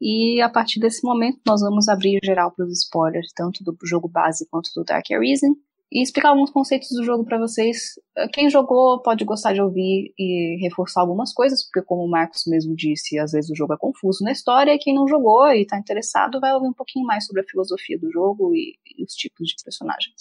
E 0.00 0.40
a 0.40 0.48
partir 0.48 0.78
desse 0.78 1.04
momento 1.04 1.40
nós 1.46 1.60
vamos 1.60 1.88
abrir 1.88 2.20
geral 2.22 2.52
para 2.52 2.64
os 2.64 2.82
spoilers, 2.84 3.32
tanto 3.34 3.64
do 3.64 3.76
jogo 3.84 4.08
base 4.08 4.46
quanto 4.48 4.70
do 4.74 4.84
Dark 4.84 5.10
Arisen, 5.10 5.56
e 5.90 6.02
explicar 6.02 6.30
alguns 6.30 6.50
conceitos 6.50 6.90
do 6.90 7.02
jogo 7.02 7.24
para 7.24 7.38
vocês. 7.38 7.94
Quem 8.32 8.50
jogou 8.50 9.00
pode 9.02 9.24
gostar 9.24 9.54
de 9.54 9.62
ouvir 9.62 10.12
e 10.18 10.58
reforçar 10.60 11.00
algumas 11.00 11.32
coisas, 11.32 11.64
porque 11.64 11.86
como 11.86 12.04
o 12.04 12.10
Marcos 12.10 12.42
mesmo 12.46 12.76
disse, 12.76 13.18
às 13.18 13.32
vezes 13.32 13.50
o 13.50 13.56
jogo 13.56 13.72
é 13.72 13.78
confuso 13.78 14.22
na 14.22 14.32
história, 14.32 14.74
e 14.74 14.78
quem 14.78 14.94
não 14.94 15.08
jogou 15.08 15.46
e 15.48 15.62
está 15.62 15.78
interessado 15.78 16.40
vai 16.40 16.52
ouvir 16.52 16.68
um 16.68 16.74
pouquinho 16.74 17.06
mais 17.06 17.24
sobre 17.26 17.42
a 17.42 17.44
filosofia 17.44 17.98
do 17.98 18.10
jogo 18.10 18.54
e, 18.54 18.78
e 18.98 19.02
os 19.02 19.14
tipos 19.14 19.48
de 19.48 19.54
personagens. 19.64 20.16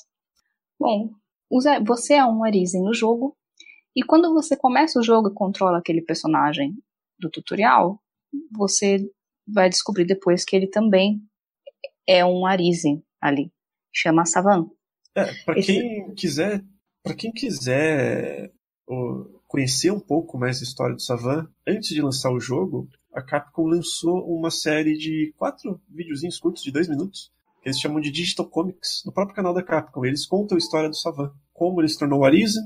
Bom, 0.80 1.10
você 1.86 2.14
é 2.14 2.26
um 2.26 2.44
Arisen 2.44 2.84
no 2.84 2.94
jogo, 2.94 3.36
e 3.96 4.04
quando 4.04 4.34
você 4.34 4.56
começa 4.56 5.00
o 5.00 5.04
jogo 5.04 5.30
e 5.30 5.34
controla 5.34 5.80
aquele 5.80 6.02
personagem 6.02 6.74
do 7.20 7.30
tutorial, 7.30 8.00
você 8.52 9.00
vai 9.46 9.70
descobrir 9.70 10.06
depois 10.06 10.46
que 10.46 10.56
ele 10.56 10.68
também 10.68 11.20
é 12.08 12.24
um 12.24 12.46
Arisen 12.46 13.04
ali, 13.20 13.52
chama 13.92 14.26
Savan. 14.26 14.70
É, 15.18 15.34
para 15.44 15.58
Esse... 15.58 15.74
quem 15.74 16.14
quiser, 16.14 16.64
para 17.02 17.16
quem 17.16 17.32
quiser 17.32 18.52
conhecer 19.48 19.92
um 19.92 20.00
pouco 20.00 20.38
mais 20.38 20.60
da 20.60 20.64
história 20.64 20.96
do 20.96 21.02
Savan, 21.02 21.48
antes 21.68 21.90
de 21.90 22.02
lançar 22.02 22.32
o 22.32 22.40
jogo, 22.40 22.88
a 23.12 23.22
Capcom 23.22 23.66
lançou 23.66 24.24
uma 24.28 24.52
série 24.52 24.96
de 24.96 25.34
quatro 25.36 25.82
videozinhos 25.90 26.40
curtos 26.40 26.62
de 26.62 26.72
dois 26.72 26.88
minutos, 26.88 27.32
que 27.64 27.68
eles 27.68 27.80
chamam 27.80 28.00
de 28.00 28.12
Digital 28.12 28.48
Comics, 28.48 29.02
no 29.06 29.12
próprio 29.12 29.36
canal 29.36 29.56
da 29.56 29.64
Capcom. 29.64 30.06
Eles 30.06 30.28
contam 30.28 30.56
a 30.56 30.60
história 30.60 30.88
do 30.88 30.96
Savan, 30.96 31.32
como 31.52 31.82
ele 31.82 31.90
se 31.90 31.98
tornou 31.98 32.24
Arisen, 32.24 32.64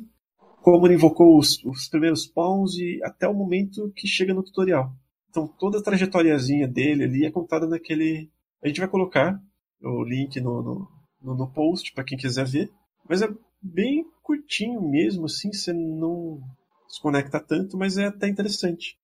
como 0.61 0.85
ele 0.85 0.95
invocou 0.95 1.39
os, 1.39 1.63
os 1.63 1.87
primeiros 1.87 2.27
pawns 2.27 2.75
e 2.75 2.99
até 3.03 3.27
o 3.27 3.33
momento 3.33 3.91
que 3.95 4.07
chega 4.07 4.33
no 4.33 4.43
tutorial. 4.43 4.93
Então 5.29 5.47
toda 5.47 5.79
a 5.79 5.81
trajetóriazinha 5.81 6.67
dele 6.67 7.05
ali 7.05 7.25
é 7.25 7.31
contada 7.31 7.65
naquele, 7.65 8.29
A 8.61 8.67
gente 8.67 8.81
vai 8.81 8.89
colocar 8.89 9.39
o 9.81 10.03
link 10.03 10.39
no, 10.41 10.61
no, 10.61 11.00
no, 11.21 11.35
no 11.35 11.47
post 11.47 11.93
para 11.93 12.03
quem 12.03 12.17
quiser 12.17 12.45
ver. 12.45 12.71
Mas 13.07 13.21
é 13.21 13.29
bem 13.61 14.05
curtinho 14.23 14.81
mesmo, 14.81 15.25
assim, 15.25 15.51
você 15.51 15.73
não 15.73 16.41
se 16.87 17.01
conecta 17.01 17.39
tanto, 17.39 17.77
mas 17.77 17.97
é 17.97 18.07
até 18.07 18.27
interessante. 18.27 18.97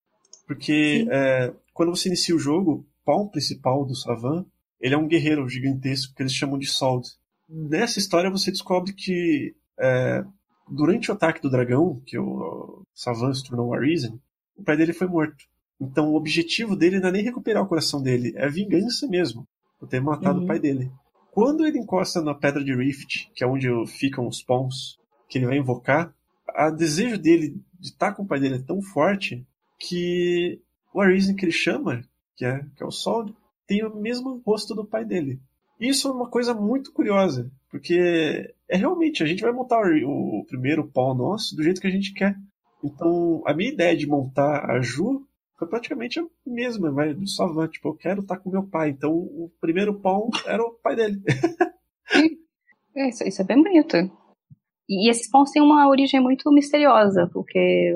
Porque 0.45 1.05
é, 1.09 1.53
quando 1.73 1.95
você 1.95 2.09
inicia 2.09 2.35
o 2.35 2.39
jogo, 2.39 2.71
o 2.71 2.85
pau 3.05 3.29
principal 3.29 3.85
do 3.85 3.95
Savan, 3.95 4.45
ele 4.79 4.95
é 4.95 4.97
um 4.97 5.07
guerreiro 5.07 5.47
gigantesco 5.47 6.13
que 6.13 6.21
eles 6.21 6.33
chamam 6.33 6.57
de 6.57 6.67
Sold. 6.67 7.07
Nessa 7.49 7.99
história 7.99 8.29
você 8.29 8.51
descobre 8.51 8.93
que 8.93 9.55
é, 9.79 10.23
durante 10.69 11.09
o 11.09 11.13
ataque 11.13 11.41
do 11.41 11.49
dragão, 11.49 12.01
que 12.05 12.17
o 12.17 12.83
Savan 12.93 13.33
se 13.33 13.43
tornou 13.43 13.67
o 13.67 13.73
Arisen, 13.73 14.19
o 14.55 14.63
pai 14.63 14.75
dele 14.75 14.93
foi 14.93 15.07
morto. 15.07 15.45
Então 15.79 16.11
o 16.11 16.15
objetivo 16.15 16.75
dele 16.75 16.99
não 16.99 17.09
é 17.09 17.11
nem 17.11 17.23
recuperar 17.23 17.63
o 17.63 17.67
coração 17.67 18.01
dele, 18.01 18.33
é 18.35 18.49
vingança 18.49 19.07
mesmo, 19.07 19.47
por 19.79 19.87
ter 19.87 20.01
matado 20.01 20.39
uhum. 20.39 20.45
o 20.45 20.47
pai 20.47 20.59
dele. 20.59 20.91
Quando 21.37 21.67
ele 21.67 21.77
encosta 21.77 22.19
na 22.19 22.33
pedra 22.33 22.63
de 22.63 22.75
Rift, 22.75 23.29
que 23.35 23.43
é 23.43 23.47
onde 23.47 23.67
ficam 23.85 24.27
os 24.27 24.41
pawns, 24.41 24.97
que 25.29 25.37
ele 25.37 25.45
vai 25.45 25.59
invocar, 25.59 26.11
o 26.49 26.71
desejo 26.71 27.15
dele 27.15 27.61
de 27.79 27.89
estar 27.89 28.13
com 28.13 28.23
o 28.23 28.25
pai 28.25 28.39
dele 28.39 28.55
é 28.55 28.63
tão 28.65 28.81
forte 28.81 29.45
que 29.77 30.59
o 30.91 30.99
Arisen 30.99 31.35
que 31.35 31.45
ele 31.45 31.51
chama, 31.51 32.03
que 32.35 32.43
é, 32.43 32.65
que 32.75 32.81
é 32.81 32.85
o 32.87 32.89
Sol, 32.89 33.29
tem 33.67 33.85
o 33.85 33.95
mesmo 33.95 34.41
rosto 34.43 34.73
do 34.73 34.83
pai 34.83 35.05
dele. 35.05 35.39
Isso 35.79 36.07
é 36.07 36.11
uma 36.11 36.27
coisa 36.27 36.55
muito 36.55 36.91
curiosa, 36.91 37.51
porque 37.69 38.51
é 38.67 38.75
realmente, 38.75 39.21
a 39.21 39.27
gente 39.27 39.43
vai 39.43 39.51
montar 39.51 39.79
o, 39.79 40.39
o 40.39 40.45
primeiro 40.47 40.87
pau 40.87 41.13
nosso 41.13 41.55
do 41.55 41.61
jeito 41.61 41.79
que 41.79 41.85
a 41.85 41.91
gente 41.91 42.15
quer. 42.15 42.35
Então, 42.83 43.43
a 43.45 43.53
minha 43.53 43.71
ideia 43.71 43.95
de 43.95 44.07
montar 44.07 44.71
a 44.71 44.81
Ju 44.81 45.26
foi 45.57 45.67
praticamente 45.67 46.19
a 46.19 46.25
mesma, 46.45 46.91
vai 46.91 47.13
do 47.13 47.27
Savan. 47.27 47.67
Tipo, 47.67 47.89
eu 47.89 47.95
quero 47.95 48.21
estar 48.21 48.37
com 48.37 48.51
meu 48.51 48.63
pai. 48.63 48.89
Então, 48.89 49.11
o 49.11 49.51
primeiro 49.59 49.99
pão 49.99 50.29
era 50.45 50.63
o 50.63 50.71
pai 50.71 50.95
dele. 50.95 51.21
é, 52.95 53.09
isso, 53.09 53.23
isso 53.23 53.41
é 53.41 53.45
bem 53.45 53.61
bonito. 53.61 53.97
E 54.89 55.09
esses 55.09 55.29
pães 55.29 55.51
têm 55.51 55.61
uma 55.61 55.89
origem 55.89 56.21
muito 56.21 56.49
misteriosa, 56.51 57.29
porque 57.33 57.93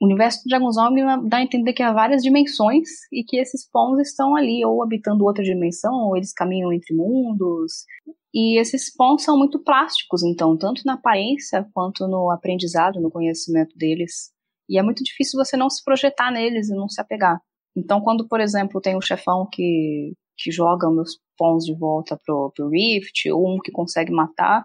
o 0.00 0.06
universo 0.06 0.42
do 0.42 0.48
Dragon's 0.48 0.76
Dogma 0.76 1.22
dá 1.28 1.36
a 1.36 1.42
entender 1.42 1.72
que 1.72 1.82
há 1.82 1.92
várias 1.92 2.22
dimensões 2.22 2.88
e 3.12 3.22
que 3.22 3.38
esses 3.38 3.68
pons 3.70 4.00
estão 4.00 4.34
ali, 4.34 4.64
ou 4.64 4.82
habitando 4.82 5.24
outra 5.24 5.44
dimensão, 5.44 5.94
ou 5.94 6.16
eles 6.16 6.32
caminham 6.32 6.72
entre 6.72 6.94
mundos. 6.94 7.84
E 8.32 8.58
esses 8.58 8.92
pons 8.92 9.22
são 9.22 9.38
muito 9.38 9.62
plásticos, 9.62 10.24
então, 10.24 10.56
tanto 10.56 10.82
na 10.84 10.94
aparência 10.94 11.64
quanto 11.72 12.08
no 12.08 12.30
aprendizado, 12.30 13.00
no 13.00 13.10
conhecimento 13.10 13.76
deles. 13.78 14.33
E 14.68 14.78
é 14.78 14.82
muito 14.82 15.02
difícil 15.02 15.38
você 15.38 15.56
não 15.56 15.68
se 15.68 15.82
projetar 15.84 16.30
neles 16.30 16.68
e 16.68 16.74
não 16.74 16.88
se 16.88 17.00
apegar. 17.00 17.40
Então, 17.76 18.00
quando, 18.00 18.26
por 18.28 18.40
exemplo, 18.40 18.80
tem 18.80 18.96
um 18.96 19.00
chefão 19.00 19.48
que, 19.50 20.12
que 20.36 20.50
joga 20.50 20.90
meus 20.90 21.18
pons 21.36 21.64
de 21.64 21.74
volta 21.74 22.18
pro, 22.24 22.52
pro 22.54 22.68
Rift, 22.68 23.28
ou 23.30 23.54
um 23.56 23.58
que 23.58 23.72
consegue 23.72 24.12
matar, 24.12 24.64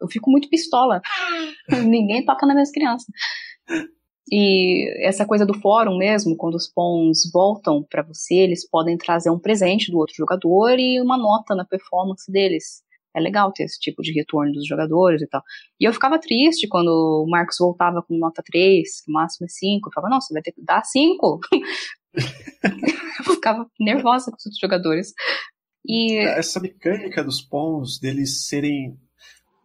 eu 0.00 0.08
fico 0.08 0.30
muito 0.30 0.48
pistola. 0.48 1.00
Ninguém 1.84 2.24
toca 2.24 2.46
nas 2.46 2.54
minhas 2.54 2.70
crianças. 2.70 3.06
E 4.30 5.06
essa 5.06 5.26
coisa 5.26 5.44
do 5.44 5.54
fórum 5.60 5.98
mesmo, 5.98 6.36
quando 6.36 6.54
os 6.54 6.68
pons 6.68 7.30
voltam 7.32 7.82
para 7.82 8.02
você, 8.02 8.34
eles 8.34 8.68
podem 8.68 8.96
trazer 8.96 9.30
um 9.30 9.38
presente 9.38 9.90
do 9.90 9.98
outro 9.98 10.14
jogador 10.14 10.78
e 10.78 11.00
uma 11.00 11.18
nota 11.18 11.54
na 11.54 11.64
performance 11.64 12.30
deles. 12.30 12.83
É 13.14 13.20
legal 13.20 13.52
ter 13.52 13.64
esse 13.64 13.78
tipo 13.78 14.02
de 14.02 14.12
retorno 14.12 14.52
dos 14.52 14.66
jogadores 14.66 15.22
e 15.22 15.26
tal. 15.26 15.42
E 15.80 15.84
eu 15.84 15.92
ficava 15.92 16.18
triste 16.18 16.66
quando 16.68 16.88
o 16.88 17.30
Marcos 17.30 17.56
voltava 17.58 18.02
com 18.02 18.18
nota 18.18 18.42
3, 18.44 19.02
que 19.02 19.10
o 19.10 19.14
máximo 19.14 19.46
é 19.46 19.48
5. 19.48 19.88
Eu 19.88 19.92
falava, 19.92 20.14
nossa, 20.14 20.34
vai 20.34 20.42
ter 20.42 20.52
que 20.52 20.62
dar 20.62 20.82
5. 20.84 21.40
eu 22.14 23.34
ficava 23.34 23.66
nervosa 23.78 24.30
com 24.30 24.36
os 24.36 24.46
outros 24.46 24.60
jogadores. 24.60 25.12
E... 25.86 26.16
Essa 26.16 26.60
mecânica 26.60 27.22
dos 27.22 27.42
pons, 27.42 27.98
deles 27.98 28.46
serem 28.46 28.96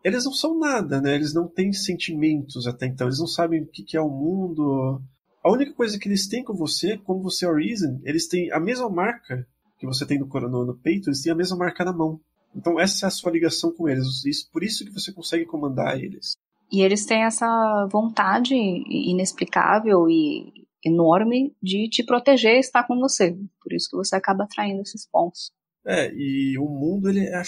eles 0.04 0.26
não 0.26 0.32
são 0.32 0.58
nada, 0.58 1.02
né? 1.02 1.16
Eles 1.16 1.34
não 1.34 1.48
têm 1.48 1.74
sentimentos 1.74 2.66
até 2.68 2.86
então, 2.86 3.08
eles 3.08 3.20
não 3.20 3.28
sabem 3.28 3.62
o 3.62 3.68
que, 3.68 3.98
é 3.98 4.02
o 4.02 4.10
mundo. 4.10 5.02
A 5.44 5.52
única 5.52 5.74
coisa 5.74 5.98
que 6.00 6.08
eles 6.08 6.28
têm 6.28 6.44
com 6.44 6.54
você, 6.54 6.98
como 6.98 7.22
você 7.22 7.46
é 7.46 7.54
Reason, 7.54 8.00
eles 8.04 8.28
têm 8.28 8.52
a 8.52 8.60
mesma 8.60 8.90
marca 8.90 9.46
que 9.78 9.86
você 9.86 10.06
tem 10.06 10.20
no, 10.20 10.28
no, 10.28 10.66
no 10.66 10.78
peito, 10.78 11.10
eles 11.10 11.22
têm 11.22 11.32
a 11.32 11.36
mesma 11.36 11.58
marca 11.58 11.84
na 11.84 11.94
mão. 11.94 12.20
Então 12.56 12.80
essa 12.80 13.06
é 13.06 13.08
a 13.08 13.12
sua 13.12 13.32
ligação 13.32 13.72
com 13.72 13.88
eles, 13.88 14.26
isso, 14.26 14.50
por 14.52 14.64
isso 14.64 14.86
que 14.86 14.92
você 14.92 15.12
consegue 15.12 15.46
comandar 15.46 15.98
eles. 15.98 16.34
E 16.72 16.82
eles 16.82 17.06
têm 17.06 17.24
essa 17.24 17.88
vontade 17.92 18.54
inexplicável 18.56 20.08
e 20.10 20.54
enorme 20.86 21.56
de 21.62 21.90
te 21.90 22.04
proteger 22.04 22.56
e 22.56 22.60
estar 22.60 22.86
com 22.86 23.00
você. 23.00 23.38
Por 23.62 23.74
isso 23.74 23.90
que 23.90 23.98
você 23.98 24.16
acaba 24.16 24.44
atraindo 24.44 24.82
esses 24.82 25.08
pontos. 25.08 25.52
É, 25.86 26.14
e 26.14 26.58
o 26.58 26.66
mundo, 26.66 27.10
ele 27.10 27.22
é, 27.22 27.42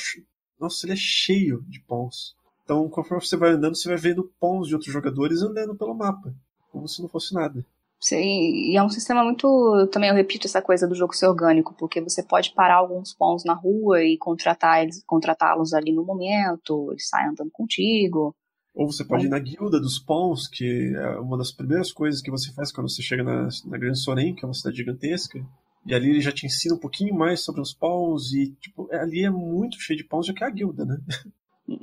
nossa, 0.59 0.85
ele 0.85 0.93
é 0.93 0.97
cheio 0.97 1.63
de 1.67 1.79
pons. 1.81 2.35
Então, 2.63 2.89
conforme 2.89 3.23
você 3.23 3.37
vai 3.37 3.51
andando, 3.51 3.75
você 3.75 3.89
vai 3.89 3.97
vendo 3.97 4.31
pons 4.39 4.67
de 4.67 4.73
outros 4.73 4.91
jogadores 4.91 5.41
andando 5.41 5.75
pelo 5.75 5.93
mapa, 5.93 6.33
como 6.71 6.87
se 6.87 7.01
não 7.01 7.09
fosse 7.09 7.33
nada. 7.33 7.65
Sim, 8.01 8.17
e 8.17 8.75
é 8.75 8.81
um 8.81 8.89
sistema 8.89 9.23
muito. 9.23 9.87
Também 9.91 10.09
eu 10.09 10.15
repito 10.15 10.47
essa 10.47 10.59
coisa 10.59 10.87
do 10.87 10.95
jogo 10.95 11.15
ser 11.15 11.27
orgânico, 11.27 11.75
porque 11.77 12.01
você 12.01 12.23
pode 12.23 12.51
parar 12.51 12.77
alguns 12.77 13.13
pons 13.13 13.45
na 13.45 13.53
rua 13.53 14.03
e 14.03 14.17
contratar 14.17 14.81
eles, 14.81 15.03
contratá-los 15.05 15.71
ali 15.71 15.93
no 15.93 16.03
momento, 16.03 16.89
eles 16.91 17.07
saem 17.07 17.29
andando 17.29 17.51
contigo. 17.51 18.35
Ou 18.73 18.91
você 18.91 19.05
pode 19.05 19.27
ir 19.27 19.29
na 19.29 19.37
guilda 19.37 19.79
dos 19.79 19.99
pons, 19.99 20.47
que 20.47 20.95
é 20.95 21.19
uma 21.19 21.37
das 21.37 21.51
primeiras 21.51 21.91
coisas 21.91 22.21
que 22.21 22.31
você 22.31 22.51
faz 22.53 22.71
quando 22.71 22.89
você 22.89 23.03
chega 23.03 23.23
na, 23.23 23.47
na 23.65 23.77
Grande 23.77 23.99
Soren, 23.99 24.33
que 24.33 24.43
é 24.43 24.47
uma 24.47 24.53
cidade 24.53 24.77
gigantesca. 24.77 25.39
E 25.85 25.93
ali 25.93 26.09
ele 26.09 26.21
já 26.21 26.31
te 26.31 26.47
ensina 26.47 26.73
um 26.73 26.79
pouquinho 26.79 27.13
mais 27.13 27.41
sobre 27.41 27.61
os 27.61 27.71
pons, 27.71 28.33
e 28.33 28.51
tipo, 28.61 28.87
ali 28.91 29.25
é 29.25 29.29
muito 29.29 29.79
cheio 29.79 29.97
de 29.97 30.05
pons, 30.05 30.25
já 30.25 30.33
que 30.33 30.43
é 30.43 30.47
a 30.47 30.51
guilda, 30.51 30.85
né? 30.85 30.97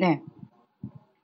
É, 0.00 0.20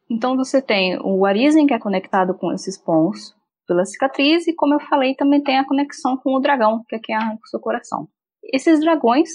então 0.09 0.37
você 0.37 0.63
tem 0.63 0.99
o 1.03 1.27
Arisen, 1.27 1.67
que 1.67 1.75
é 1.75 1.79
conectado 1.79 2.35
com 2.35 2.53
esses 2.53 2.79
pons 2.79 3.35
pela 3.67 3.85
cicatriz, 3.85 4.47
e 4.47 4.55
como 4.55 4.75
eu 4.75 4.81
falei, 4.81 5.15
também 5.15 5.43
tem 5.43 5.59
a 5.59 5.67
conexão 5.67 6.17
com 6.17 6.35
o 6.35 6.41
dragão, 6.41 6.83
que 6.89 6.97
é 6.97 6.99
quem 6.99 7.15
arranca 7.15 7.41
o 7.45 7.49
seu 7.49 7.61
coração. 7.61 8.09
Esses 8.43 8.81
dragões, 8.81 9.29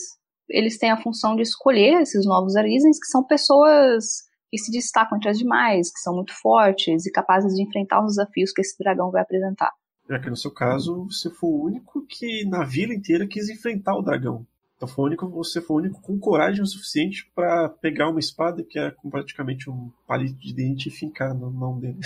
eles 0.49 0.77
têm 0.77 0.91
a 0.91 1.01
função 1.01 1.35
de 1.35 1.41
escolher 1.41 2.01
esses 2.01 2.25
novos 2.25 2.55
Arisens, 2.55 2.99
que 2.99 3.07
são 3.07 3.23
pessoas 3.23 4.27
que 4.51 4.57
se 4.57 4.71
destacam 4.71 5.17
entre 5.17 5.29
as 5.29 5.37
demais, 5.37 5.91
que 5.91 5.99
são 5.99 6.15
muito 6.15 6.33
fortes 6.33 7.05
e 7.05 7.11
capazes 7.11 7.53
de 7.53 7.61
enfrentar 7.61 8.03
os 8.03 8.15
desafios 8.15 8.51
que 8.51 8.61
esse 8.61 8.77
dragão 8.77 9.11
vai 9.11 9.21
apresentar. 9.21 9.71
É 10.09 10.17
que 10.17 10.29
no 10.29 10.35
seu 10.35 10.51
caso, 10.51 11.05
você 11.05 11.29
foi 11.29 11.49
o 11.49 11.63
único 11.65 12.03
que 12.07 12.43
na 12.45 12.63
vila 12.63 12.93
inteira 12.93 13.27
quis 13.27 13.47
enfrentar 13.47 13.95
o 13.95 14.01
dragão. 14.01 14.45
Então 14.75 14.87
foi 14.87 15.03
o 15.03 15.07
único, 15.07 15.29
você 15.29 15.61
foi 15.61 15.75
o 15.75 15.79
único 15.79 16.01
com 16.01 16.17
coragem 16.17 16.63
o 16.63 16.65
suficiente 16.65 17.29
para 17.35 17.69
pegar 17.69 18.09
uma 18.09 18.19
espada 18.19 18.63
que 18.63 18.79
é 18.79 18.91
praticamente 19.11 19.69
um 19.69 19.91
palito 20.07 20.39
de 20.39 20.53
dente 20.53 20.87
e 20.87 20.91
fincar 20.91 21.35
na 21.35 21.49
mão 21.49 21.79
dele. 21.79 21.99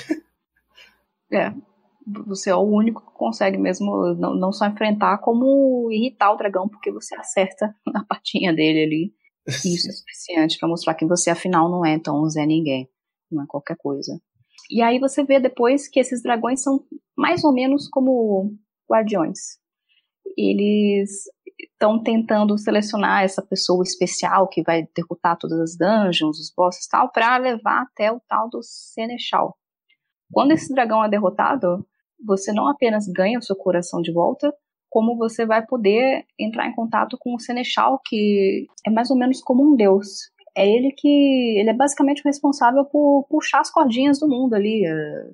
É. 1.32 1.54
Você 2.28 2.50
é 2.50 2.56
o 2.56 2.62
único 2.62 3.02
que 3.02 3.18
consegue 3.18 3.58
mesmo 3.58 4.14
não, 4.16 4.36
não 4.36 4.52
só 4.52 4.66
enfrentar, 4.66 5.20
como 5.20 5.90
irritar 5.92 6.34
o 6.34 6.38
dragão, 6.38 6.68
porque 6.68 6.92
você 6.92 7.16
acerta 7.16 7.74
a 7.96 8.04
patinha 8.06 8.54
dele 8.54 8.84
ali. 8.84 9.14
E 9.66 9.76
isso 9.76 9.90
é 9.90 9.92
suficiente 9.92 10.58
para 10.58 10.70
mostrar 10.70 10.94
que 10.96 11.06
você 11.06 11.30
afinal 11.30 11.70
não 11.70 11.86
é 11.86 12.00
tão 12.00 12.28
Zé 12.30 12.46
Ninguém. 12.46 12.90
Não 13.32 13.44
é 13.44 13.48
qualquer 13.48 13.78
coisa. 13.78 14.20
E 14.70 14.82
aí 14.82 15.00
você 15.00 15.24
vê 15.24 15.40
depois 15.40 15.88
que 15.88 16.00
esses 16.00 16.22
dragões 16.22 16.62
são 16.62 16.86
mais 17.18 17.44
ou 17.44 17.54
menos 17.54 17.88
como 17.90 18.54
guardiões. 18.90 19.58
Eles 20.38 21.24
estão 21.60 22.02
tentando 22.02 22.58
selecionar 22.58 23.24
essa 23.24 23.42
pessoa 23.42 23.84
especial 23.84 24.48
que 24.48 24.64
vai 24.64 24.88
derrotar 24.96 25.38
todas 25.38 25.60
as 25.60 25.78
dungeons, 25.78 26.40
os 26.40 26.52
bosses 26.56 26.86
e 26.86 26.90
tal, 26.90 27.12
para 27.12 27.38
levar 27.38 27.84
até 27.84 28.12
o 28.12 28.22
tal 28.28 28.50
do 28.50 28.62
Seneschal. 28.62 29.58
Quando 30.32 30.52
esse 30.52 30.74
dragão 30.74 31.04
é 31.04 31.10
derrotado, 31.10 31.86
você 32.26 32.52
não 32.54 32.68
apenas 32.68 33.08
ganha 33.08 33.40
o 33.40 33.42
seu 33.42 33.56
coração 33.56 34.02
de 34.02 34.12
volta, 34.12 34.54
como 34.90 35.18
você 35.18 35.44
vai 35.44 35.66
poder 35.66 36.24
entrar 36.40 36.68
em 36.68 36.76
contato 36.76 37.18
com 37.20 37.34
o 37.34 37.40
Seneschal, 37.40 38.00
que 38.06 38.68
é 38.86 38.92
mais 38.92 39.10
ou 39.10 39.18
menos 39.18 39.42
como 39.42 39.64
um 39.64 39.76
deus. 39.76 40.32
É 40.56 40.68
ele 40.68 40.92
que. 40.96 41.58
Ele 41.60 41.72
é 41.72 41.74
basicamente 41.74 42.22
o 42.22 42.28
responsável 42.28 42.86
por 42.86 43.26
puxar 43.28 43.62
as 43.62 43.72
cordinhas 43.72 44.20
do 44.20 44.28
mundo 44.28 44.54
ali. 44.54 44.86
É, 44.86 45.32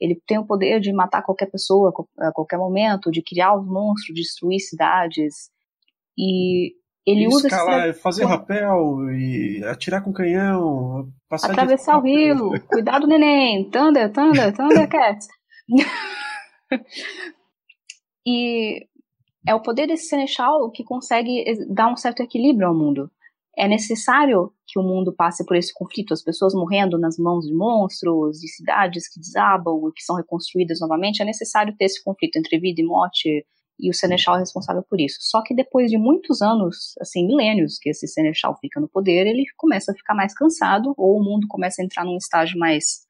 ele 0.00 0.20
tem 0.26 0.38
o 0.38 0.46
poder 0.46 0.80
de 0.80 0.90
matar 0.90 1.22
qualquer 1.22 1.50
pessoa 1.50 1.92
a 2.18 2.32
qualquer 2.32 2.56
momento, 2.56 3.10
de 3.10 3.22
criar 3.22 3.54
os 3.54 3.66
monstros, 3.66 4.14
destruir 4.14 4.58
cidades. 4.58 5.50
E 6.16 6.72
ele 7.06 7.26
usa 7.26 7.48
escalar, 7.48 7.88
esse... 7.88 8.00
fazer 8.00 8.24
rapel 8.24 9.10
e 9.10 9.62
atirar 9.64 10.02
com 10.02 10.12
canhão, 10.12 11.12
passar 11.28 11.50
atravessar 11.50 11.94
de... 11.94 11.98
o 11.98 12.02
rio, 12.02 12.50
cuidar 12.66 12.98
do 13.00 13.06
neném, 13.06 13.68
Thunder, 13.70 14.10
Thunder, 14.10 14.54
Thundercats. 14.54 15.28
e 18.26 18.86
é 19.46 19.54
o 19.54 19.62
poder 19.62 19.86
desse 19.86 20.08
Seneschal 20.08 20.70
que 20.70 20.84
consegue 20.84 21.44
dar 21.68 21.92
um 21.92 21.96
certo 21.96 22.22
equilíbrio 22.22 22.68
ao 22.68 22.74
mundo. 22.74 23.10
É 23.56 23.68
necessário 23.68 24.52
que 24.66 24.78
o 24.78 24.82
mundo 24.82 25.14
passe 25.14 25.44
por 25.46 25.56
esse 25.56 25.72
conflito, 25.72 26.12
as 26.12 26.22
pessoas 26.22 26.54
morrendo 26.54 26.98
nas 26.98 27.16
mãos 27.16 27.46
de 27.46 27.54
monstros, 27.54 28.38
de 28.40 28.48
cidades 28.48 29.08
que 29.08 29.20
desabam 29.20 29.88
e 29.88 29.92
que 29.92 30.02
são 30.02 30.16
reconstruídas 30.16 30.80
novamente. 30.80 31.22
É 31.22 31.24
necessário 31.24 31.74
ter 31.76 31.84
esse 31.84 32.02
conflito 32.02 32.36
entre 32.36 32.58
vida 32.58 32.80
e 32.80 32.84
morte, 32.84 33.46
e 33.78 33.90
o 33.90 33.94
Seneschal 33.94 34.36
é 34.36 34.40
responsável 34.40 34.82
por 34.88 35.00
isso. 35.00 35.18
Só 35.20 35.42
que 35.42 35.54
depois 35.54 35.90
de 35.90 35.98
muitos 35.98 36.42
anos, 36.42 36.94
assim, 37.00 37.26
milênios, 37.26 37.78
que 37.78 37.90
esse 37.90 38.08
Seneschal 38.08 38.56
fica 38.60 38.80
no 38.80 38.88
poder, 38.88 39.26
ele 39.26 39.44
começa 39.56 39.92
a 39.92 39.94
ficar 39.94 40.14
mais 40.14 40.34
cansado, 40.34 40.92
ou 40.96 41.18
o 41.18 41.22
mundo 41.22 41.46
começa 41.48 41.80
a 41.80 41.84
entrar 41.84 42.04
num 42.04 42.16
estágio 42.16 42.58
mais 42.58 43.04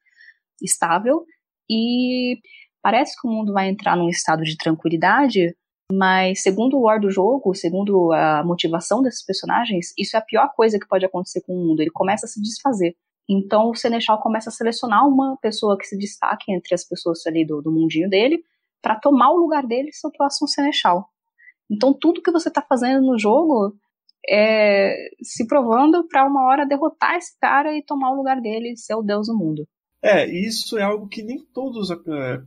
estável, 0.61 1.23
e 1.69 2.39
parece 2.85 3.19
que 3.19 3.27
o 3.27 3.31
mundo 3.31 3.51
vai 3.51 3.67
entrar 3.67 3.97
num 3.97 4.09
estado 4.09 4.43
de 4.43 4.55
tranquilidade, 4.55 5.57
mas 5.91 6.43
segundo 6.43 6.77
o 6.77 6.81
lore 6.81 7.01
do 7.01 7.09
jogo, 7.09 7.55
segundo 7.55 8.13
a 8.13 8.43
motivação 8.45 9.01
desses 9.01 9.25
personagens, 9.25 9.91
isso 9.97 10.15
é 10.15 10.19
a 10.19 10.23
pior 10.23 10.53
coisa 10.55 10.77
que 10.77 10.87
pode 10.87 11.03
acontecer 11.03 11.41
com 11.41 11.53
o 11.55 11.67
mundo, 11.67 11.79
ele 11.79 11.89
começa 11.89 12.27
a 12.27 12.29
se 12.29 12.39
desfazer. 12.39 12.95
Então 13.27 13.71
o 13.71 13.75
Seneschal 13.75 14.21
começa 14.21 14.51
a 14.51 14.53
selecionar 14.53 15.07
uma 15.07 15.35
pessoa 15.41 15.75
que 15.79 15.87
se 15.87 15.97
destaque 15.97 16.53
entre 16.53 16.75
as 16.75 16.87
pessoas 16.87 17.25
ali 17.25 17.43
do, 17.43 17.59
do 17.59 17.71
mundinho 17.71 18.07
dele, 18.07 18.43
para 18.83 18.99
tomar 18.99 19.31
o 19.31 19.37
lugar 19.37 19.65
dele 19.65 19.91
seu 19.91 20.11
próximo 20.11 20.47
Seneschal. 20.47 21.09
Então 21.71 21.91
tudo 21.91 22.21
que 22.21 22.31
você 22.31 22.49
está 22.49 22.61
fazendo 22.61 23.03
no 23.03 23.17
jogo 23.17 23.75
é 24.29 25.09
se 25.23 25.47
provando 25.47 26.07
para 26.07 26.27
uma 26.27 26.43
hora 26.43 26.67
derrotar 26.67 27.15
esse 27.15 27.35
cara 27.39 27.75
e 27.75 27.83
tomar 27.83 28.11
o 28.11 28.15
lugar 28.15 28.39
dele 28.39 28.73
e 28.73 28.77
ser 28.77 28.93
o 28.93 29.01
deus 29.01 29.25
do 29.25 29.35
mundo. 29.35 29.67
É, 30.05 30.23
isso 30.27 30.77
é 30.77 30.83
algo 30.83 31.07
que 31.07 31.23
nem 31.23 31.43
todos. 31.51 31.89
É, 31.89 32.39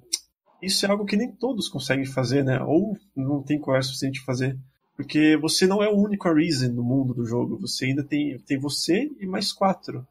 isso 0.62 0.84
é 0.86 0.90
algo 0.90 1.04
que 1.04 1.16
nem 1.16 1.30
todos 1.30 1.68
conseguem 1.68 2.06
fazer, 2.06 2.44
né? 2.44 2.60
Ou 2.62 2.96
não 3.14 3.42
tem 3.42 3.58
coragem 3.58 3.88
suficiente 3.88 4.20
de 4.20 4.24
fazer. 4.24 4.56
Porque 4.96 5.36
você 5.36 5.66
não 5.66 5.82
é 5.82 5.88
o 5.88 5.96
único 5.96 6.28
Arisen 6.28 6.70
no 6.70 6.82
mundo 6.82 7.14
do 7.14 7.24
jogo. 7.24 7.58
Você 7.60 7.86
ainda 7.86 8.02
tem, 8.02 8.38
tem 8.40 8.58
você 8.58 9.10
e 9.20 9.26
mais 9.26 9.52
quatro. 9.52 10.06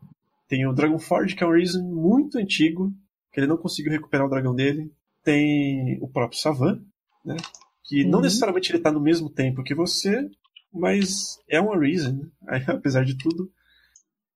Tem 0.47 0.65
o 0.65 0.73
Dragonforge, 0.73 1.35
que 1.35 1.43
é 1.43 1.47
um 1.47 1.51
Arisen 1.51 1.83
muito 1.83 2.37
antigo, 2.37 2.93
que 3.33 3.39
ele 3.39 3.47
não 3.47 3.57
conseguiu 3.57 3.91
recuperar 3.91 4.25
o 4.25 4.29
dragão 4.29 4.55
dele 4.55 4.89
tem 5.27 5.97
o 5.99 6.07
próprio 6.07 6.39
Savan, 6.39 6.81
né? 7.25 7.35
Que 7.83 8.05
uhum. 8.05 8.11
não 8.11 8.21
necessariamente 8.21 8.71
ele 8.71 8.77
está 8.77 8.93
no 8.93 9.01
mesmo 9.01 9.29
tempo 9.29 9.61
que 9.61 9.75
você, 9.75 10.25
mas 10.73 11.37
é 11.49 11.59
uma 11.59 11.77
reason, 11.77 12.25
né? 12.43 12.63
apesar 12.65 13.03
de 13.03 13.17
tudo. 13.17 13.51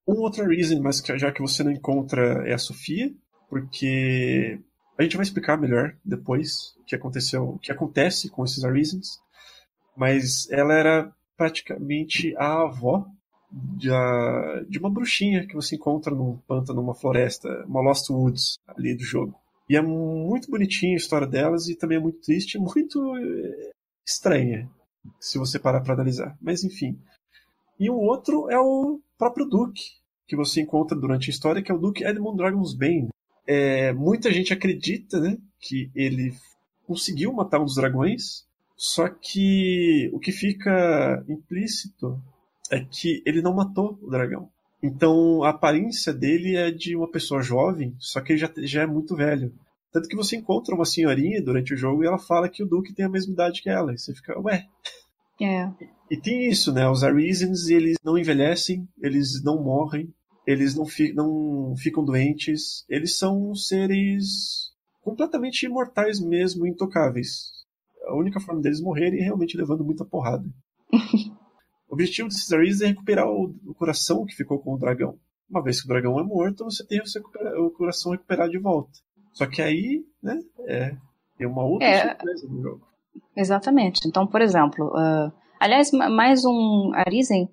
Um 0.06 0.16
outro 0.16 0.46
reason, 0.46 0.82
mas 0.82 1.02
já 1.16 1.32
que 1.32 1.42
você 1.42 1.64
não 1.64 1.72
encontra, 1.72 2.46
é 2.46 2.54
a 2.54 2.58
Sofia, 2.58 3.10
porque 3.50 4.60
a 5.02 5.04
gente 5.04 5.18
vai 5.18 5.24
explicar 5.24 5.58
melhor 5.58 5.96
depois 6.04 6.76
o 6.80 6.84
que 6.84 6.96
aconteceu, 6.96 7.44
o 7.44 7.60
que 7.60 7.72
acontece 7.72 8.30
com 8.30 8.44
esses 8.44 8.64
reasons. 8.64 9.20
Mas 9.96 10.50
ela 10.50 10.74
era 10.74 11.12
praticamente 11.36 12.36
a 12.38 12.64
avó 12.64 13.06
de, 13.52 13.92
a, 13.92 14.64
de 14.70 14.80
uma 14.80 14.90
bruxinha 14.90 15.46
que 15.46 15.56
você 15.56 15.76
encontra 15.76 16.16
num 16.16 16.38
pântano, 16.48 16.82
numa 16.82 16.96
floresta, 16.96 17.66
uma 17.68 17.82
Lost 17.82 18.10
Woods 18.10 18.58
ali 18.68 18.96
do 18.96 19.04
jogo. 19.04 19.36
E 19.70 19.76
é 19.76 19.82
muito 19.82 20.50
bonitinha 20.50 20.94
a 20.94 20.98
história 20.98 21.28
delas 21.28 21.68
e 21.68 21.76
também 21.76 21.98
é 21.98 22.02
muito 22.02 22.22
triste, 22.22 22.58
muito 22.60 23.18
eh, 23.18 23.72
estranha, 24.06 24.70
se 25.20 25.38
você 25.38 25.60
parar 25.60 25.82
para 25.82 25.94
analisar. 25.94 26.38
Mas 26.42 26.64
enfim. 26.64 27.00
E 27.80 27.90
o 27.90 27.96
outro 27.96 28.50
é 28.50 28.60
o 28.60 29.00
próprio 29.18 29.46
Duke, 29.46 29.82
que 30.28 30.36
você 30.36 30.62
encontra 30.62 30.98
durante 30.98 31.30
a 31.30 31.34
história, 31.34 31.62
que 31.62 31.72
é 31.72 31.76
o 31.76 31.80
Duke 31.80 32.04
Edmund 32.04 32.38
Dragonsbane. 32.38 33.10
É, 33.46 33.92
muita 33.94 34.32
gente 34.32 34.54
acredita 34.54 35.20
né, 35.20 35.38
que 35.60 35.90
ele 35.96 36.34
conseguiu 36.86 37.34
matar 37.34 37.60
um 37.60 37.66
dos 37.66 37.76
dragões, 37.76 38.46
só 38.76 39.08
que 39.08 40.10
o 40.14 40.20
que 40.20 40.32
fica 40.32 41.24
implícito 41.28 42.22
é 42.72 42.80
que 42.80 43.22
ele 43.26 43.42
não 43.42 43.54
matou 43.54 44.00
o 44.02 44.10
dragão. 44.10 44.50
Então 44.82 45.44
a 45.44 45.50
aparência 45.50 46.14
dele 46.14 46.56
é 46.56 46.72
de 46.72 46.96
uma 46.96 47.10
pessoa 47.10 47.42
jovem, 47.42 47.96
só 48.00 48.20
que 48.22 48.34
ele 48.34 48.40
já, 48.40 48.52
já 48.58 48.82
é 48.84 48.88
muito 48.88 49.16
velho. 49.16 49.54
Tanto 49.92 50.08
que 50.08 50.16
você 50.16 50.38
encontra 50.38 50.74
uma 50.74 50.86
senhorinha 50.86 51.42
durante 51.42 51.74
o 51.74 51.78
jogo 51.78 52.04
e 52.04 52.08
ela 52.08 52.18
fala 52.18 52.50
que 52.50 52.64
o 52.64 52.66
Duke 52.66 52.94
tem 52.94 53.06
a 53.06 53.10
mesma 53.10 53.34
idade 53.34 53.62
que 53.62 53.70
ela. 53.70 53.94
E 53.94 53.98
você 53.98 54.14
fica, 54.16 54.40
ué. 54.40 54.66
É. 55.40 55.66
E, 56.10 56.16
e 56.16 56.18
tem 56.18 56.50
isso, 56.50 56.72
né? 56.72 56.90
Os 56.90 57.04
Arisens, 57.04 57.68
eles 57.68 57.98
não 58.04 58.18
envelhecem, 58.18 58.88
eles 59.02 59.44
não 59.44 59.62
morrem, 59.62 60.12
eles 60.46 60.76
não, 60.76 60.86
fi 60.86 61.14
não 61.14 61.76
ficam 61.78 62.04
doentes, 62.04 62.86
eles 62.90 63.18
são 63.18 63.54
seres 63.54 64.72
completamente 65.02 65.66
imortais 65.66 66.20
mesmo, 66.20 66.66
intocáveis. 66.66 67.52
A 68.08 68.16
única 68.16 68.40
forma 68.40 68.62
deles 68.62 68.82
morrerem 68.82 69.20
é 69.20 69.24
realmente 69.24 69.58
levando 69.58 69.84
muita 69.84 70.06
porrada. 70.06 70.46
O 71.92 71.94
objetivo 71.94 72.30
desses 72.30 72.50
Ares 72.54 72.80
é 72.80 72.88
recuperar 72.88 73.28
o, 73.28 73.54
o, 73.68 73.74
coração 73.74 74.26
que 74.26 74.34
ficou 74.34 74.58
com 74.60 74.74
o 74.74 74.78
dragão. 74.78 75.20
Uma 75.50 75.62
vez 75.62 75.82
que 75.82 75.86
o 75.86 75.90
dragão 75.90 76.18
é 76.18 76.24
morto, 76.24 76.64
você 76.64 76.88
tem 76.88 77.02
o, 77.02 77.66
o 77.66 77.72
coração 77.72 78.14
recuperado 78.14 78.50
de 78.50 78.60
volta. 78.60 78.92
Só 79.34 79.46
que 79.46 79.62
aí, 79.62 80.02
né, 80.24 80.40
é, 80.70 80.96
tem 81.38 81.46
uma 81.46 81.66
outra 81.66 81.86
é, 81.86 82.08
surpresa 82.08 82.48
no 82.48 82.62
jogo. 82.62 82.88
Exatamente. 83.36 84.08
Então, 84.08 84.26
por 84.26 84.42
exemplo, 84.42 84.88
uh, 84.88 85.34
aliás, 85.60 85.92
mais 85.92 86.46
um 86.46 86.92
Arisen 86.94 87.50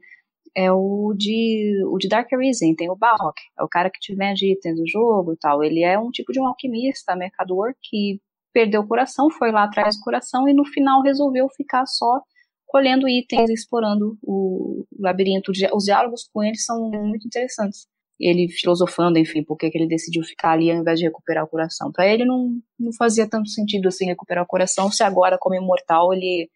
é 0.59 0.73
o 0.73 1.15
de, 1.17 1.85
o 1.87 1.97
de 1.99 2.09
Dark 2.09 2.33
Arisen, 2.33 2.75
tem 2.75 2.91
o 2.91 2.97
Balrog, 2.97 3.37
é 3.57 3.63
o 3.63 3.69
cara 3.69 3.89
que 3.89 4.01
te 4.01 4.13
vende 4.13 4.51
itens 4.51 4.75
do 4.75 4.83
jogo 4.89 5.33
e 5.33 5.37
tal. 5.37 5.63
Ele 5.63 5.85
é 5.85 5.97
um 5.97 6.11
tipo 6.11 6.33
de 6.33 6.41
um 6.41 6.47
alquimista, 6.49 7.15
mercador, 7.15 7.75
que 7.81 8.21
perdeu 8.53 8.81
o 8.81 8.89
coração, 8.89 9.31
foi 9.31 9.53
lá 9.53 9.63
atrás 9.63 9.97
do 9.97 10.03
coração 10.03 10.49
e 10.49 10.53
no 10.53 10.65
final 10.65 11.01
resolveu 11.01 11.49
ficar 11.49 11.87
só 11.87 12.21
colhendo 12.67 13.09
itens, 13.09 13.49
explorando 13.51 14.19
o 14.21 14.85
labirinto. 14.99 15.53
Os 15.73 15.85
diálogos 15.85 16.29
com 16.33 16.43
ele 16.43 16.59
são 16.59 16.91
muito 16.91 17.25
interessantes. 17.25 17.87
Ele 18.19 18.49
filosofando, 18.49 19.17
enfim, 19.17 19.45
por 19.45 19.57
que 19.57 19.71
ele 19.73 19.87
decidiu 19.87 20.25
ficar 20.25 20.51
ali 20.55 20.73
ao 20.73 20.79
invés 20.79 20.99
de 20.99 21.05
recuperar 21.05 21.45
o 21.45 21.49
coração. 21.49 21.93
Para 21.93 22.09
ele 22.09 22.25
não, 22.25 22.59
não 22.77 22.93
fazia 22.93 23.29
tanto 23.29 23.49
sentido 23.49 23.87
assim 23.87 24.07
recuperar 24.07 24.43
o 24.43 24.49
coração, 24.49 24.91
se 24.91 25.05
agora, 25.05 25.39
como 25.39 25.55
imortal, 25.55 26.13
ele 26.13 26.51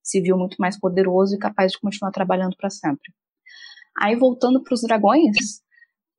se 0.00 0.20
viu 0.20 0.38
muito 0.38 0.54
mais 0.60 0.78
poderoso 0.78 1.34
e 1.34 1.38
capaz 1.38 1.72
de 1.72 1.80
continuar 1.80 2.12
trabalhando 2.12 2.56
para 2.56 2.70
sempre. 2.70 3.12
Aí, 4.00 4.14
voltando 4.16 4.62
para 4.62 4.74
os 4.74 4.82
dragões, 4.82 5.62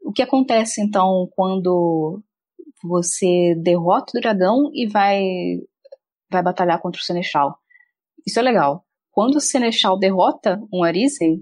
o 0.02 0.12
que 0.12 0.22
acontece 0.22 0.82
então 0.82 1.30
quando 1.36 2.22
você 2.84 3.56
derrota 3.56 4.14
o 4.16 4.22
dragão 4.22 4.70
e 4.74 4.88
vai, 4.88 5.22
vai 6.32 6.44
batalhar 6.44 6.82
contra 6.82 7.00
o 7.00 7.04
Seneschal? 7.04 7.58
Isso 8.26 8.40
é 8.40 8.42
legal. 8.42 8.86
Quando 9.12 9.36
o 9.36 9.42
Seneschal 9.42 9.98
derrota 9.98 10.62
um 10.72 10.84
Arisen, 10.84 11.42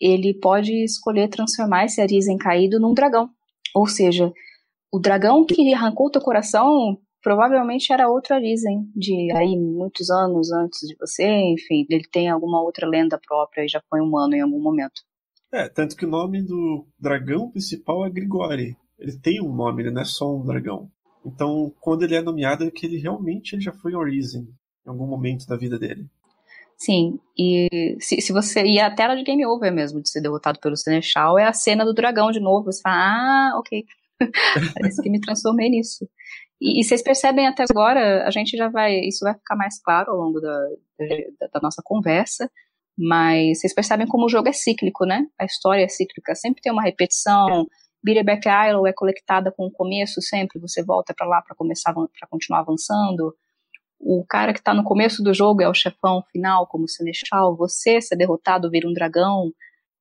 ele 0.00 0.38
pode 0.40 0.72
escolher 0.84 1.28
transformar 1.28 1.84
esse 1.84 2.00
Arisen 2.00 2.36
caído 2.36 2.80
num 2.80 2.94
dragão. 2.94 3.30
Ou 3.74 3.86
seja, 3.86 4.32
o 4.92 4.98
dragão 4.98 5.44
que 5.44 5.72
arrancou 5.74 6.10
teu 6.10 6.20
coração 6.20 6.98
provavelmente 7.22 7.92
era 7.92 8.08
outro 8.08 8.34
Arisen, 8.34 8.88
de 8.94 9.32
aí 9.32 9.58
muitos 9.58 10.10
anos 10.10 10.52
antes 10.52 10.86
de 10.86 10.94
você, 10.96 11.26
enfim, 11.26 11.84
ele 11.90 12.06
tem 12.10 12.28
alguma 12.28 12.62
outra 12.62 12.88
lenda 12.88 13.18
própria 13.18 13.64
e 13.64 13.68
já 13.68 13.82
foi 13.90 14.00
humano 14.00 14.34
em 14.34 14.40
algum 14.40 14.60
momento. 14.60 15.02
É, 15.52 15.68
tanto 15.68 15.96
que 15.96 16.04
o 16.04 16.10
nome 16.10 16.42
do 16.42 16.86
dragão 16.98 17.50
principal 17.50 18.04
é 18.04 18.10
Grigori. 18.10 18.76
Ele 18.98 19.18
tem 19.18 19.40
um 19.40 19.54
nome, 19.54 19.82
ele 19.82 19.90
não 19.90 20.02
é 20.02 20.04
só 20.04 20.34
um 20.34 20.44
dragão. 20.44 20.90
Então, 21.24 21.72
quando 21.80 22.02
ele 22.02 22.14
é 22.14 22.22
nomeado, 22.22 22.64
é 22.64 22.70
que 22.70 22.86
ele 22.86 22.98
realmente 22.98 23.54
ele 23.54 23.62
já 23.62 23.72
foi 23.72 23.94
Arisen 23.94 24.48
em 24.86 24.88
algum 24.88 25.06
momento 25.06 25.46
da 25.46 25.56
vida 25.56 25.78
dele. 25.78 26.08
Sim, 26.76 27.18
e 27.36 27.96
se, 28.00 28.20
se 28.20 28.32
você. 28.32 28.62
E 28.62 28.78
a 28.78 28.94
tela 28.94 29.16
de 29.16 29.24
game 29.24 29.44
over 29.46 29.72
mesmo, 29.72 30.00
de 30.00 30.10
ser 30.10 30.20
derrotado 30.20 30.60
pelo 30.60 30.76
Seneschal, 30.76 31.38
é 31.38 31.44
a 31.44 31.52
cena 31.52 31.84
do 31.84 31.94
dragão 31.94 32.30
de 32.30 32.38
novo. 32.38 32.70
Você 32.70 32.82
fala, 32.82 32.96
ah, 32.96 33.58
ok. 33.58 33.84
Parece 34.74 35.02
que 35.02 35.10
me 35.10 35.20
transformei 35.20 35.70
nisso. 35.70 36.06
E, 36.60 36.80
e, 36.80 36.84
vocês 36.84 37.02
percebem 37.02 37.46
até 37.46 37.64
agora, 37.68 38.26
a 38.26 38.30
gente 38.30 38.56
já 38.56 38.68
vai. 38.68 39.00
Isso 39.00 39.24
vai 39.24 39.34
ficar 39.34 39.56
mais 39.56 39.80
claro 39.82 40.12
ao 40.12 40.18
longo 40.18 40.40
da, 40.40 40.58
da, 41.40 41.46
da 41.54 41.60
nossa 41.62 41.82
conversa. 41.82 42.50
Mas 42.98 43.60
vocês 43.60 43.74
percebem 43.74 44.06
como 44.06 44.26
o 44.26 44.28
jogo 44.28 44.48
é 44.48 44.52
cíclico, 44.52 45.04
né? 45.04 45.26
A 45.38 45.44
história 45.44 45.84
é 45.84 45.88
cíclica. 45.88 46.34
Sempre 46.34 46.62
tem 46.62 46.72
uma 46.72 46.82
repetição. 46.82 47.66
Beatback 48.02 48.46
Isle 48.48 48.88
é 48.88 48.92
colectada 48.92 49.52
com 49.52 49.66
o 49.66 49.70
começo 49.70 50.22
sempre. 50.22 50.58
Você 50.60 50.82
volta 50.82 51.12
para 51.14 51.26
lá 51.26 51.42
para 51.42 51.54
começar, 51.54 51.92
para 51.92 52.28
continuar 52.30 52.60
avançando 52.60 53.34
o 53.98 54.24
cara 54.24 54.52
que 54.52 54.58
está 54.58 54.74
no 54.74 54.84
começo 54.84 55.22
do 55.22 55.32
jogo 55.32 55.62
é 55.62 55.68
o 55.68 55.74
chefão 55.74 56.22
final, 56.30 56.66
como 56.66 56.88
Seneschal, 56.88 57.56
você 57.56 58.00
ser 58.00 58.16
derrotado, 58.16 58.70
vira 58.70 58.88
um 58.88 58.92
dragão, 58.92 59.52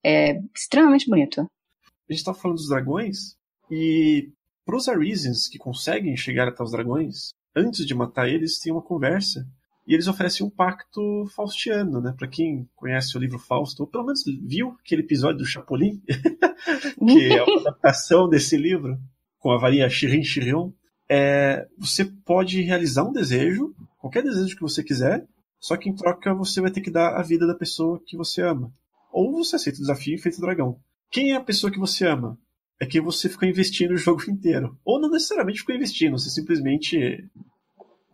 é 0.04 0.40
extremamente 0.54 1.10
bonito. 1.10 1.42
A 1.42 2.14
gente 2.14 2.20
está 2.20 2.34
falando 2.34 2.58
dos 2.58 2.70
dragões, 2.70 3.36
e 3.70 4.30
para 4.66 4.76
os 4.76 4.88
Arisians 4.88 5.48
que 5.48 5.58
conseguem 5.58 6.16
chegar 6.16 6.48
até 6.48 6.64
os 6.64 6.72
dragões, 6.72 7.30
antes 7.56 7.86
de 7.86 7.96
matar 7.96 8.28
eles, 8.28 8.60
tem 8.60 8.72
uma 8.72 8.82
conversa. 8.82 9.48
E 9.88 9.94
eles 9.94 10.08
oferecem 10.08 10.46
um 10.46 10.50
pacto 10.50 11.26
faustiano, 11.36 12.02
né? 12.02 12.14
Para 12.18 12.28
quem 12.28 12.68
conhece 12.76 13.16
o 13.16 13.20
livro 13.20 13.38
Fausto, 13.38 13.84
ou 13.84 13.88
pelo 13.88 14.06
menos 14.06 14.24
viu 14.44 14.76
aquele 14.80 15.04
episódio 15.04 15.40
do 15.40 15.46
Chapolin, 15.46 16.02
que 17.08 17.34
é 17.34 17.44
uma 17.44 17.62
adaptação 17.70 18.28
desse 18.28 18.58
livro, 18.58 18.98
com 19.38 19.52
a 19.52 19.60
varinha 19.60 19.90
Chirin 19.90 20.24
Chirion, 20.24 20.72
é, 21.08 21.68
você 21.78 22.04
pode 22.04 22.62
realizar 22.62 23.04
um 23.04 23.12
desejo 23.12 23.76
qualquer 24.06 24.22
desejo 24.22 24.56
que 24.56 24.62
você 24.62 24.84
quiser, 24.84 25.26
só 25.60 25.76
que 25.76 25.90
em 25.90 25.96
troca 25.96 26.32
você 26.34 26.62
vai 26.62 26.70
ter 26.70 26.82
que 26.82 26.92
dar 26.92 27.16
a 27.16 27.24
vida 27.24 27.48
da 27.48 27.56
pessoa 27.56 28.00
que 28.06 28.16
você 28.16 28.42
ama. 28.42 28.72
Ou 29.12 29.32
você 29.32 29.56
aceita 29.56 29.80
o 29.80 29.82
desafio 29.82 30.14
e 30.14 30.20
feito 30.20 30.40
dragão. 30.40 30.80
Quem 31.10 31.32
é 31.32 31.36
a 31.36 31.44
pessoa 31.44 31.72
que 31.72 31.80
você 31.80 32.06
ama? 32.06 32.38
É 32.80 32.86
que 32.86 33.02
você 33.02 33.28
ficou 33.28 33.48
investindo 33.48 33.92
o 33.92 33.98
jogo 33.98 34.22
inteiro. 34.30 34.78
Ou 34.86 35.02
não 35.02 35.10
necessariamente 35.10 35.62
ficou 35.62 35.74
investindo, 35.74 36.20
você 36.20 36.30
simplesmente 36.30 37.28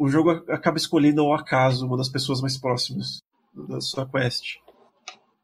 o 0.02 0.08
jogo 0.08 0.32
acaba 0.32 0.78
escolhendo 0.78 1.22
ao 1.22 1.32
acaso 1.32 1.86
uma 1.86 1.96
das 1.96 2.10
pessoas 2.10 2.42
mais 2.42 2.58
próximas 2.58 3.22
da 3.54 3.80
sua 3.80 4.10
quest. 4.10 4.56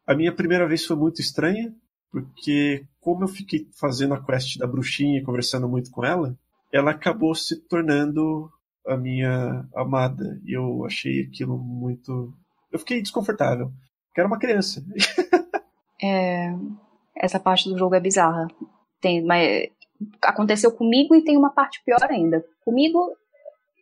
A 0.07 0.15
minha 0.15 0.33
primeira 0.33 0.67
vez 0.67 0.83
foi 0.83 0.95
muito 0.95 1.21
estranha, 1.21 1.71
porque 2.11 2.83
como 2.99 3.23
eu 3.23 3.27
fiquei 3.27 3.67
fazendo 3.79 4.15
a 4.15 4.25
quest 4.25 4.57
da 4.57 4.65
bruxinha 4.65 5.19
e 5.19 5.23
conversando 5.23 5.69
muito 5.69 5.91
com 5.91 6.03
ela, 6.03 6.35
ela 6.73 6.89
acabou 6.89 7.35
se 7.35 7.67
tornando 7.67 8.49
a 8.87 8.97
minha 8.97 9.63
amada. 9.75 10.41
E 10.43 10.57
eu 10.57 10.83
achei 10.85 11.21
aquilo 11.21 11.55
muito. 11.59 12.33
Eu 12.71 12.79
fiquei 12.79 12.99
desconfortável. 12.99 13.71
Porque 14.07 14.21
era 14.21 14.27
uma 14.27 14.39
criança. 14.39 14.83
é... 16.01 16.51
Essa 17.15 17.39
parte 17.39 17.69
do 17.69 17.77
jogo 17.77 17.93
é 17.93 17.99
bizarra. 17.99 18.47
Tem, 18.99 19.23
mas 19.23 19.67
aconteceu 20.19 20.71
comigo 20.71 21.13
e 21.13 21.23
tem 21.23 21.37
uma 21.37 21.51
parte 21.51 21.79
pior 21.85 22.03
ainda. 22.09 22.43
Comigo, 22.65 23.15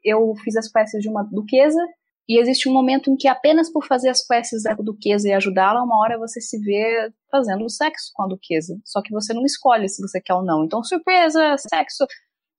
eu 0.06 0.34
fiz 0.44 0.56
as 0.56 0.72
quests 0.72 1.02
de 1.02 1.10
uma 1.10 1.24
duquesa 1.24 1.80
e 2.28 2.40
existe 2.40 2.68
um 2.68 2.74
momento 2.74 3.12
em 3.12 3.16
que 3.16 3.28
apenas 3.28 3.72
por 3.72 3.86
fazer 3.86 4.10
as 4.10 4.26
quests 4.26 4.64
da 4.64 4.74
duquesa 4.74 5.28
e 5.28 5.34
ajudá-la, 5.34 5.84
uma 5.84 6.00
hora 6.00 6.18
você 6.18 6.42
se 6.42 6.60
vê 6.60 7.12
fazendo 7.30 7.70
sexo 7.70 8.12
com 8.16 8.24
a 8.24 8.28
duquesa. 8.28 8.80
Só 8.84 9.02
que 9.02 9.12
você 9.12 9.34
não 9.34 9.46
escolhe 9.46 9.88
se 9.88 10.02
você 10.02 10.20
quer 10.20 10.34
ou 10.34 10.44
não. 10.44 10.66
Então, 10.66 10.84
surpresa, 10.84 11.56
sexo. 11.58 12.06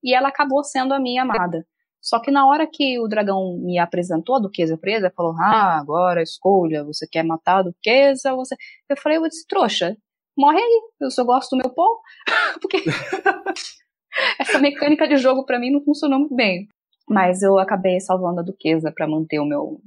E 0.04 0.14
ela 0.14 0.28
acabou 0.28 0.62
sendo 0.62 0.94
a 0.94 1.00
minha 1.00 1.22
amada. 1.22 1.66
Só 2.00 2.20
que 2.20 2.30
na 2.30 2.46
hora 2.46 2.68
que 2.72 3.00
o 3.00 3.08
dragão 3.08 3.58
me 3.58 3.80
apresentou 3.80 4.36
a 4.36 4.40
duquesa 4.40 4.78
presa, 4.78 5.12
falou: 5.16 5.34
Ah, 5.40 5.76
agora 5.80 6.22
escolha, 6.22 6.84
você 6.84 7.04
quer 7.04 7.24
matar 7.24 7.58
a 7.58 7.62
duquesa? 7.62 8.36
Você... 8.36 8.54
Eu 8.88 8.96
falei: 8.96 9.18
Eu 9.18 9.22
disse, 9.22 9.44
trouxa, 9.48 9.96
morre 10.38 10.58
aí, 10.58 10.82
eu 11.00 11.10
só 11.10 11.24
gosto 11.24 11.56
do 11.56 11.62
meu 11.62 11.70
pão. 11.74 11.98
Porque 12.62 12.84
essa 14.38 14.60
mecânica 14.60 15.08
de 15.08 15.16
jogo 15.16 15.44
para 15.44 15.58
mim 15.58 15.72
não 15.72 15.82
funcionou 15.82 16.20
muito 16.20 16.36
bem. 16.36 16.68
Mas 17.08 17.42
eu 17.42 17.58
acabei 17.58 18.00
salvando 18.00 18.40
a 18.40 18.42
duquesa 18.42 18.92
para 18.92 19.06
manter 19.06 19.38
o 19.38 19.46
meu, 19.46 19.80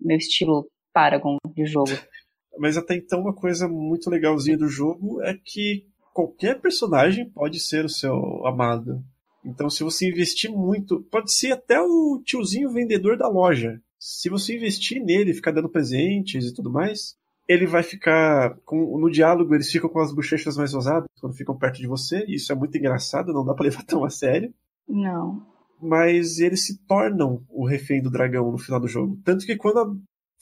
meu 0.00 0.16
estilo 0.16 0.68
Paragon 0.92 1.36
de 1.54 1.66
jogo. 1.66 1.90
Mas 2.58 2.78
até 2.78 2.96
então, 2.96 3.20
uma 3.20 3.34
coisa 3.34 3.68
muito 3.68 4.08
legalzinha 4.08 4.56
do 4.56 4.66
jogo 4.66 5.20
é 5.22 5.34
que 5.34 5.86
qualquer 6.14 6.58
personagem 6.58 7.28
pode 7.28 7.60
ser 7.60 7.84
o 7.84 7.88
seu 7.88 8.14
amado. 8.46 9.04
Então, 9.44 9.68
se 9.68 9.84
você 9.84 10.08
investir 10.08 10.50
muito, 10.50 11.02
pode 11.10 11.30
ser 11.32 11.52
até 11.52 11.78
o 11.78 12.22
tiozinho 12.24 12.72
vendedor 12.72 13.18
da 13.18 13.28
loja. 13.28 13.78
Se 13.98 14.30
você 14.30 14.56
investir 14.56 15.04
nele, 15.04 15.34
ficar 15.34 15.50
dando 15.50 15.68
presentes 15.68 16.46
e 16.46 16.54
tudo 16.54 16.70
mais, 16.70 17.14
ele 17.46 17.66
vai 17.66 17.82
ficar 17.82 18.56
com, 18.64 18.98
no 18.98 19.10
diálogo 19.10 19.54
eles 19.54 19.70
ficam 19.70 19.90
com 19.90 20.00
as 20.00 20.12
bochechas 20.12 20.56
mais 20.56 20.72
ousadas 20.72 21.08
quando 21.20 21.36
ficam 21.36 21.56
perto 21.56 21.76
de 21.76 21.86
você. 21.86 22.24
E 22.26 22.36
isso 22.36 22.50
é 22.50 22.54
muito 22.54 22.76
engraçado, 22.78 23.34
não 23.34 23.44
dá 23.44 23.52
para 23.52 23.64
levar 23.68 23.84
tão 23.84 24.02
a 24.02 24.08
sério. 24.08 24.52
Não 24.88 25.55
mas 25.80 26.38
eles 26.38 26.64
se 26.64 26.78
tornam 26.86 27.42
o 27.50 27.66
refém 27.66 28.02
do 28.02 28.10
dragão 28.10 28.50
no 28.50 28.58
final 28.58 28.80
do 28.80 28.88
jogo. 28.88 29.18
Tanto 29.24 29.44
que 29.44 29.56
quando 29.56 29.78
eu 29.78 29.96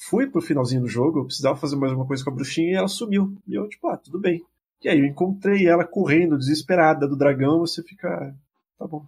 fui 0.09 0.26
pro 0.28 0.41
finalzinho 0.41 0.82
do 0.82 0.89
jogo, 0.89 1.20
eu 1.20 1.26
precisava 1.26 1.57
fazer 1.57 1.76
mais 1.76 1.93
uma 1.93 2.07
coisa 2.07 2.22
com 2.22 2.30
a 2.30 2.35
bruxinha 2.35 2.70
e 2.72 2.74
ela 2.74 2.89
sumiu. 2.89 3.37
E 3.47 3.55
eu, 3.55 3.68
tipo, 3.68 3.89
ah, 3.89 3.97
tudo 3.97 4.20
bem. 4.20 4.43
E 4.82 4.89
aí 4.89 4.99
eu 4.99 5.07
encontrei 5.07 5.66
ela 5.66 5.85
correndo, 5.85 6.39
desesperada 6.39 7.09
do 7.09 7.16
dragão, 7.16 7.61
você 7.61 7.82
fica. 7.82 8.09
Ah, 8.09 8.35
tá 8.78 8.87
bom. 8.87 9.05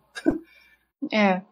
É. 1.13 1.43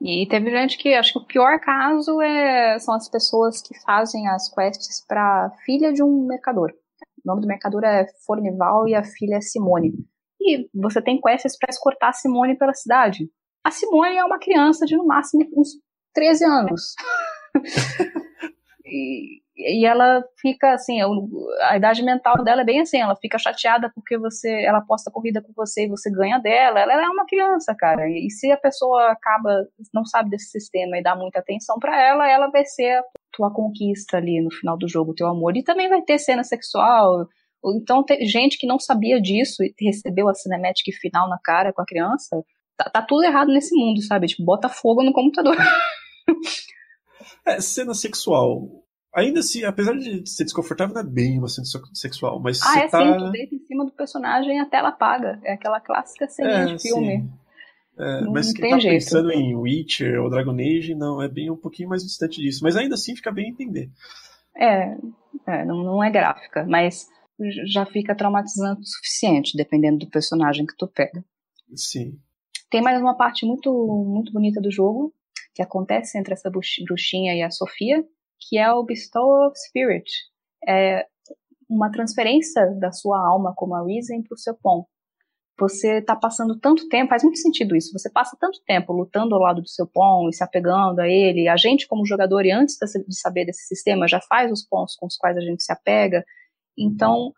E 0.00 0.26
teve 0.28 0.50
gente 0.50 0.76
que. 0.76 0.94
Acho 0.94 1.14
que 1.14 1.18
o 1.18 1.26
pior 1.26 1.58
caso 1.60 2.20
é, 2.20 2.78
são 2.78 2.94
as 2.94 3.08
pessoas 3.08 3.62
que 3.62 3.74
fazem 3.80 4.28
as 4.28 4.52
quests 4.52 5.04
pra 5.06 5.50
filha 5.64 5.92
de 5.92 6.02
um 6.02 6.26
mercador. 6.26 6.72
O 7.24 7.28
nome 7.28 7.40
do 7.40 7.48
mercador 7.48 7.82
é 7.84 8.06
Fornival 8.26 8.86
e 8.86 8.94
a 8.94 9.02
filha 9.02 9.36
é 9.36 9.40
Simone. 9.40 9.94
E 10.38 10.68
você 10.74 11.00
tem 11.00 11.18
quests 11.18 11.56
pra 11.56 11.70
escortar 11.70 12.10
a 12.10 12.12
Simone 12.12 12.58
pela 12.58 12.74
cidade. 12.74 13.30
A 13.64 13.70
Simone 13.70 14.16
é 14.16 14.24
uma 14.24 14.38
criança 14.38 14.84
de 14.84 14.94
no 14.94 15.06
máximo 15.06 15.48
uns 15.56 15.70
13 16.12 16.44
anos. 16.44 16.94
e, 18.84 19.40
e 19.56 19.86
ela 19.86 20.22
fica 20.38 20.74
assim, 20.74 20.98
a 21.62 21.76
idade 21.76 22.02
mental 22.02 22.44
dela 22.44 22.60
é 22.60 22.64
bem 22.64 22.80
assim, 22.80 23.00
ela 23.00 23.16
fica 23.16 23.38
chateada 23.38 23.90
porque 23.94 24.18
você, 24.18 24.50
ela 24.64 24.82
posta 24.82 25.10
corrida 25.10 25.40
com 25.40 25.52
você 25.56 25.84
e 25.84 25.88
você 25.88 26.10
ganha 26.10 26.38
dela. 26.38 26.80
Ela 26.80 27.06
é 27.06 27.08
uma 27.08 27.24
criança, 27.24 27.74
cara. 27.74 28.06
E 28.06 28.30
se 28.30 28.50
a 28.52 28.56
pessoa 28.58 29.10
acaba 29.12 29.66
não 29.94 30.04
sabe 30.04 30.28
desse 30.28 30.50
sistema 30.50 30.98
e 30.98 31.02
dá 31.02 31.16
muita 31.16 31.38
atenção 31.38 31.78
para 31.78 31.98
ela, 32.00 32.28
ela 32.28 32.48
vai 32.48 32.66
ser 32.66 32.98
a 32.98 33.04
tua 33.32 33.50
conquista 33.50 34.18
ali 34.18 34.42
no 34.42 34.52
final 34.52 34.76
do 34.76 34.86
jogo, 34.86 35.14
teu 35.14 35.26
amor. 35.26 35.56
E 35.56 35.64
também 35.64 35.88
vai 35.88 36.02
ter 36.02 36.18
cena 36.18 36.44
sexual. 36.44 37.26
Então, 37.76 38.04
tem 38.04 38.26
gente 38.26 38.58
que 38.58 38.66
não 38.66 38.78
sabia 38.78 39.18
disso 39.18 39.62
e 39.64 39.72
recebeu 39.80 40.28
a 40.28 40.34
cinemática 40.34 40.90
final 41.00 41.30
na 41.30 41.38
cara 41.42 41.72
com 41.72 41.80
a 41.80 41.86
criança, 41.86 42.44
tá, 42.76 42.90
tá 42.90 43.02
tudo 43.02 43.24
errado 43.24 43.52
nesse 43.52 43.74
mundo, 43.74 44.02
sabe? 44.02 44.26
Tipo, 44.26 44.44
bota 44.44 44.68
fogo 44.68 45.02
no 45.02 45.12
computador. 45.12 45.56
é, 47.46 47.60
cena 47.60 47.94
sexual. 47.94 48.84
Ainda 49.14 49.40
assim, 49.40 49.64
apesar 49.64 49.94
de 49.94 50.28
ser 50.28 50.44
desconfortável, 50.44 50.94
não 50.94 51.02
é 51.02 51.06
bem 51.06 51.38
uma 51.38 51.48
cena 51.48 51.66
sexual, 51.92 52.40
mas 52.40 52.60
Ah, 52.62 52.80
é 52.80 52.88
tá... 52.88 52.98
sim, 52.98 53.18
tu 53.18 53.30
deita 53.30 53.54
em 53.54 53.60
cima 53.60 53.84
do 53.84 53.92
personagem 53.92 54.60
a 54.60 54.66
tela 54.66 54.88
apaga. 54.88 55.40
É 55.44 55.52
aquela 55.52 55.80
clássica 55.80 56.26
cena 56.26 56.50
é, 56.50 56.64
de 56.64 56.82
filme. 56.82 57.30
É, 57.96 58.22
não, 58.22 58.32
mas 58.32 58.52
quem 58.52 58.70
tá 58.70 58.78
jeito. 58.78 59.04
pensando 59.04 59.30
em 59.30 59.54
Witcher 59.54 60.20
ou 60.20 60.28
Dragon 60.28 60.56
Age, 60.58 60.96
não, 60.96 61.22
é 61.22 61.28
bem 61.28 61.48
um 61.48 61.56
pouquinho 61.56 61.88
mais 61.88 62.02
distante 62.02 62.40
disso. 62.40 62.60
Mas 62.64 62.76
ainda 62.76 62.96
assim 62.96 63.14
fica 63.14 63.30
bem 63.30 63.50
entender. 63.50 63.88
É, 64.56 64.96
é 65.46 65.64
não, 65.64 65.84
não 65.84 66.02
é 66.02 66.10
gráfica, 66.10 66.64
mas 66.64 67.06
já 67.66 67.86
fica 67.86 68.16
traumatizante 68.16 68.80
o 68.80 68.86
suficiente, 68.86 69.56
dependendo 69.56 69.98
do 69.98 70.10
personagem 70.10 70.66
que 70.66 70.76
tu 70.76 70.88
pega. 70.88 71.24
Sim. 71.74 72.18
Tem 72.74 72.82
mais 72.82 73.00
uma 73.00 73.16
parte 73.16 73.46
muito, 73.46 73.72
muito 74.04 74.32
bonita 74.32 74.60
do 74.60 74.68
jogo, 74.68 75.14
que 75.54 75.62
acontece 75.62 76.18
entre 76.18 76.34
essa 76.34 76.50
bruxinha 76.50 77.32
e 77.32 77.40
a 77.40 77.48
Sofia, 77.48 78.04
que 78.40 78.58
é 78.58 78.68
o 78.72 78.82
Bestow 78.82 79.46
of 79.46 79.56
Spirit. 79.56 80.10
É 80.68 81.06
uma 81.70 81.88
transferência 81.88 82.66
da 82.80 82.90
sua 82.90 83.24
alma 83.24 83.54
como 83.54 83.76
a 83.76 83.86
Reason 83.86 84.20
para 84.24 84.34
o 84.34 84.36
seu 84.36 84.56
Pon. 84.56 84.84
Você 85.56 85.98
está 85.98 86.16
passando 86.16 86.58
tanto 86.58 86.88
tempo, 86.88 87.10
faz 87.10 87.22
muito 87.22 87.38
sentido 87.38 87.76
isso, 87.76 87.96
você 87.96 88.10
passa 88.10 88.36
tanto 88.40 88.60
tempo 88.66 88.92
lutando 88.92 89.36
ao 89.36 89.40
lado 89.40 89.62
do 89.62 89.68
seu 89.68 89.86
Pon 89.86 90.28
e 90.28 90.32
se 90.32 90.42
apegando 90.42 90.98
a 90.98 91.08
ele. 91.08 91.46
A 91.46 91.56
gente, 91.56 91.86
como 91.86 92.04
jogador, 92.04 92.44
e 92.44 92.50
antes 92.50 92.76
de 92.76 93.16
saber 93.16 93.44
desse 93.44 93.68
sistema, 93.68 94.08
já 94.08 94.20
faz 94.20 94.50
os 94.50 94.66
Pons 94.66 94.96
com 94.96 95.06
os 95.06 95.16
quais 95.16 95.36
a 95.36 95.40
gente 95.40 95.62
se 95.62 95.72
apega. 95.72 96.24
Então, 96.76 97.32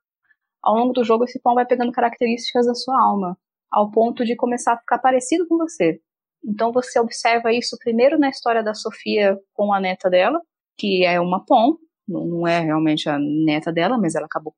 ao 0.63 0.77
longo 0.77 0.95
do 0.95 1.05
jogo, 1.05 1.25
esse 1.25 1.39
Pon 1.43 1.53
vai 1.53 1.67
pegando 1.67 1.93
características 1.93 2.65
da 2.65 2.75
sua 2.75 2.99
alma 2.99 3.37
ao 3.71 3.91
ponto 3.91 4.25
de 4.25 4.37
começar 4.37 4.75
a 4.75 4.79
ficar 4.79 4.99
parecido 4.99 5.47
com 5.49 5.57
você. 5.57 6.01
Então 6.45 6.73
você 6.73 6.99
observa 7.01 7.53
isso 7.53 7.77
primeiro 7.79 8.19
na 8.19 8.29
história 8.29 8.63
da 8.63 8.75
Sofia 8.75 9.37
com 9.53 9.73
a 9.73 9.81
neta 9.81 10.09
dela, 10.09 10.41
que 10.79 11.05
é 11.05 11.21
uma 11.21 11.45
Pom, 11.45 11.77
não 12.07 12.47
é 12.47 12.61
realmente 12.61 13.09
a 13.09 13.19
neta 13.19 13.73
dela, 13.73 13.99
mas 13.99 14.15
ela 14.15 14.27
acabou 14.27 14.55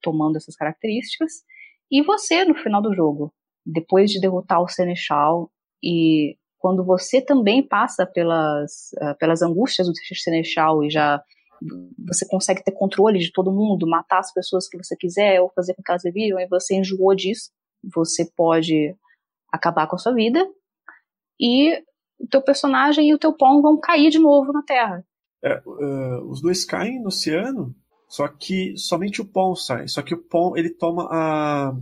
tomando 0.00 0.36
essas 0.36 0.54
características. 0.54 1.32
E 1.90 2.02
você 2.02 2.44
no 2.44 2.54
final 2.54 2.80
do 2.80 2.94
jogo, 2.94 3.32
depois 3.66 4.10
de 4.10 4.20
derrotar 4.20 4.62
o 4.62 4.68
Seneschal 4.68 5.50
e 5.82 6.36
quando 6.58 6.84
você 6.84 7.20
também 7.20 7.66
passa 7.66 8.06
pelas, 8.06 8.90
uh, 9.00 9.18
pelas 9.18 9.42
angústias 9.42 9.88
do 9.88 9.94
Seneschal 10.14 10.84
e 10.84 10.90
já 10.90 11.20
você 12.06 12.26
consegue 12.28 12.62
ter 12.62 12.72
controle 12.72 13.18
de 13.18 13.32
todo 13.32 13.52
mundo, 13.52 13.86
matar 13.86 14.18
as 14.18 14.32
pessoas 14.32 14.68
que 14.68 14.76
você 14.76 14.96
quiser 14.96 15.40
ou 15.40 15.50
fazer 15.54 15.74
com 15.74 15.82
que 15.82 15.90
elas 15.90 16.04
revivam, 16.04 16.40
e 16.40 16.48
você 16.48 16.74
enjoou 16.74 17.14
disso, 17.14 17.50
você 17.82 18.30
pode 18.36 18.96
acabar 19.50 19.86
com 19.86 19.96
a 19.96 19.98
sua 19.98 20.14
vida 20.14 20.46
e 21.38 21.76
o 22.18 22.26
teu 22.28 22.42
personagem 22.42 23.08
e 23.08 23.14
o 23.14 23.18
teu 23.18 23.32
pão 23.32 23.60
vão 23.60 23.78
cair 23.78 24.10
de 24.10 24.18
novo 24.18 24.52
na 24.52 24.62
Terra. 24.62 25.04
É, 25.42 25.60
uh, 25.66 26.30
os 26.30 26.40
dois 26.40 26.64
caem 26.64 27.00
no 27.00 27.08
oceano, 27.08 27.74
só 28.08 28.28
que 28.28 28.76
somente 28.76 29.20
o 29.20 29.26
pão 29.26 29.56
sai. 29.56 29.88
Só 29.88 30.02
que 30.02 30.14
o 30.14 30.22
pão 30.22 30.56
ele 30.56 30.70
toma 30.70 31.08
a, 31.10 31.74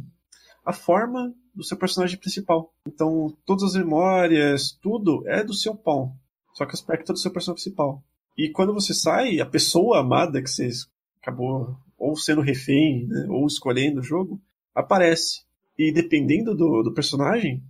a 0.64 0.72
forma 0.72 1.34
do 1.54 1.62
seu 1.62 1.76
personagem 1.76 2.18
principal. 2.18 2.72
Então 2.86 3.36
todas 3.44 3.64
as 3.64 3.74
memórias, 3.74 4.72
tudo 4.80 5.22
é 5.28 5.44
do 5.44 5.52
seu 5.52 5.74
pão. 5.74 6.14
Só 6.54 6.64
que 6.64 6.72
o 6.72 6.74
aspecto 6.74 7.12
é 7.12 7.14
do 7.14 7.18
seu 7.18 7.30
personagem 7.30 7.62
principal. 7.62 8.02
E 8.36 8.50
quando 8.50 8.72
você 8.72 8.94
sai, 8.94 9.40
a 9.40 9.46
pessoa 9.46 10.00
amada 10.00 10.42
que 10.42 10.48
você 10.48 10.70
acabou 11.20 11.76
ou 11.98 12.16
sendo 12.16 12.40
refém, 12.40 13.06
né, 13.06 13.26
ou 13.28 13.46
escolhendo 13.46 14.00
o 14.00 14.02
jogo, 14.02 14.40
aparece. 14.74 15.44
E 15.80 15.90
dependendo 15.90 16.54
do, 16.54 16.82
do 16.82 16.92
personagem, 16.92 17.62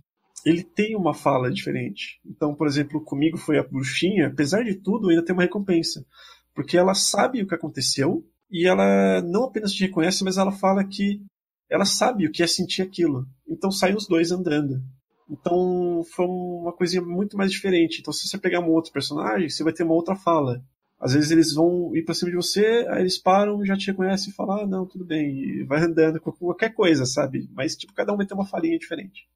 ele 0.45 0.63
tem 0.63 0.97
uma 0.97 1.13
fala 1.13 1.49
diferente. 1.49 2.19
Então, 2.25 2.53
por 2.53 2.67
exemplo, 2.67 2.99
comigo 2.99 3.37
foi 3.37 3.57
a 3.57 3.63
bruxinha, 3.63 4.27
apesar 4.27 4.65
de 4.65 4.75
tudo, 4.75 5.07
ainda 5.07 5.23
tem 5.23 5.33
uma 5.33 5.43
recompensa. 5.43 6.05
Porque 6.53 6.77
ela 6.77 6.93
sabe 6.93 7.41
o 7.41 7.47
que 7.47 7.55
aconteceu 7.55 8.21
e 8.51 8.67
ela 8.67 9.21
não 9.21 9.45
apenas 9.45 9.71
te 9.71 9.85
reconhece, 9.85 10.25
mas 10.25 10.37
ela 10.37 10.51
fala 10.51 10.83
que 10.83 11.21
ela 11.69 11.85
sabe 11.85 12.27
o 12.27 12.31
que 12.33 12.43
é 12.43 12.47
sentir 12.47 12.81
aquilo. 12.81 13.25
Então 13.47 13.71
saem 13.71 13.95
os 13.95 14.05
dois 14.05 14.29
andando. 14.29 14.83
Então 15.29 16.03
foi 16.13 16.25
uma 16.25 16.73
coisinha 16.73 17.01
muito 17.01 17.37
mais 17.37 17.49
diferente. 17.49 18.01
Então 18.01 18.11
se 18.11 18.27
você 18.27 18.37
pegar 18.37 18.59
um 18.59 18.71
outro 18.71 18.91
personagem, 18.91 19.47
você 19.47 19.63
vai 19.63 19.71
ter 19.71 19.83
uma 19.83 19.93
outra 19.93 20.17
fala. 20.17 20.61
Às 21.01 21.13
vezes 21.13 21.31
eles 21.31 21.53
vão 21.53 21.95
ir 21.95 22.03
pra 22.03 22.13
cima 22.13 22.29
de 22.29 22.37
você, 22.37 22.85
aí 22.89 23.01
eles 23.01 23.17
param, 23.17 23.65
já 23.65 23.75
te 23.75 23.87
reconhecem 23.87 24.29
e 24.29 24.35
falam, 24.35 24.61
ah, 24.61 24.67
não, 24.67 24.85
tudo 24.85 25.03
bem, 25.03 25.31
e 25.31 25.63
vai 25.63 25.81
andando 25.81 26.21
com 26.21 26.31
qualquer 26.31 26.75
coisa, 26.75 27.07
sabe? 27.07 27.49
Mas, 27.53 27.75
tipo, 27.75 27.91
cada 27.93 28.13
um 28.13 28.17
vai 28.17 28.25
ter 28.27 28.35
uma 28.35 28.45
falinha 28.45 28.77
diferente. 28.77 29.27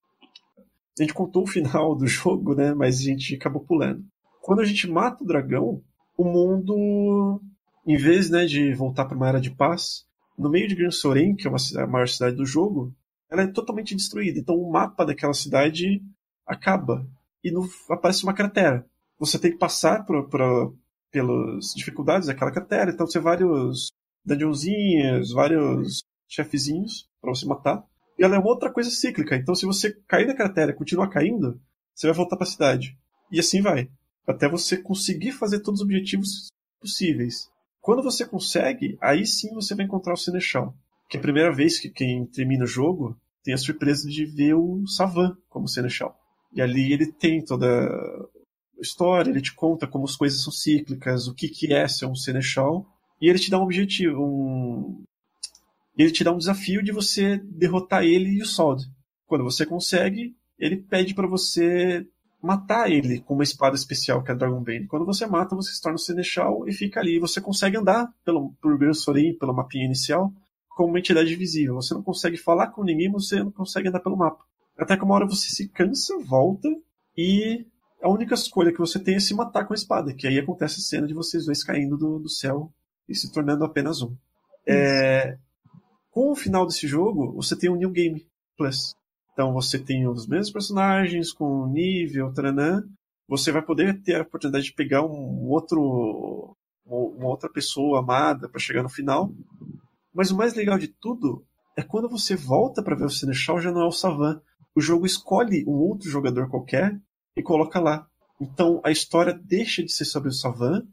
A 0.98 1.02
gente 1.02 1.14
contou 1.14 1.44
o 1.44 1.48
final 1.48 1.96
do 1.96 2.06
jogo, 2.08 2.54
né? 2.54 2.74
Mas 2.76 3.00
a 3.00 3.04
gente 3.04 3.34
acabou 3.36 3.64
pulando. 3.64 4.06
quando 4.42 4.62
a 4.62 4.66
gente 4.66 4.88
mata 4.88 5.24
o 5.24 5.28
dragão, 5.28 5.82
o 6.16 6.24
mundo, 6.24 7.42
em 7.86 7.98
vez 7.98 8.30
né, 8.30 8.46
de 8.46 8.72
voltar 8.74 9.06
para 9.06 9.18
uma 9.18 9.28
era 9.28 9.42
de 9.42 9.50
paz, 9.50 10.06
no 10.38 10.52
meio 10.52 10.68
de 10.68 10.76
Gran 10.76 10.92
Soren, 10.92 11.36
que 11.36 11.48
é 11.48 11.50
uma, 11.50 11.58
a 11.84 11.88
maior 11.88 12.08
cidade 12.08 12.36
do 12.36 12.46
jogo, 12.46 12.94
ela 13.30 13.42
é 13.42 13.48
totalmente 13.48 13.96
destruída. 13.96 14.40
Então 14.40 14.56
o 14.56 14.72
mapa 14.72 15.04
daquela 15.04 15.34
cidade 15.34 16.02
acaba 16.46 17.08
e 17.44 17.52
no, 17.52 17.68
aparece 17.90 18.24
uma 18.24 18.34
cratera. 18.34 18.86
Você 19.18 19.40
tem 19.40 19.52
que 19.52 19.58
passar 19.58 20.06
por, 20.06 20.30
por, 20.30 20.76
pelas 21.16 21.74
dificuldades 21.74 22.28
daquela 22.28 22.52
cratera. 22.52 22.92
Então 22.92 23.08
você 23.08 23.22
vários 23.22 23.88
dungeonzinhos, 24.26 25.32
vários 25.32 26.04
chefezinhos 26.28 27.08
para 27.22 27.34
você 27.34 27.46
matar. 27.46 27.86
E 28.20 28.24
ela 28.26 28.36
é 28.36 28.40
uma 28.40 28.50
outra 28.50 28.70
coisa 28.70 28.90
cíclica. 28.90 29.38
Então 29.38 29.56
se 29.56 29.66
você 29.66 29.94
cair 30.10 30.28
na 30.28 30.36
cratera 30.36 30.72
e 30.72 30.76
continuar 30.76 31.08
caindo, 31.08 31.58
você 31.94 32.08
vai 32.08 32.16
voltar 32.18 32.36
para 32.36 32.46
a 32.46 32.50
cidade. 32.50 32.98
E 33.32 33.40
assim 33.40 33.62
vai. 33.62 33.90
Até 34.28 34.50
você 34.50 34.76
conseguir 34.76 35.32
fazer 35.32 35.62
todos 35.62 35.80
os 35.80 35.86
objetivos 35.86 36.50
possíveis. 36.82 37.50
Quando 37.80 38.04
você 38.04 38.26
consegue, 38.26 38.98
aí 39.02 39.26
sim 39.26 39.54
você 39.54 39.74
vai 39.74 39.86
encontrar 39.86 40.16
o 40.16 40.18
Seneschal. 40.18 40.76
Que 41.10 41.16
é 41.16 41.20
a 41.20 41.24
primeira 41.24 41.54
vez 41.54 41.80
que 41.80 41.90
quem 41.90 42.26
termina 42.26 42.66
o 42.66 42.68
jogo 42.68 43.18
tem 43.42 43.54
a 43.54 43.58
surpresa 43.58 44.10
de 44.10 44.26
ver 44.26 44.56
o 44.56 44.86
Savan 44.86 45.38
como 45.48 45.70
Seneschal. 45.70 46.20
E 46.54 46.62
ali 46.62 46.92
ele 46.92 47.10
tem 47.10 47.42
toda 47.42 47.68
história, 48.80 49.30
ele 49.30 49.42
te 49.42 49.54
conta 49.54 49.88
como 49.88 50.06
as 50.06 50.16
coisas 50.16 50.44
são 50.44 50.52
cíclicas, 50.52 51.28
o 51.28 51.34
que, 51.34 51.48
que 51.48 51.74
é 51.74 51.88
ser 51.88 52.06
um 52.06 52.16
Seneschal, 52.16 52.86
e 53.22 53.30
ele 53.30 53.40
te 53.40 53.50
dá 53.50 53.60
um 53.60 53.64
objetivo, 53.64 54.22
um... 54.22 55.04
ele 55.98 56.12
te 56.12 56.24
dá 56.24 56.32
um 56.32 56.38
desafio 56.38 56.84
de 56.84 56.92
você 56.92 57.38
derrotar 57.38 58.04
ele 58.04 58.30
e 58.30 58.42
o 58.42 58.46
Sod. 58.46 58.84
Quando 59.26 59.44
você 59.44 59.66
consegue, 59.66 60.36
ele 60.60 60.78
pede 60.78 61.14
para 61.14 61.28
você 61.28 62.06
matar 62.42 62.92
ele 62.92 63.22
com 63.22 63.34
uma 63.34 63.44
espada 63.44 63.76
especial 63.76 64.24
que 64.24 64.30
é 64.30 64.34
a 64.34 64.38
Dragon 64.38 64.62
Bane. 64.62 64.88
Quando 64.88 65.06
você 65.06 65.26
mata, 65.26 65.56
você 65.56 65.74
se 65.74 65.82
torna 65.82 65.96
o 65.96 66.00
Seneschal 66.00 66.68
e 66.68 66.74
fica 66.74 67.00
ali. 67.00 67.18
Você 67.18 67.42
consegue 67.42 67.78
andar 67.78 68.08
pelo, 68.24 68.54
pelo 68.62 68.78
Gran 68.78 68.94
Sorin, 68.94 69.34
pela 69.34 69.52
mapinha 69.52 69.86
inicial, 69.86 70.32
como 70.70 70.90
uma 70.90 71.00
entidade 71.00 71.34
visível. 71.36 71.76
Você 71.76 71.94
não 71.96 72.04
consegue 72.04 72.38
falar 72.38 72.68
com 72.68 72.84
ninguém, 72.84 73.10
você 73.10 73.44
não 73.44 73.52
consegue 73.52 73.88
andar 73.88 74.00
pelo 74.00 74.18
mapa. 74.18 74.44
Até 74.78 74.96
que 74.96 75.04
uma 75.04 75.16
hora 75.16 75.26
você 75.26 75.50
se 75.50 75.70
cansa, 75.70 76.14
volta 76.20 76.70
e 77.18 77.66
a 78.06 78.10
única 78.10 78.36
escolha 78.36 78.72
que 78.72 78.78
você 78.78 79.00
tem 79.00 79.16
é 79.16 79.20
se 79.20 79.34
matar 79.34 79.66
com 79.66 79.74
a 79.74 79.76
espada, 79.76 80.14
que 80.14 80.28
aí 80.28 80.38
acontece 80.38 80.80
a 80.80 80.84
cena 80.84 81.08
de 81.08 81.14
vocês 81.16 81.46
dois 81.46 81.64
caindo 81.64 81.98
do, 81.98 82.20
do 82.20 82.30
céu 82.30 82.72
e 83.10 83.16
se 83.16 83.32
tornando 83.32 83.64
apenas 83.64 84.00
um. 84.04 84.16
É, 84.68 85.40
com 86.12 86.32
o 86.32 86.36
final 86.36 86.68
desse 86.68 86.88
jogo, 86.88 87.34
você 87.34 87.56
tem 87.58 87.68
um 87.68 87.76
New 87.76 87.90
Game 87.90 88.24
Plus. 88.56 88.94
Então 89.34 89.52
você 89.54 89.80
tem 89.80 90.08
os 90.08 90.28
mesmos 90.28 90.52
personagens, 90.52 91.34
com 91.34 91.66
nível, 91.66 92.32
taranã. 92.32 92.84
Você 93.28 93.52
vai 93.52 93.64
poder 93.64 94.00
ter 94.04 94.18
a 94.18 94.22
oportunidade 94.22 94.66
de 94.66 94.74
pegar 94.74 95.04
um 95.04 95.50
outro, 95.50 96.56
uma 96.86 97.28
outra 97.28 97.50
pessoa 97.50 98.02
amada 98.02 98.48
para 98.48 98.60
chegar 98.60 98.84
no 98.84 98.90
final. 98.90 99.34
Mas 100.14 100.30
o 100.30 100.38
mais 100.38 100.54
legal 100.54 100.78
de 100.78 100.90
tudo 100.90 101.44
é 101.76 101.82
quando 101.82 102.08
você 102.08 102.36
volta 102.36 102.84
para 102.84 102.96
ver 102.96 103.06
o 103.06 103.10
Seneschal, 103.10 103.60
já 103.60 103.72
não 103.72 103.82
é 103.82 103.88
o 103.88 103.92
Savan. 103.92 104.40
O 104.76 104.80
jogo 104.80 105.08
escolhe 105.08 105.66
um 105.68 105.74
outro 105.74 106.08
jogador 106.08 106.48
qualquer 106.52 106.96
e 107.36 107.44
coloca 107.44 107.80
lá. 107.80 108.08
Então 108.40 108.82
a 108.84 108.92
história 108.92 109.34
deixa 109.34 109.84
de 109.84 109.92
ser 109.92 110.06
sobre 110.06 110.30
o 110.30 110.34
Savan 110.34 110.86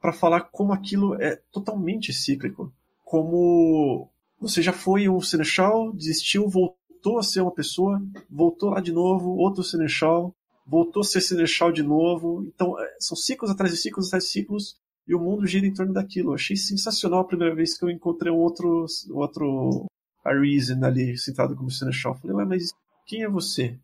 para 0.00 0.12
falar 0.12 0.42
como 0.42 0.72
aquilo 0.72 1.14
é 1.20 1.36
totalmente 1.52 2.12
cíclico. 2.12 2.72
Como 3.04 4.08
você 4.40 4.62
já 4.62 4.72
foi 4.72 5.08
um 5.08 5.20
Seneschal, 5.20 5.92
desistiu, 5.92 6.48
voltou 6.48 7.18
a 7.18 7.22
ser 7.22 7.40
uma 7.40 7.52
pessoa, 7.52 8.00
voltou 8.30 8.70
lá 8.70 8.80
de 8.80 8.92
novo, 8.92 9.30
outro 9.30 9.64
Seneschal, 9.64 10.34
voltou 10.66 11.00
a 11.00 11.04
ser 11.04 11.20
Seneschal 11.20 11.72
de 11.72 11.82
novo. 11.82 12.44
Então, 12.46 12.78
é, 12.78 12.96
são 13.00 13.16
ciclos 13.16 13.50
atrás 13.50 13.72
de 13.72 13.78
ciclos 13.78 14.08
atrás 14.08 14.24
de 14.24 14.30
ciclos, 14.30 14.76
e 15.06 15.14
o 15.14 15.18
mundo 15.18 15.46
gira 15.46 15.66
em 15.66 15.72
torno 15.72 15.92
daquilo. 15.92 16.30
Eu 16.30 16.34
achei 16.34 16.54
sensacional 16.54 17.20
a 17.20 17.24
primeira 17.24 17.54
vez 17.54 17.76
que 17.76 17.84
eu 17.84 17.90
encontrei 17.90 18.30
um 18.30 18.36
outro, 18.36 18.84
outro 19.10 19.86
Arisen 20.22 20.84
ali, 20.84 21.16
sentado 21.16 21.56
como 21.56 21.70
Seneschal. 21.70 22.14
Falei, 22.14 22.36
ué, 22.36 22.44
mas 22.44 22.72
quem 23.06 23.22
é 23.22 23.28
você? 23.28 23.78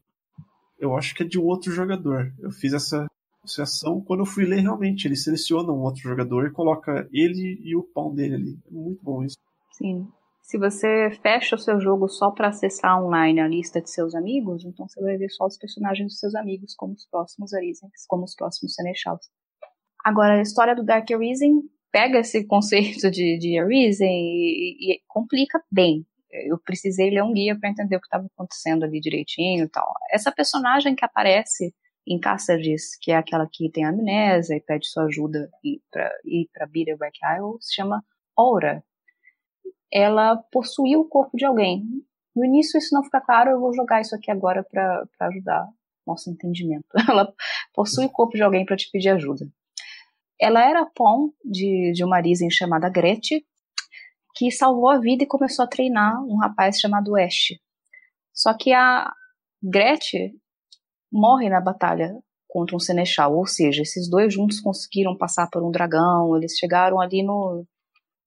Eu 0.78 0.96
acho 0.96 1.14
que 1.14 1.22
é 1.22 1.26
de 1.26 1.38
outro 1.38 1.72
jogador. 1.72 2.32
Eu 2.38 2.50
fiz 2.50 2.72
essa 2.72 3.06
associação. 3.42 4.00
Quando 4.00 4.20
eu 4.20 4.26
fui 4.26 4.44
ler, 4.44 4.60
realmente, 4.60 5.06
ele 5.06 5.16
seleciona 5.16 5.72
um 5.72 5.82
outro 5.82 6.02
jogador 6.02 6.46
e 6.46 6.52
coloca 6.52 7.08
ele 7.12 7.60
e 7.62 7.76
o 7.76 7.82
pão 7.82 8.14
dele 8.14 8.34
ali. 8.34 8.58
É 8.66 8.70
muito 8.70 9.02
bom 9.02 9.22
isso. 9.22 9.36
Sim. 9.72 10.08
Se 10.42 10.58
você 10.58 11.10
fecha 11.22 11.56
o 11.56 11.58
seu 11.58 11.80
jogo 11.80 12.06
só 12.06 12.30
para 12.30 12.48
acessar 12.48 13.02
online 13.02 13.40
a 13.40 13.48
lista 13.48 13.80
de 13.80 13.90
seus 13.90 14.14
amigos, 14.14 14.62
então 14.64 14.86
você 14.86 15.00
vai 15.00 15.16
ver 15.16 15.30
só 15.30 15.46
os 15.46 15.56
personagens 15.56 16.08
dos 16.08 16.20
seus 16.20 16.34
amigos 16.34 16.74
como 16.74 16.92
os 16.92 17.06
próximos 17.06 17.54
Arisens, 17.54 18.06
como 18.06 18.24
os 18.24 18.34
próximos 18.34 18.74
Senechals. 18.74 19.30
Agora, 20.04 20.34
a 20.38 20.42
história 20.42 20.76
do 20.76 20.84
Dark 20.84 21.10
Arisen 21.10 21.62
pega 21.90 22.18
esse 22.18 22.44
conceito 22.46 23.10
de, 23.10 23.38
de 23.38 23.58
Arisen 23.58 24.06
e, 24.06 24.96
e, 24.96 25.00
complica 25.08 25.62
bem. 25.72 26.04
Eu 26.46 26.58
precisei 26.58 27.10
ler 27.10 27.22
um 27.22 27.32
guia 27.32 27.58
para 27.58 27.70
entender 27.70 27.96
o 27.96 28.00
que 28.00 28.06
estava 28.06 28.26
acontecendo 28.26 28.84
ali 28.84 29.00
direitinho 29.00 29.64
e 29.64 29.68
tal. 29.68 29.92
Essa 30.10 30.32
personagem 30.32 30.94
que 30.94 31.04
aparece 31.04 31.74
em 32.06 32.18
Caçadis, 32.18 32.96
que 33.00 33.12
é 33.12 33.16
aquela 33.16 33.48
que 33.50 33.70
tem 33.70 33.84
amnésia 33.84 34.56
e 34.56 34.60
pede 34.60 34.86
sua 34.86 35.04
ajuda 35.04 35.48
para 35.90 36.10
ir 36.24 36.48
para 36.52 36.66
Bitterback 36.66 37.18
Isle, 37.24 37.56
se 37.60 37.74
chama 37.74 38.04
Aura 38.36 38.84
ela 39.94 40.36
possuía 40.50 40.98
o 40.98 41.04
corpo 41.04 41.36
de 41.36 41.44
alguém. 41.44 41.84
No 42.34 42.44
início 42.44 42.76
isso 42.76 42.92
não 42.92 43.04
fica 43.04 43.20
claro, 43.20 43.52
eu 43.52 43.60
vou 43.60 43.72
jogar 43.72 44.00
isso 44.00 44.14
aqui 44.16 44.28
agora 44.28 44.64
para 44.64 45.06
ajudar 45.20 45.68
nosso 46.04 46.28
entendimento. 46.28 46.84
Ela 47.08 47.32
possui 47.72 48.06
o 48.06 48.10
corpo 48.10 48.36
de 48.36 48.42
alguém 48.42 48.66
para 48.66 48.76
te 48.76 48.90
pedir 48.90 49.10
ajuda. 49.10 49.48
Ela 50.38 50.68
era 50.68 50.84
pom 50.84 51.30
de, 51.44 51.92
de 51.92 52.04
uma 52.04 52.20
Risen 52.20 52.50
chamada 52.50 52.90
Gretchen, 52.90 53.42
que 54.34 54.50
salvou 54.50 54.90
a 54.90 54.98
vida 54.98 55.24
e 55.24 55.26
começou 55.26 55.64
a 55.64 55.68
treinar 55.68 56.22
um 56.24 56.36
rapaz 56.36 56.80
chamado 56.80 57.16
Ash. 57.16 57.54
Só 58.32 58.52
que 58.52 58.72
a 58.72 59.12
Gretchen 59.62 60.34
morre 61.10 61.48
na 61.48 61.60
batalha 61.60 62.16
contra 62.48 62.76
um 62.76 62.80
Seneschal, 62.80 63.36
ou 63.36 63.46
seja, 63.46 63.82
esses 63.82 64.08
dois 64.08 64.32
juntos 64.32 64.60
conseguiram 64.60 65.16
passar 65.16 65.48
por 65.50 65.62
um 65.62 65.70
dragão, 65.70 66.36
eles 66.36 66.56
chegaram 66.56 67.00
ali 67.00 67.22
no, 67.22 67.64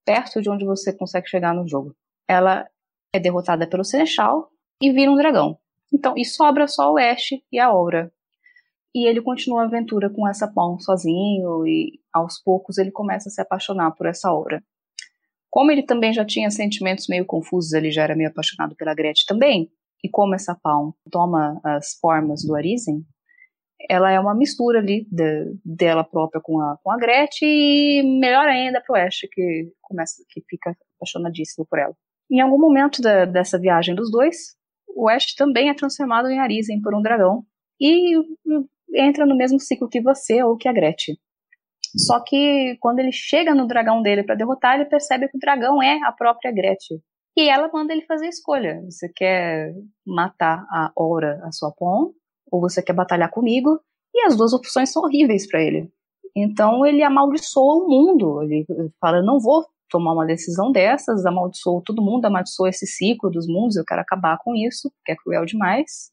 perto 0.05 0.41
de 0.41 0.49
onde 0.49 0.65
você 0.65 0.93
consegue 0.93 1.27
chegar 1.27 1.53
no 1.53 1.67
jogo. 1.67 1.93
Ela 2.27 2.65
é 3.13 3.19
derrotada 3.19 3.67
pelo 3.67 3.83
Seneschal 3.83 4.49
e 4.81 4.91
vira 4.91 5.11
um 5.11 5.15
dragão. 5.15 5.57
Então, 5.93 6.13
e 6.17 6.23
sobra 6.23 6.67
só 6.67 6.93
o 6.93 6.97
Ash 6.97 7.31
e 7.51 7.59
a 7.59 7.67
Aura. 7.67 8.11
E 8.95 9.05
ele 9.07 9.21
continua 9.21 9.63
a 9.63 9.65
aventura 9.65 10.09
com 10.09 10.27
essa 10.27 10.47
Pão 10.47 10.79
sozinho 10.79 11.67
e 11.67 11.99
aos 12.11 12.41
poucos 12.41 12.77
ele 12.77 12.91
começa 12.91 13.29
a 13.29 13.31
se 13.31 13.41
apaixonar 13.41 13.91
por 13.91 14.07
essa 14.07 14.29
Aura. 14.29 14.63
Como 15.57 15.71
ele 15.71 15.81
também 15.81 16.13
já 16.13 16.23
tinha 16.23 16.51
sentimentos 16.51 17.07
meio 17.07 17.25
confusos, 17.25 17.73
ele 17.73 17.89
já 17.89 18.03
era 18.03 18.15
meio 18.15 18.29
apaixonado 18.29 18.75
pela 18.75 18.93
Gretchen 18.93 19.25
também, 19.27 19.71
e 20.03 20.07
como 20.07 20.35
essa 20.35 20.53
Pão 20.53 20.93
toma 21.09 21.59
as 21.63 21.97
formas 21.99 22.45
do 22.45 22.55
Arisen, 22.55 23.03
ela 23.89 24.11
é 24.11 24.19
uma 24.19 24.35
mistura 24.35 24.77
ali 24.77 25.07
de, 25.11 25.57
dela 25.65 26.03
própria 26.03 26.39
com 26.43 26.61
a, 26.61 26.77
com 26.83 26.91
a 26.91 26.97
Gretchen 26.97 27.49
e 27.49 28.19
melhor 28.19 28.47
ainda 28.47 28.79
pro 28.85 28.95
Ash, 28.95 29.21
que 29.33 29.71
começa, 29.81 30.23
que 30.29 30.43
fica 30.47 30.77
apaixonadíssimo 30.95 31.65
por 31.67 31.79
ela. 31.79 31.95
Em 32.29 32.39
algum 32.39 32.59
momento 32.59 33.01
da, 33.01 33.25
dessa 33.25 33.59
viagem 33.59 33.95
dos 33.95 34.11
dois, 34.11 34.55
o 34.95 35.09
Ash 35.09 35.33
também 35.33 35.69
é 35.69 35.73
transformado 35.73 36.29
em 36.29 36.37
Arisen 36.37 36.83
por 36.83 36.93
um 36.93 37.01
dragão 37.01 37.43
e 37.81 38.15
entra 38.93 39.25
no 39.25 39.35
mesmo 39.35 39.59
ciclo 39.59 39.89
que 39.89 40.01
você 40.01 40.43
ou 40.43 40.55
que 40.55 40.67
a 40.67 40.71
Gretchen. 40.71 41.17
Só 41.97 42.23
que 42.23 42.77
quando 42.79 42.99
ele 42.99 43.11
chega 43.11 43.55
no 43.55 43.67
dragão 43.67 44.01
dele 44.01 44.23
para 44.23 44.35
derrotar, 44.35 44.75
ele 44.75 44.85
percebe 44.85 45.27
que 45.27 45.37
o 45.37 45.39
dragão 45.39 45.81
é 45.81 45.99
a 46.03 46.11
própria 46.11 46.51
Gretchen. 46.51 46.99
E 47.35 47.49
ela 47.49 47.69
manda 47.71 47.93
ele 47.93 48.05
fazer 48.05 48.25
a 48.25 48.29
escolha. 48.29 48.81
Você 48.89 49.09
quer 49.15 49.73
matar 50.05 50.65
a 50.71 50.91
Aura, 50.95 51.39
a 51.43 51.51
sua 51.51 51.71
Pom, 51.71 52.11
ou 52.51 52.61
você 52.61 52.81
quer 52.81 52.93
batalhar 52.93 53.29
comigo, 53.29 53.79
e 54.13 54.25
as 54.25 54.35
duas 54.35 54.53
opções 54.53 54.91
são 54.91 55.03
horríveis 55.03 55.47
para 55.47 55.61
ele. 55.61 55.91
Então 56.35 56.85
ele 56.85 57.03
amaldiçoa 57.03 57.83
o 57.83 57.87
mundo. 57.87 58.41
Ele 58.43 58.65
fala: 58.99 59.21
não 59.21 59.39
vou 59.39 59.65
tomar 59.89 60.13
uma 60.13 60.25
decisão 60.25 60.71
dessas, 60.71 61.25
amaldiçoa 61.25 61.81
todo 61.85 62.01
mundo, 62.03 62.25
amaldiçoa 62.25 62.69
esse 62.69 62.85
ciclo 62.85 63.29
dos 63.29 63.47
mundos, 63.47 63.77
eu 63.77 63.85
quero 63.85 64.01
acabar 64.01 64.37
com 64.43 64.55
isso, 64.55 64.91
que 65.05 65.11
é 65.11 65.15
cruel 65.15 65.45
demais. 65.45 66.11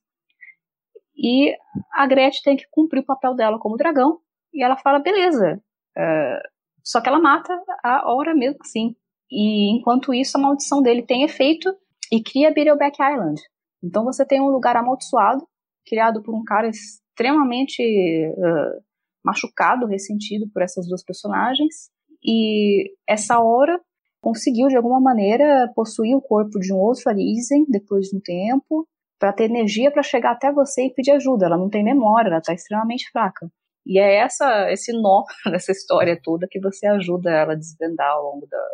E 1.16 1.54
a 1.92 2.06
Gretchen 2.06 2.42
tem 2.42 2.56
que 2.56 2.66
cumprir 2.70 3.00
o 3.00 3.06
papel 3.06 3.34
dela 3.34 3.58
como 3.58 3.76
dragão, 3.76 4.18
e 4.52 4.62
ela 4.62 4.76
fala: 4.76 4.98
beleza. 4.98 5.60
Uh, 5.96 6.40
só 6.82 7.00
que 7.00 7.08
ela 7.08 7.20
mata 7.20 7.52
a 7.82 8.12
hora 8.12 8.34
mesmo 8.34 8.58
assim. 8.60 8.94
E 9.30 9.76
enquanto 9.76 10.12
isso, 10.12 10.36
a 10.36 10.40
maldição 10.40 10.82
dele 10.82 11.02
tem 11.02 11.24
efeito 11.24 11.74
e 12.12 12.22
cria 12.22 12.52
Beetleback 12.52 12.96
Island. 13.02 13.40
Então 13.82 14.04
você 14.04 14.24
tem 14.24 14.40
um 14.40 14.48
lugar 14.48 14.76
amaldiçoado 14.76 15.46
criado 15.86 16.22
por 16.22 16.34
um 16.34 16.44
cara 16.44 16.68
extremamente 16.68 17.82
uh, 17.82 18.82
machucado, 19.24 19.86
ressentido 19.86 20.48
por 20.52 20.62
essas 20.62 20.86
duas 20.88 21.04
personagens. 21.04 21.90
E 22.22 22.92
essa 23.08 23.40
hora 23.40 23.80
conseguiu, 24.20 24.68
de 24.68 24.76
alguma 24.76 25.00
maneira, 25.00 25.70
possuir 25.74 26.16
o 26.16 26.22
corpo 26.22 26.58
de 26.58 26.72
um 26.72 26.78
outro 26.78 27.08
Arisen 27.10 27.66
depois 27.68 28.08
de 28.08 28.16
um 28.16 28.20
tempo, 28.20 28.88
para 29.18 29.32
ter 29.32 29.44
energia 29.44 29.90
para 29.92 30.02
chegar 30.02 30.32
até 30.32 30.50
você 30.50 30.86
e 30.86 30.94
pedir 30.94 31.12
ajuda. 31.12 31.46
Ela 31.46 31.58
não 31.58 31.68
tem 31.68 31.84
memória, 31.84 32.28
ela 32.28 32.38
está 32.38 32.54
extremamente 32.54 33.10
fraca. 33.10 33.48
E 33.86 33.98
é 33.98 34.16
essa, 34.16 34.70
esse 34.70 34.92
nó 34.92 35.24
dessa 35.50 35.72
história 35.72 36.18
toda 36.22 36.48
que 36.48 36.60
você 36.60 36.86
ajuda 36.86 37.30
ela 37.30 37.52
a 37.52 37.56
desvendar 37.56 38.10
ao 38.10 38.22
longo 38.22 38.46
da, 38.46 38.64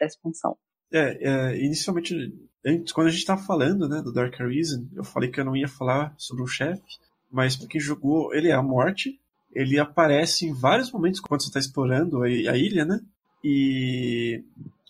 da 0.00 0.06
expansão. 0.06 0.56
É, 0.90 1.18
é, 1.20 1.64
inicialmente, 1.64 2.34
antes, 2.64 2.92
quando 2.92 3.08
a 3.08 3.10
gente 3.10 3.20
estava 3.20 3.40
falando 3.42 3.88
né, 3.88 4.00
do 4.02 4.12
Dark 4.12 4.40
Arisen, 4.40 4.88
eu 4.94 5.04
falei 5.04 5.30
que 5.30 5.40
eu 5.40 5.44
não 5.44 5.56
ia 5.56 5.68
falar 5.68 6.14
sobre 6.16 6.42
o 6.42 6.46
chefe, 6.46 6.82
mas 7.30 7.56
para 7.56 7.68
quem 7.68 7.80
jogou, 7.80 8.34
ele 8.34 8.48
é 8.48 8.54
a 8.54 8.62
morte. 8.62 9.20
Ele 9.52 9.78
aparece 9.78 10.46
em 10.46 10.52
vários 10.52 10.90
momentos 10.90 11.20
quando 11.20 11.42
você 11.42 11.48
está 11.48 11.58
explorando 11.58 12.22
a, 12.22 12.28
ilha, 12.28 12.84
né? 12.84 13.00
E 13.42 14.42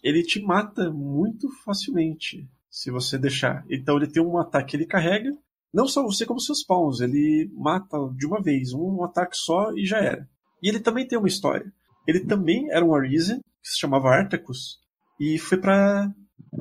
ele 0.03 0.23
te 0.23 0.41
mata 0.41 0.91
muito 0.91 1.49
facilmente 1.65 2.49
se 2.71 2.91
você 2.91 3.19
deixar. 3.19 3.65
Então 3.69 3.97
ele 3.97 4.07
tem 4.07 4.23
um 4.23 4.39
ataque 4.39 4.71
que 4.71 4.77
ele 4.77 4.87
carrega, 4.87 5.37
não 5.73 5.87
só 5.87 6.03
você 6.03 6.25
como 6.25 6.41
seus 6.41 6.65
pawns, 6.65 7.01
ele 7.01 7.51
mata 7.55 7.99
de 8.17 8.27
uma 8.27 8.43
vez, 8.43 8.73
um 8.73 9.05
ataque 9.05 9.37
só 9.37 9.73
e 9.73 9.85
já 9.85 9.99
era. 9.99 10.29
E 10.63 10.69
ele 10.69 10.81
também 10.81 11.07
tem 11.07 11.19
uma 11.19 11.29
história. 11.29 11.71
Ele 12.07 12.21
também 12.21 12.71
era 12.71 12.85
um 12.85 12.95
Arisen, 12.95 13.39
que 13.63 13.69
se 13.71 13.79
chamava 13.79 14.09
Artacus, 14.09 14.79
e 15.21 15.39
foi 15.39 15.59
para 15.59 16.13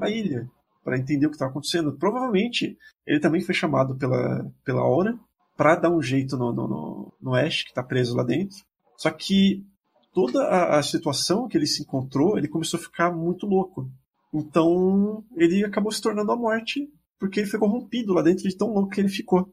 a 0.02 0.10
ilha 0.10 0.50
para 0.84 0.98
entender 0.98 1.26
o 1.26 1.30
que 1.30 1.36
estava 1.36 1.52
acontecendo. 1.52 1.98
Provavelmente 1.98 2.78
ele 3.06 3.20
também 3.20 3.42
foi 3.42 3.54
chamado 3.54 3.98
pela, 3.98 4.50
pela 4.64 4.80
Aura 4.80 5.20
para 5.58 5.76
dar 5.76 5.90
um 5.90 6.02
jeito 6.02 6.38
no, 6.38 6.54
no, 6.54 6.66
no, 6.66 7.14
no 7.22 7.36
Ash, 7.36 7.64
que 7.64 7.70
está 7.70 7.84
preso 7.84 8.16
lá 8.16 8.24
dentro. 8.24 8.56
Só 8.96 9.12
que 9.12 9.66
toda 10.14 10.44
a, 10.44 10.80
a, 10.80 10.84
situação 10.84 11.46
que 11.46 11.58
ele 11.58 11.68
se 11.68 11.84
encontrou, 11.84 12.38
ele 12.38 12.48
começou 12.48 12.80
a 12.80 12.84
ficar 12.84 13.12
muito 13.12 13.46
louco. 13.46 13.92
Então 14.34 15.26
ele 15.36 15.66
acabou 15.66 15.92
se 15.92 16.02
tornando 16.02 16.32
a 16.32 16.38
morte, 16.38 16.90
porque 17.20 17.40
ele 17.40 17.50
foi 17.50 17.60
corrompido 17.60 18.14
lá 18.14 18.22
dentro 18.22 18.48
de 18.48 18.58
tão 18.58 18.74
louco 18.74 18.90
que 18.90 19.02
ele 19.02 19.10
ficou. 19.10 19.52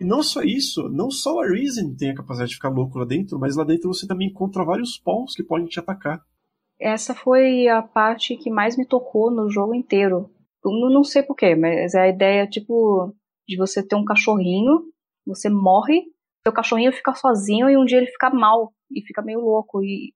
E 0.00 0.04
não 0.04 0.22
só 0.22 0.42
isso, 0.42 0.88
não 0.88 1.10
só 1.10 1.42
a 1.42 1.46
Reason 1.46 1.94
tem 1.94 2.10
a 2.10 2.14
capacidade 2.14 2.50
de 2.50 2.56
ficar 2.56 2.70
louco 2.70 2.98
lá 2.98 3.04
dentro, 3.04 3.38
mas 3.38 3.56
lá 3.56 3.64
dentro 3.64 3.92
você 3.92 4.06
também 4.06 4.28
encontra 4.28 4.64
vários 4.64 4.98
pawns 4.98 5.34
que 5.34 5.44
podem 5.44 5.66
te 5.66 5.78
atacar. 5.78 6.22
Essa 6.80 7.14
foi 7.14 7.68
a 7.68 7.82
parte 7.82 8.36
que 8.36 8.50
mais 8.50 8.76
me 8.76 8.86
tocou 8.86 9.30
no 9.30 9.50
jogo 9.50 9.74
inteiro. 9.74 10.30
Eu 10.64 10.90
não 10.90 11.04
sei 11.04 11.22
porquê, 11.22 11.54
mas 11.54 11.94
a 11.94 12.08
ideia, 12.08 12.46
tipo, 12.46 13.14
de 13.46 13.56
você 13.56 13.86
ter 13.86 13.96
um 13.96 14.04
cachorrinho, 14.04 14.84
você 15.26 15.50
morre, 15.50 16.04
seu 16.42 16.52
cachorrinho 16.52 16.92
fica 16.92 17.14
sozinho 17.14 17.68
e 17.68 17.76
um 17.76 17.84
dia 17.84 17.98
ele 17.98 18.06
fica 18.06 18.30
mal 18.30 18.72
e 18.90 19.02
fica 19.02 19.20
meio 19.20 19.40
louco. 19.40 19.82
E, 19.82 20.14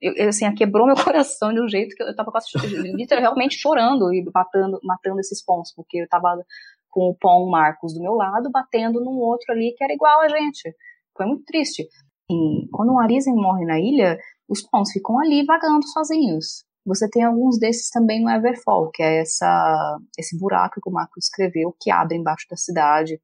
eu, 0.00 0.28
assim, 0.28 0.52
quebrou 0.54 0.86
meu 0.86 0.94
coração 1.02 1.52
de 1.52 1.60
um 1.60 1.68
jeito 1.68 1.94
que 1.94 2.02
eu 2.02 2.14
tava 2.14 2.30
quase, 2.30 2.46
literalmente 2.94 3.56
chorando 3.56 4.12
e 4.12 4.24
matando, 4.34 4.78
matando 4.82 5.20
esses 5.20 5.44
pontos, 5.44 5.72
porque 5.74 5.98
eu 5.98 6.08
tava 6.08 6.44
com 6.90 7.08
o 7.08 7.14
Pão 7.14 7.48
Marcos 7.48 7.94
do 7.94 8.02
meu 8.02 8.14
lado, 8.14 8.50
batendo 8.50 9.00
num 9.00 9.18
outro 9.18 9.52
ali 9.52 9.74
que 9.76 9.84
era 9.84 9.92
igual 9.92 10.20
a 10.20 10.28
gente. 10.28 10.74
Foi 11.16 11.26
muito 11.26 11.44
triste. 11.44 11.86
E 12.30 12.68
quando 12.72 12.92
um 12.92 13.00
Arisen 13.00 13.34
morre 13.34 13.64
na 13.64 13.78
ilha, 13.78 14.18
os 14.48 14.62
pawns 14.62 14.92
ficam 14.92 15.18
ali 15.18 15.44
vagando 15.44 15.86
sozinhos. 15.86 16.64
Você 16.86 17.08
tem 17.08 17.22
alguns 17.22 17.58
desses 17.58 17.90
também 17.90 18.22
no 18.22 18.30
Everfall, 18.30 18.90
que 18.90 19.02
é 19.02 19.20
essa, 19.20 19.98
esse 20.18 20.38
buraco 20.38 20.80
que 20.82 20.88
o 20.88 20.92
Marco 20.92 21.18
descreveu, 21.18 21.74
que 21.80 21.90
abre 21.90 22.16
embaixo 22.16 22.46
da 22.50 22.56
cidade. 22.56 23.20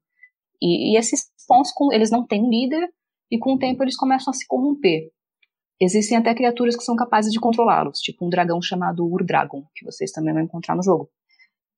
E, 0.61 0.93
e 0.93 0.97
esses 0.97 1.25
pawns, 1.47 1.69
eles 1.91 2.11
não 2.11 2.25
têm 2.25 2.49
líder, 2.49 2.87
e 3.31 3.37
com 3.37 3.55
o 3.55 3.59
tempo 3.59 3.83
eles 3.83 3.97
começam 3.97 4.31
a 4.31 4.33
se 4.33 4.45
corromper. 4.47 5.09
Existem 5.79 6.17
até 6.17 6.33
criaturas 6.33 6.75
que 6.75 6.83
são 6.83 6.95
capazes 6.95 7.31
de 7.31 7.39
controlá-los, 7.39 7.99
tipo 7.99 8.25
um 8.25 8.29
dragão 8.29 8.61
chamado 8.61 9.05
Ur-Dragon, 9.05 9.63
que 9.75 9.85
vocês 9.85 10.11
também 10.11 10.33
vão 10.33 10.43
encontrar 10.43 10.75
no 10.75 10.83
jogo. 10.83 11.09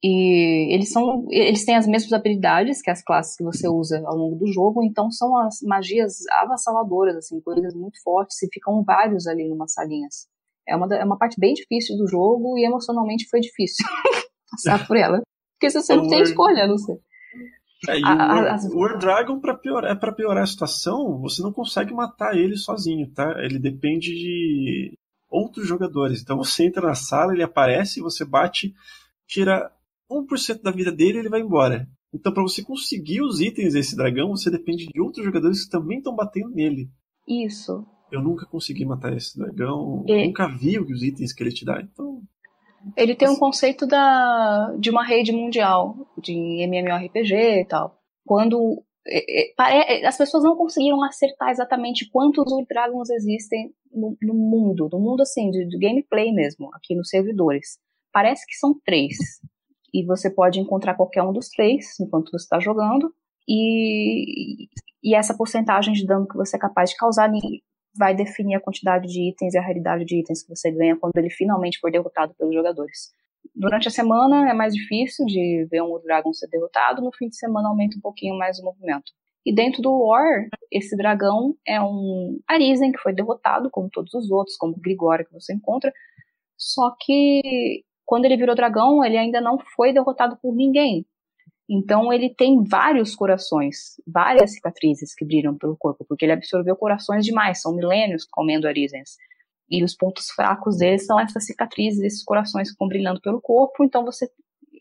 E 0.02 0.74
eles 0.74 0.92
são, 0.92 1.26
eles 1.30 1.66
têm 1.66 1.76
as 1.76 1.86
mesmas 1.86 2.14
habilidades 2.14 2.82
que 2.82 2.90
as 2.90 3.04
classes 3.04 3.36
que 3.36 3.44
você 3.44 3.68
usa 3.68 4.02
ao 4.06 4.16
longo 4.16 4.38
do 4.38 4.48
jogo, 4.48 4.82
então 4.82 5.12
são 5.12 5.38
as 5.38 5.58
magias 5.62 6.26
avassaladoras, 6.42 7.18
assim, 7.18 7.42
coisas 7.42 7.76
muito 7.76 8.02
fortes, 8.02 8.42
e 8.42 8.48
ficam 8.52 8.82
vários 8.82 9.28
ali 9.28 9.46
numa 9.50 9.68
salinhas. 9.68 10.28
É 10.66 10.76
uma, 10.76 10.96
é 10.96 11.04
uma 11.04 11.18
parte 11.18 11.38
bem 11.38 11.54
difícil 11.54 11.98
do 11.98 12.08
jogo 12.08 12.58
e 12.58 12.66
emocionalmente 12.66 13.28
foi 13.30 13.42
difícil 13.42 13.86
passar 14.50 14.88
por 14.88 14.96
ela. 14.96 15.22
Porque 15.56 15.70
você 15.70 15.82
sempre 15.82 16.08
tem 16.08 16.22
escolha, 16.22 16.66
não 16.66 16.78
sei. 16.78 16.96
É, 17.88 17.98
e 18.00 18.04
a, 18.04 18.58
o, 18.74 18.78
War, 18.78 18.98
Dragon, 18.98 19.40
pra 19.40 19.56
piorar, 19.56 19.98
pra 20.00 20.12
piorar 20.12 20.44
a 20.44 20.48
situação, 20.48 21.20
você 21.20 21.42
não 21.42 21.54
consegue 21.54 21.94
matar 21.94 22.36
ele 22.36 22.58
sozinho, 22.58 23.10
tá? 23.12 23.36
Ele 23.38 23.58
depende 23.58 24.14
de 24.14 24.94
outros 25.30 25.68
jogadores. 25.68 26.22
Então 26.22 26.38
você 26.38 26.66
entra 26.66 26.88
na 26.88 26.96
sala, 26.96 27.34
ele 27.34 27.44
aparece, 27.44 28.02
você 28.02 28.26
bate, 28.26 28.74
tira 29.28 29.72
1% 30.12 30.62
da 30.62 30.72
vida 30.72 30.92
dele 30.92 31.20
ele 31.20 31.30
vai 31.30 31.40
embora. 31.40 31.88
Então, 32.14 32.34
para 32.34 32.42
você 32.42 32.64
conseguir 32.64 33.22
os 33.22 33.40
itens 33.40 33.74
desse 33.74 33.96
dragão, 33.96 34.30
você 34.30 34.50
depende 34.50 34.88
de 34.88 35.00
outros 35.00 35.24
jogadores 35.24 35.64
que 35.64 35.70
também 35.70 36.00
estão 36.00 36.16
batendo 36.16 36.50
nele. 36.50 36.90
Isso. 37.28 37.86
Eu 38.12 38.24
nunca 38.24 38.48
consegui 38.48 38.84
matar 38.84 39.16
esse 39.16 39.38
dragão, 39.38 40.04
e... 40.08 40.26
nunca 40.26 40.48
vi 40.48 40.80
os 40.80 41.04
itens 41.04 41.32
que 41.32 41.44
ele 41.44 41.52
te 41.52 41.64
dá, 41.64 41.80
então. 41.80 42.24
Ele 42.96 43.16
tem 43.16 43.30
um 43.30 43.36
conceito 43.36 43.86
da, 43.86 44.76
de 44.80 44.90
uma 44.90 45.06
rede 45.06 45.32
mundial, 45.32 45.96
de 46.18 46.34
MMORPG 46.68 47.62
e 47.62 47.66
tal. 47.66 47.98
Quando. 48.26 48.84
As 50.06 50.18
pessoas 50.18 50.44
não 50.44 50.56
conseguiram 50.56 51.04
acertar 51.04 51.50
exatamente 51.50 52.08
quantos 52.12 52.46
Dragons 52.68 53.10
existem 53.10 53.74
no, 53.92 54.16
no 54.22 54.34
mundo, 54.36 54.88
no 54.92 55.00
mundo 55.00 55.22
assim, 55.22 55.50
de, 55.50 55.68
de 55.68 55.80
gameplay 55.80 56.32
mesmo, 56.32 56.70
aqui 56.76 56.94
nos 56.94 57.10
servidores. 57.10 57.80
Parece 58.12 58.46
que 58.46 58.56
são 58.56 58.80
três 58.86 59.18
e 59.94 60.06
você 60.06 60.30
pode 60.30 60.60
encontrar 60.60 60.96
qualquer 60.96 61.24
um 61.24 61.34
dos 61.34 61.50
três 61.50 62.00
enquanto 62.00 62.32
você 62.32 62.44
está 62.44 62.60
jogando, 62.60 63.12
e, 63.48 64.68
e 65.04 65.16
essa 65.16 65.36
porcentagem 65.36 65.94
de 65.94 66.06
dano 66.06 66.28
que 66.28 66.38
você 66.38 66.56
é 66.56 66.60
capaz 66.60 66.92
de 66.92 66.98
causar 66.98 67.30
vai 68.00 68.16
definir 68.16 68.56
a 68.56 68.62
quantidade 68.62 69.10
de 69.10 69.30
itens 69.30 69.54
e 69.54 69.58
a 69.58 69.62
raridade 69.62 70.06
de 70.06 70.22
itens 70.22 70.42
que 70.42 70.56
você 70.56 70.72
ganha 70.72 70.96
quando 70.96 71.18
ele 71.18 71.30
finalmente 71.30 71.80
for 71.80 71.92
derrotado 71.92 72.34
pelos 72.36 72.56
jogadores. 72.56 73.12
Durante 73.54 73.90
a 73.90 73.92
semana 73.92 74.50
é 74.50 74.54
mais 74.54 74.74
difícil 74.74 75.26
de 75.26 75.68
ver 75.70 75.84
um 75.84 76.00
dragão 76.02 76.34
ser 76.34 76.48
derrotado, 76.48 77.02
no 77.02 77.12
fim 77.12 77.28
de 77.28 77.36
semana 77.36 77.68
aumenta 77.68 77.98
um 77.98 78.02
pouquinho 78.02 78.38
mais 78.38 78.58
o 78.58 78.64
movimento. 78.64 79.12
E 79.46 79.54
dentro 79.54 79.82
do 79.82 79.90
lore, 79.92 80.48
esse 80.72 80.96
dragão 80.96 81.56
é 81.68 81.82
um 81.82 82.40
Arisen 82.48 82.94
que 82.94 83.00
foi 83.00 83.14
derrotado, 83.14 83.70
como 83.70 83.90
todos 83.90 84.14
os 84.14 84.32
outros, 84.32 84.56
como 84.56 84.74
o 84.74 84.80
Grigório 84.80 85.26
que 85.26 85.34
você 85.34 85.54
encontra, 85.54 85.92
só 86.58 86.96
que 87.02 87.84
quando 88.06 88.26
ele 88.26 88.38
virou 88.38 88.56
dragão, 88.56 89.04
ele 89.04 89.18
ainda 89.18 89.42
não 89.42 89.58
foi 89.76 89.92
derrotado 89.92 90.38
por 90.42 90.56
ninguém. 90.56 91.06
Então 91.70 92.12
ele 92.12 92.34
tem 92.34 92.64
vários 92.64 93.16
corações, 93.16 94.02
várias 94.08 94.54
cicatrizes 94.54 95.14
que 95.14 95.24
brilham 95.24 95.56
pelo 95.56 95.78
corpo, 95.78 96.04
porque 96.10 96.26
ele 96.26 96.32
absorveu 96.32 96.76
corações 96.76 97.24
demais, 97.24 97.62
são 97.62 97.76
milênios 97.76 98.26
comendo 98.26 98.68
Arisens. 98.68 99.18
E 99.70 99.84
os 99.84 99.96
pontos 99.96 100.32
fracos 100.32 100.78
dele 100.78 100.98
são 100.98 101.20
essas 101.20 101.46
cicatrizes, 101.46 102.02
esses 102.02 102.24
corações 102.24 102.70
que 102.70 102.72
estão 102.72 102.88
brilhando 102.88 103.22
pelo 103.22 103.40
corpo. 103.40 103.84
Então 103.84 104.04
você 104.04 104.28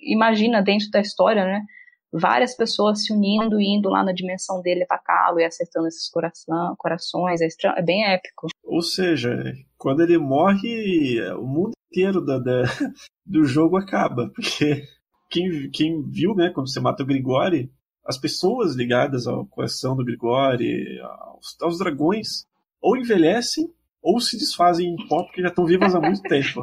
imagina 0.01 0.62
dentro 0.62 0.89
da 0.91 1.01
história, 1.01 1.45
né? 1.45 1.62
Várias 2.11 2.57
pessoas 2.57 3.05
se 3.05 3.12
unindo 3.12 3.61
e 3.61 3.66
indo 3.66 3.91
lá 3.91 4.03
na 4.03 4.12
dimensão 4.12 4.62
dele 4.62 4.84
atacá-lo 4.84 5.41
e 5.41 5.45
acertando 5.45 5.89
esses 5.89 6.09
coração, 6.09 6.74
corações. 6.78 7.43
É, 7.43 7.49
é 7.76 7.82
bem 7.82 8.07
épico. 8.07 8.47
Ou 8.64 8.80
seja, 8.80 9.53
quando 9.76 10.03
ele 10.03 10.16
morre, 10.16 11.20
o 11.32 11.47
mundo 11.47 11.72
inteiro 11.93 12.24
da, 12.24 12.39
da, 12.39 12.62
do 13.26 13.45
jogo 13.45 13.76
acaba, 13.76 14.30
porque 14.34 14.84
quem, 15.29 15.70
quem 15.70 16.03
viu, 16.03 16.35
né, 16.35 16.51
quando 16.51 16.68
você 16.68 16.81
mata 16.81 17.03
o 17.03 17.07
Grigori, 17.07 17.70
as 18.05 18.16
pessoas 18.16 18.74
ligadas 18.74 19.26
ao 19.26 19.47
coração 19.47 19.95
do 19.95 20.05
Grigori, 20.05 20.99
aos, 21.01 21.57
aos 21.61 21.79
dragões, 21.79 22.47
ou 22.81 22.97
envelhecem 22.97 23.70
ou 24.03 24.20
se 24.20 24.39
desfazem 24.39 24.89
em 24.89 25.09
pó 25.09 25.24
porque 25.24 25.43
já 25.43 25.49
estão 25.49 25.66
vivas 25.66 25.95
há 25.95 26.01
muito 26.01 26.22
tempo. 26.22 26.62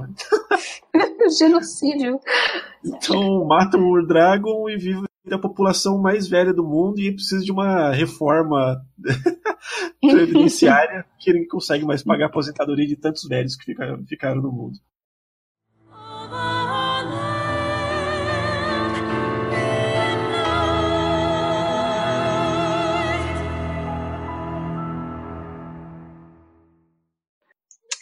Genocídio. 1.38 2.20
Então 2.84 3.46
matam 3.46 3.82
o 3.82 4.06
Dragon 4.06 4.70
e 4.70 4.78
vive 4.78 5.06
a 5.32 5.38
população 5.38 6.00
mais 6.00 6.28
velha 6.28 6.54
do 6.54 6.64
mundo 6.64 7.00
e 7.00 7.12
precisa 7.12 7.44
de 7.44 7.52
uma 7.52 7.92
reforma 7.92 8.82
previdenciária 10.02 11.06
que 11.20 11.30
ele 11.30 11.46
consegue 11.48 11.84
mais 11.84 12.04
pagar 12.04 12.26
a 12.26 12.28
aposentadoria 12.30 12.88
de 12.88 12.96
tantos 12.96 13.28
velhos 13.28 13.56
que 13.56 13.66
ficaram, 13.66 14.04
ficaram 14.06 14.42
no 14.42 14.52
mundo. 14.52 14.80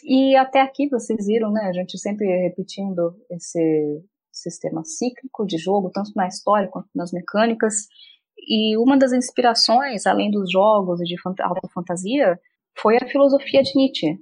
E 0.04 0.36
até 0.36 0.62
aqui 0.62 0.90
vocês 0.90 1.26
viram, 1.26 1.52
né? 1.52 1.68
A 1.70 1.74
gente 1.74 1.98
sempre 1.98 2.26
repetindo 2.26 3.16
esse 3.30 4.04
sistema 4.32 4.84
cíclico 4.84 5.46
de 5.46 5.58
jogo, 5.58 5.92
tanto 5.92 6.12
na 6.16 6.28
história 6.28 6.68
quanto 6.68 6.90
nas 6.94 7.12
mecânicas. 7.12 7.88
E 8.38 8.78
uma 8.78 8.98
das 8.98 9.14
inspirações, 9.14 10.06
além 10.06 10.30
dos 10.30 10.52
jogos 10.52 11.00
de 11.00 11.16
alta 11.42 11.68
fantasia, 11.74 12.40
foi 12.78 12.98
a 12.98 13.08
filosofia 13.08 13.64
de 13.64 13.72
Nietzsche. 13.76 14.20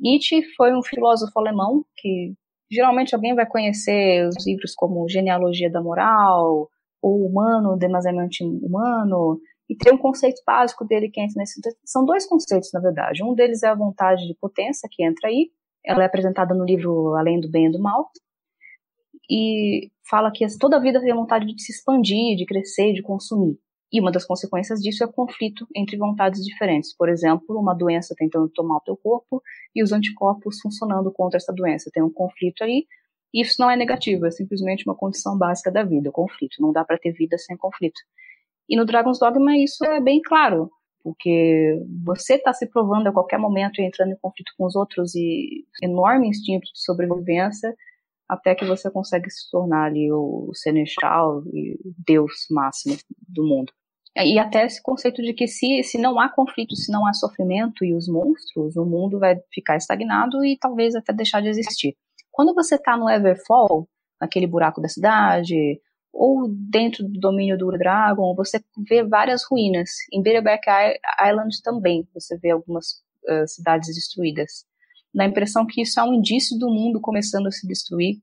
Nietzsche 0.00 0.42
foi 0.56 0.74
um 0.74 0.82
filósofo 0.82 1.38
alemão 1.38 1.84
que 1.96 2.34
geralmente 2.70 3.14
alguém 3.14 3.34
vai 3.34 3.46
conhecer 3.46 4.26
os 4.26 4.46
livros 4.46 4.74
como 4.74 5.08
Genealogia 5.08 5.70
da 5.70 5.82
Moral, 5.82 6.68
ou 7.02 7.26
Humano, 7.26 7.76
Demasiadamente 7.76 8.42
Humano, 8.42 9.38
E 9.68 9.74
tem 9.74 9.92
um 9.92 9.98
conceito 9.98 10.42
básico 10.46 10.84
dele 10.84 11.08
que 11.08 11.20
entra 11.20 11.34
nesse. 11.38 11.60
São 11.84 12.04
dois 12.04 12.26
conceitos, 12.26 12.70
na 12.72 12.80
verdade. 12.80 13.22
Um 13.22 13.34
deles 13.34 13.62
é 13.62 13.68
a 13.68 13.74
vontade 13.74 14.26
de 14.26 14.34
potência, 14.34 14.88
que 14.90 15.04
entra 15.04 15.28
aí. 15.28 15.50
Ela 15.84 16.02
é 16.02 16.06
apresentada 16.06 16.54
no 16.54 16.64
livro 16.64 17.14
Além 17.14 17.40
do 17.40 17.50
Bem 17.50 17.66
e 17.66 17.72
do 17.72 17.80
Mal. 17.80 18.10
E 19.30 19.90
fala 20.08 20.30
que 20.30 20.46
toda 20.58 20.76
a 20.76 20.80
vida 20.80 21.00
tem 21.00 21.12
a 21.12 21.16
vontade 21.16 21.46
de 21.46 21.62
se 21.62 21.72
expandir, 21.72 22.36
de 22.36 22.44
crescer, 22.44 22.92
de 22.92 23.02
consumir. 23.02 23.58
E 23.90 24.00
uma 24.00 24.10
das 24.10 24.26
consequências 24.26 24.80
disso 24.80 25.04
é 25.04 25.06
o 25.06 25.12
conflito 25.12 25.66
entre 25.74 25.96
vontades 25.96 26.44
diferentes. 26.44 26.94
Por 26.94 27.08
exemplo, 27.08 27.58
uma 27.58 27.74
doença 27.74 28.14
tentando 28.18 28.48
tomar 28.48 28.78
o 28.78 28.80
teu 28.80 28.96
corpo 28.96 29.40
e 29.74 29.82
os 29.82 29.92
anticorpos 29.92 30.60
funcionando 30.60 31.12
contra 31.12 31.36
essa 31.36 31.52
doença. 31.52 31.90
Tem 31.92 32.02
um 32.02 32.12
conflito 32.12 32.64
aí. 32.64 32.86
E 33.32 33.40
isso 33.40 33.54
não 33.58 33.70
é 33.70 33.76
negativo, 33.76 34.26
é 34.26 34.30
simplesmente 34.30 34.84
uma 34.86 34.94
condição 34.94 35.36
básica 35.38 35.70
da 35.70 35.82
vida, 35.82 36.10
o 36.10 36.12
conflito. 36.12 36.56
Não 36.60 36.72
dá 36.72 36.84
para 36.84 36.98
ter 36.98 37.12
vida 37.12 37.38
sem 37.38 37.56
conflito. 37.56 38.00
E 38.68 38.76
no 38.76 38.84
Dragon's 38.84 39.18
Dogma 39.18 39.56
isso 39.56 39.84
é 39.84 40.00
bem 40.00 40.20
claro, 40.22 40.70
porque 41.02 41.78
você 42.04 42.34
está 42.34 42.52
se 42.52 42.66
provando 42.68 43.08
a 43.08 43.12
qualquer 43.12 43.38
momento 43.38 43.80
e 43.80 43.84
entrando 43.84 44.12
em 44.12 44.18
conflito 44.20 44.52
com 44.56 44.64
os 44.64 44.74
outros 44.74 45.14
e 45.14 45.66
enorme 45.82 46.28
instinto 46.28 46.64
de 46.72 46.82
sobrevivência 46.82 47.74
até 48.28 48.54
que 48.54 48.64
você 48.64 48.90
consegue 48.90 49.30
se 49.30 49.50
tornar 49.50 49.84
ali 49.84 50.10
o 50.10 50.50
Seneschal 50.54 51.42
e 51.52 51.78
Deus 52.06 52.46
máximo 52.50 52.96
do 53.28 53.44
mundo. 53.44 53.72
E 54.16 54.38
até 54.38 54.64
esse 54.64 54.80
conceito 54.80 55.20
de 55.22 55.34
que 55.34 55.48
se, 55.48 55.82
se 55.82 55.98
não 55.98 56.20
há 56.20 56.28
conflito, 56.28 56.76
se 56.76 56.90
não 56.90 57.04
há 57.04 57.12
sofrimento 57.12 57.84
e 57.84 57.92
os 57.92 58.08
monstros, 58.08 58.76
o 58.76 58.84
mundo 58.84 59.18
vai 59.18 59.36
ficar 59.52 59.76
estagnado 59.76 60.44
e 60.44 60.56
talvez 60.56 60.94
até 60.94 61.12
deixar 61.12 61.42
de 61.42 61.48
existir. 61.48 61.96
Quando 62.30 62.54
você 62.54 62.76
está 62.76 62.96
no 62.96 63.10
Everfall, 63.10 63.88
naquele 64.20 64.46
buraco 64.46 64.80
da 64.80 64.88
cidade, 64.88 65.80
ou 66.14 66.48
dentro 66.48 67.04
do 67.04 67.18
domínio 67.18 67.58
do 67.58 67.70
Dragon, 67.72 68.34
você 68.36 68.62
vê 68.88 69.02
várias 69.02 69.42
ruínas. 69.50 69.90
Em 70.12 70.22
Bareback 70.22 70.66
Island 71.20 71.60
também 71.62 72.08
você 72.14 72.38
vê 72.38 72.52
algumas 72.52 73.02
uh, 73.28 73.46
cidades 73.46 73.94
destruídas. 73.94 74.64
Dá 75.12 75.24
a 75.24 75.26
impressão 75.26 75.66
que 75.66 75.82
isso 75.82 75.98
é 75.98 76.04
um 76.04 76.14
indício 76.14 76.56
do 76.58 76.70
mundo 76.70 77.00
começando 77.00 77.48
a 77.48 77.50
se 77.50 77.66
destruir. 77.66 78.18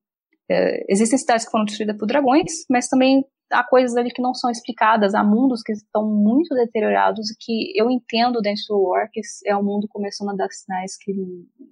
Uh, 0.50 0.86
existem 0.88 1.18
cidades 1.18 1.46
que 1.46 1.52
foram 1.52 1.66
destruídas 1.66 1.98
por 1.98 2.08
dragões, 2.08 2.66
mas 2.70 2.88
também 2.88 3.26
há 3.52 3.64
coisas 3.64 3.98
ali 3.98 4.10
que 4.10 4.22
não 4.22 4.34
são 4.34 4.50
explicadas, 4.50 5.14
há 5.14 5.24
mundos 5.24 5.62
que 5.62 5.74
estão 5.74 6.08
muito 6.08 6.56
deteriorados 6.56 7.30
e 7.30 7.36
que 7.38 7.74
eu 7.76 7.92
entendo 7.92 8.40
dentro 8.40 8.64
do 8.70 8.78
lore 8.78 9.10
que 9.12 9.20
é 9.46 9.56
um 9.56 9.64
mundo 9.64 9.88
começando 9.90 10.30
a 10.30 10.36
dar 10.36 10.50
sinais 10.50 10.98
que 10.98 11.14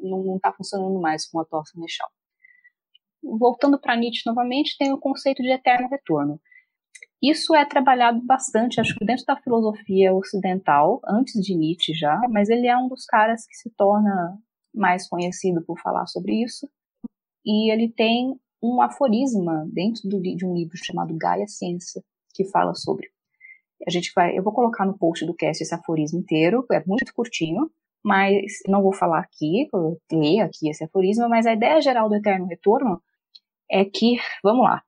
não 0.01 0.35
está 0.35 0.51
funcionando 0.51 0.99
mais 0.99 1.25
com 1.25 1.39
a 1.39 1.45
Torsa 1.45 1.79
Nechal 1.79 2.09
voltando 3.23 3.79
para 3.79 3.95
Nietzsche 3.95 4.23
novamente, 4.25 4.77
tem 4.77 4.93
o 4.93 4.99
conceito 4.99 5.41
de 5.41 5.51
eterno 5.51 5.87
retorno. 5.89 6.39
Isso 7.21 7.53
é 7.53 7.65
trabalhado 7.65 8.21
bastante, 8.25 8.79
acho 8.79 8.95
que 8.95 9.05
dentro 9.05 9.25
da 9.25 9.35
filosofia 9.35 10.13
ocidental, 10.13 11.01
antes 11.05 11.33
de 11.41 11.53
Nietzsche 11.53 11.93
já, 11.93 12.17
mas 12.29 12.49
ele 12.49 12.67
é 12.67 12.77
um 12.77 12.87
dos 12.87 13.05
caras 13.05 13.45
que 13.45 13.55
se 13.55 13.69
torna 13.71 14.37
mais 14.73 15.07
conhecido 15.07 15.61
por 15.65 15.77
falar 15.79 16.07
sobre 16.07 16.41
isso. 16.41 16.69
E 17.45 17.71
ele 17.71 17.89
tem 17.89 18.39
um 18.63 18.81
aforisma 18.81 19.67
dentro 19.71 20.07
do, 20.07 20.21
de 20.21 20.45
um 20.45 20.53
livro 20.53 20.77
chamado 20.77 21.15
Gaia 21.17 21.47
Ciência, 21.47 22.01
que 22.33 22.45
fala 22.45 22.73
sobre. 22.73 23.07
A 23.85 23.91
gente 23.91 24.11
vai, 24.15 24.37
eu 24.37 24.43
vou 24.43 24.53
colocar 24.53 24.85
no 24.85 24.97
post 24.97 25.25
do 25.25 25.33
cast 25.33 25.61
esse 25.61 25.73
aforismo 25.73 26.19
inteiro, 26.19 26.65
é 26.71 26.83
muito 26.85 27.13
curtinho, 27.13 27.69
mas 28.03 28.59
não 28.67 28.81
vou 28.81 28.93
falar 28.93 29.19
aqui, 29.19 29.69
ler 30.11 30.41
aqui 30.41 30.69
esse 30.69 30.83
aforismo, 30.83 31.27
mas 31.27 31.45
a 31.45 31.53
ideia 31.53 31.81
geral 31.81 32.07
do 32.07 32.15
eterno 32.15 32.45
retorno 32.45 33.01
é 33.71 33.85
que, 33.85 34.17
vamos 34.43 34.63
lá, 34.63 34.81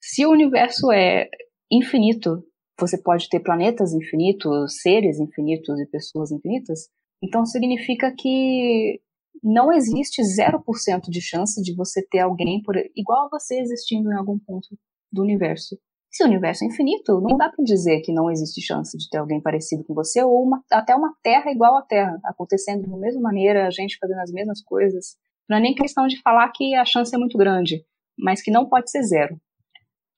se 0.00 0.26
o 0.26 0.30
universo 0.30 0.90
é 0.92 1.28
infinito, 1.70 2.44
você 2.78 3.00
pode 3.00 3.28
ter 3.28 3.40
planetas 3.40 3.92
infinitos, 3.92 4.80
seres 4.80 5.20
infinitos 5.20 5.80
e 5.80 5.86
pessoas 5.86 6.32
infinitas, 6.32 6.88
então 7.22 7.46
significa 7.46 8.12
que 8.16 9.00
não 9.42 9.72
existe 9.72 10.20
0% 10.20 11.08
de 11.08 11.20
chance 11.20 11.62
de 11.62 11.74
você 11.74 12.04
ter 12.10 12.20
alguém 12.20 12.60
por, 12.62 12.74
igual 12.96 13.26
a 13.26 13.28
você 13.30 13.60
existindo 13.60 14.10
em 14.10 14.16
algum 14.16 14.38
ponto 14.38 14.68
do 15.10 15.22
universo. 15.22 15.78
Se 16.10 16.22
o 16.22 16.26
universo 16.26 16.64
é 16.64 16.66
infinito, 16.66 17.20
não 17.20 17.38
dá 17.38 17.48
para 17.48 17.64
dizer 17.64 18.02
que 18.02 18.12
não 18.12 18.30
existe 18.30 18.60
chance 18.60 18.98
de 18.98 19.08
ter 19.08 19.18
alguém 19.18 19.40
parecido 19.40 19.82
com 19.84 19.94
você 19.94 20.22
ou 20.22 20.42
uma, 20.42 20.62
até 20.70 20.94
uma 20.94 21.14
Terra 21.22 21.50
igual 21.50 21.76
à 21.76 21.82
Terra, 21.82 22.20
acontecendo 22.24 22.90
da 22.90 22.98
mesma 22.98 23.22
maneira, 23.22 23.66
a 23.66 23.70
gente 23.70 23.96
fazendo 23.98 24.20
as 24.20 24.30
mesmas 24.30 24.62
coisas. 24.62 25.16
Não 25.48 25.56
é 25.56 25.60
nem 25.60 25.74
questão 25.74 26.06
de 26.06 26.20
falar 26.20 26.50
que 26.50 26.74
a 26.74 26.84
chance 26.84 27.14
é 27.14 27.18
muito 27.18 27.38
grande 27.38 27.82
mas 28.22 28.40
que 28.40 28.50
não 28.50 28.68
pode 28.68 28.90
ser 28.90 29.02
zero. 29.02 29.36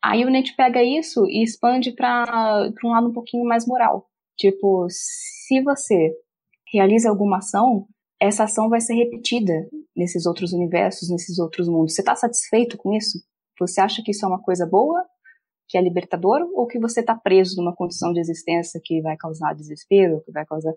Aí 0.05 0.25
o 0.25 0.31
Net 0.31 0.55
pega 0.55 0.83
isso 0.83 1.25
e 1.27 1.43
expande 1.43 1.93
para 1.93 2.71
um 2.85 2.91
lado 2.91 3.09
um 3.09 3.13
pouquinho 3.13 3.45
mais 3.45 3.67
moral. 3.67 4.07
Tipo, 4.37 4.87
se 4.91 5.63
você 5.63 6.13
realiza 6.71 7.09
alguma 7.09 7.39
ação, 7.39 7.87
essa 8.21 8.45
ação 8.45 8.69
vai 8.69 8.81
ser 8.81 8.95
repetida 8.95 9.67
nesses 9.97 10.27
outros 10.27 10.53
universos, 10.53 11.09
nesses 11.09 11.39
outros 11.39 11.69
mundos. 11.69 11.95
Você 11.95 12.03
está 12.03 12.15
satisfeito 12.15 12.77
com 12.77 12.93
isso? 12.93 13.19
Você 13.59 13.81
acha 13.81 14.03
que 14.05 14.11
isso 14.11 14.25
é 14.27 14.29
uma 14.29 14.43
coisa 14.43 14.67
boa, 14.67 15.03
que 15.69 15.79
é 15.79 15.81
libertador, 15.81 16.41
ou 16.53 16.67
que 16.67 16.79
você 16.79 17.01
está 17.01 17.15
preso 17.15 17.57
numa 17.57 17.75
condição 17.75 18.13
de 18.13 18.21
existência 18.21 18.81
que 18.85 19.01
vai 19.01 19.17
causar 19.17 19.55
desespero, 19.55 20.23
que 20.27 20.33
vai 20.33 20.45
causar. 20.45 20.75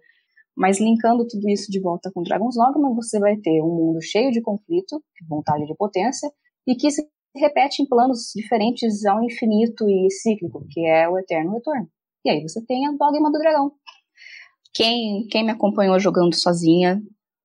Mas 0.56 0.80
linkando 0.80 1.28
tudo 1.28 1.50
isso 1.50 1.70
de 1.70 1.82
volta 1.82 2.10
com 2.14 2.24
Dragon's 2.24 2.56
Dogma, 2.56 2.96
você 2.96 3.20
vai 3.20 3.36
ter 3.36 3.62
um 3.62 3.76
mundo 3.76 4.02
cheio 4.02 4.32
de 4.32 4.42
conflito, 4.42 5.04
vontade 5.28 5.66
de 5.66 5.76
potência, 5.76 6.32
e 6.66 6.76
que 6.76 6.90
se 6.92 7.06
repete 7.38 7.82
em 7.82 7.88
planos 7.88 8.32
diferentes 8.36 9.06
ao 9.06 9.24
infinito 9.24 9.90
e 9.90 10.10
cíclico, 10.12 10.66
que 10.70 10.86
é 10.86 11.08
o 11.08 11.18
eterno 11.18 11.54
retorno. 11.54 11.90
E 12.26 12.30
aí 12.30 12.42
você 12.42 12.64
tem 12.66 12.86
a 12.88 12.92
Dogma 12.92 13.32
do 13.32 13.40
Dragão. 13.40 13.72
Quem, 14.74 15.26
quem 15.32 15.46
me 15.46 15.52
acompanhou 15.52 16.00
jogando 16.00 16.36
sozinha 16.36 17.02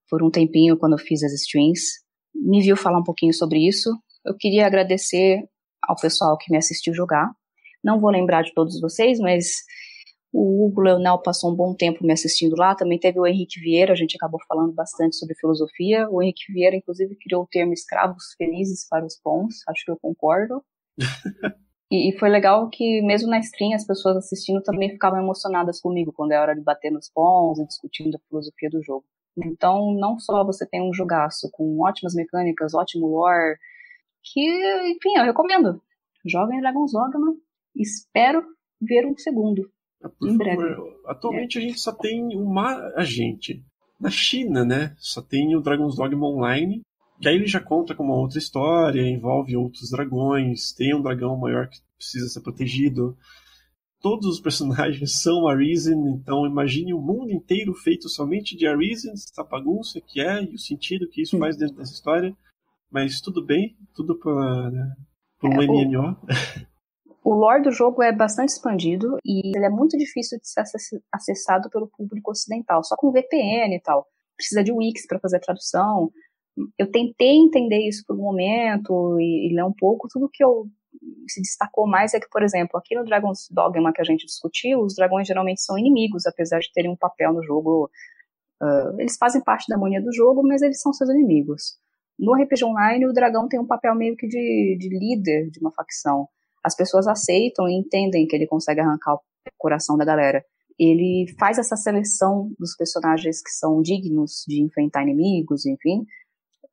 por 0.09 0.23
um 0.23 0.31
tempinho 0.31 0.77
quando 0.77 0.93
eu 0.93 0.99
fiz 0.99 1.23
as 1.23 1.33
streams, 1.33 1.83
me 2.35 2.61
viu 2.61 2.77
falar 2.77 2.99
um 2.99 3.05
pouquinho 3.05 3.33
sobre 3.33 3.67
isso. 3.67 3.91
Eu 4.25 4.37
queria 4.37 4.67
agradecer 4.67 5.43
ao 5.83 5.97
pessoal 5.97 6.37
que 6.37 6.51
me 6.51 6.59
assistiu 6.59 6.93
jogar. 6.95 7.31
Não 7.83 8.01
vou 8.01 8.11
lembrar 8.11 8.43
de 8.43 8.53
todos 8.53 8.81
vocês, 8.81 9.19
mas 9.19 9.63
o 10.33 10.65
Hugo 10.65 10.81
Leonel 10.81 11.19
passou 11.19 11.53
um 11.53 11.55
bom 11.55 11.75
tempo 11.75 12.05
me 12.05 12.13
assistindo 12.13 12.57
lá. 12.57 12.75
Também 12.75 12.99
teve 12.99 13.21
o 13.21 13.27
Henrique 13.27 13.61
Vieira, 13.61 13.93
a 13.93 13.97
gente 13.97 14.17
acabou 14.17 14.41
falando 14.49 14.73
bastante 14.73 15.17
sobre 15.17 15.35
filosofia. 15.35 16.09
O 16.09 16.23
Henrique 16.23 16.51
Vieira, 16.51 16.75
inclusive, 16.75 17.15
criou 17.17 17.43
o 17.43 17.47
termo 17.47 17.75
escravos 17.75 18.35
felizes 18.39 18.89
para 18.89 19.05
os 19.05 19.21
bons. 19.23 19.57
Acho 19.69 19.85
que 19.85 19.91
eu 19.91 19.99
concordo. 20.01 20.65
e, 21.91 22.09
e, 22.09 22.19
foi 22.19 22.31
legal 22.31 22.71
que, 22.71 23.03
mesmo 23.03 23.29
na 23.29 23.41
stream, 23.41 23.75
as 23.75 23.87
pessoas 23.87 24.17
assistindo 24.17 24.63
também 24.63 24.91
ficavam 24.91 25.21
emocionadas 25.21 25.81
comigo 25.81 26.13
quando 26.15 26.33
é 26.33 26.41
hora 26.41 26.55
de 26.55 26.63
bater 26.63 26.91
nos 26.91 27.11
bons 27.15 27.59
e 27.59 27.67
discutindo 27.67 28.17
a 28.17 28.21
filosofia 28.29 28.71
do 28.71 28.83
jogo. 28.83 29.05
Então, 29.37 29.93
não 29.95 30.19
só 30.19 30.45
você 30.45 30.67
tem 30.67 30.83
um 30.83 30.95
jogaço 30.95 31.51
com 31.53 31.81
ótimas 31.81 32.15
mecânicas, 32.15 32.75
ótimo 32.75 33.07
lore, 33.07 33.57
que, 34.23 34.41
enfim, 34.91 35.19
eu 35.19 35.25
recomendo. 35.25 35.83
Joguem 36.25 36.61
Dragon's 36.61 36.93
Dogma. 36.93 37.35
Espero 37.75 38.43
ver 38.81 39.07
um 39.07 39.17
segundo. 39.17 39.71
Por 40.09 40.29
em 40.29 40.37
breve. 40.37 40.75
Favor. 40.75 41.01
Atualmente 41.07 41.59
é. 41.59 41.61
a 41.61 41.65
gente 41.65 41.81
só 41.81 41.93
tem 41.93 42.37
uma 42.37 42.93
agente. 42.97 43.65
Na 44.01 44.11
China, 44.11 44.65
né? 44.65 44.95
Só 44.99 45.23
tem 45.23 45.55
o 45.55 45.61
Dragon's 45.61 45.97
Dogma 45.97 46.27
Online, 46.27 46.83
que 47.21 47.29
aí 47.29 47.37
ele 47.37 47.47
já 47.47 47.61
conta 47.61 47.95
com 47.95 48.03
uma 48.03 48.17
outra 48.17 48.39
história, 48.39 49.01
envolve 49.01 49.57
outros 49.57 49.91
dragões, 49.91 50.73
tem 50.73 50.95
um 50.95 51.01
dragão 51.01 51.37
maior 51.37 51.69
que 51.69 51.79
precisa 51.97 52.29
ser 52.29 52.41
protegido. 52.41 53.17
Todos 54.01 54.27
os 54.27 54.41
personagens 54.41 55.13
são 55.23 55.47
Arisen, 55.47 55.97
então 56.09 56.45
imagine 56.45 56.93
o 56.93 57.01
mundo 57.01 57.31
inteiro 57.31 57.73
feito 57.75 58.09
somente 58.09 58.57
de 58.57 58.67
Arisen, 58.67 59.13
essa 59.13 59.45
bagunça 59.45 60.01
que 60.01 60.21
é 60.21 60.43
e 60.43 60.55
o 60.55 60.59
sentido 60.59 61.09
que 61.09 61.23
isso 61.23 61.39
faz 61.39 61.57
dentro 61.57 61.77
dessa 61.77 61.93
história. 61.93 62.37
Mas 62.91 63.21
tudo 63.21 63.43
bem, 63.43 63.77
tudo 63.95 64.19
para 64.19 64.71
né, 64.71 64.95
um 65.45 65.63
é, 65.63 65.67
MMO. 65.67 66.17
O 67.25 67.35
lore 67.35 67.63
do 67.63 67.71
jogo 67.71 68.03
é 68.03 68.11
bastante 68.11 68.49
expandido 68.49 69.17
e 69.25 69.57
ele 69.57 69.65
é 69.65 69.71
muito 69.71 69.97
difícil 69.97 70.39
de 70.41 70.49
ser 70.49 70.65
acessado 71.13 71.71
pelo 71.71 71.87
público 71.87 72.33
ocidental, 72.33 72.83
só 72.83 72.97
com 72.97 73.13
VPN 73.13 73.77
e 73.77 73.81
tal. 73.81 74.09
Precisa 74.37 74.65
de 74.65 74.73
Wix 74.73 75.07
para 75.07 75.21
fazer 75.21 75.37
a 75.37 75.41
tradução. 75.41 76.11
Eu 76.77 76.91
tentei 76.91 77.37
entender 77.37 77.87
isso 77.87 78.03
por 78.07 78.17
um 78.17 78.23
momento 78.23 79.21
e, 79.21 79.49
e 79.49 79.55
ler 79.55 79.65
um 79.65 79.73
pouco. 79.73 80.09
Tudo 80.09 80.29
que 80.29 80.43
eu 80.43 80.67
se 81.29 81.41
destacou 81.41 81.87
mais 81.87 82.13
é 82.13 82.19
que, 82.19 82.29
por 82.29 82.43
exemplo, 82.43 82.77
aqui 82.77 82.97
no 82.97 83.05
Dragon's 83.05 83.47
Dogma 83.51 83.93
que 83.93 84.01
a 84.01 84.05
gente 84.05 84.27
discutiu, 84.27 84.81
os 84.81 84.97
dragões 84.97 85.29
geralmente 85.29 85.63
são 85.63 85.79
inimigos, 85.79 86.27
apesar 86.27 86.59
de 86.59 86.73
terem 86.73 86.91
um 86.91 86.97
papel 86.97 87.33
no 87.33 87.43
jogo. 87.45 87.89
Uh, 88.61 89.01
eles 89.01 89.17
fazem 89.17 89.43
parte 89.43 89.67
da 89.69 89.77
harmonia 89.77 90.03
do 90.03 90.13
jogo, 90.13 90.43
mas 90.43 90.61
eles 90.61 90.81
são 90.81 90.93
seus 90.93 91.09
inimigos. 91.09 91.77
No 92.19 92.35
RPG 92.35 92.65
Online, 92.65 93.07
o 93.07 93.13
dragão 93.13 93.49
tem 93.49 93.61
um 93.61 93.67
papel 93.67 93.95
meio 93.95 94.17
que 94.17 94.27
de, 94.27 94.77
de 94.79 94.89
líder 94.89 95.51
de 95.51 95.61
uma 95.61 95.73
facção 95.73 96.29
as 96.65 96.77
pessoas 96.77 97.07
aceitam 97.07 97.69
e 97.69 97.75
entendem 97.75 98.27
que 98.27 98.37
ele 98.37 98.47
consegue 98.47 98.81
arrancar 98.81 99.15
o 99.15 99.21
coração 99.59 99.97
da 99.97 100.05
galera. 100.05 100.45
Ele 100.79 101.27
faz 101.39 101.59
essa 101.59 101.77
seleção 101.77 102.51
dos 102.59 102.77
personagens 102.77 103.43
que 103.43 103.51
são 103.51 103.83
dignos 103.83 104.45
de 104.47 104.63
enfrentar 104.63 105.03
inimigos, 105.03 105.67
enfim, 105.67 106.05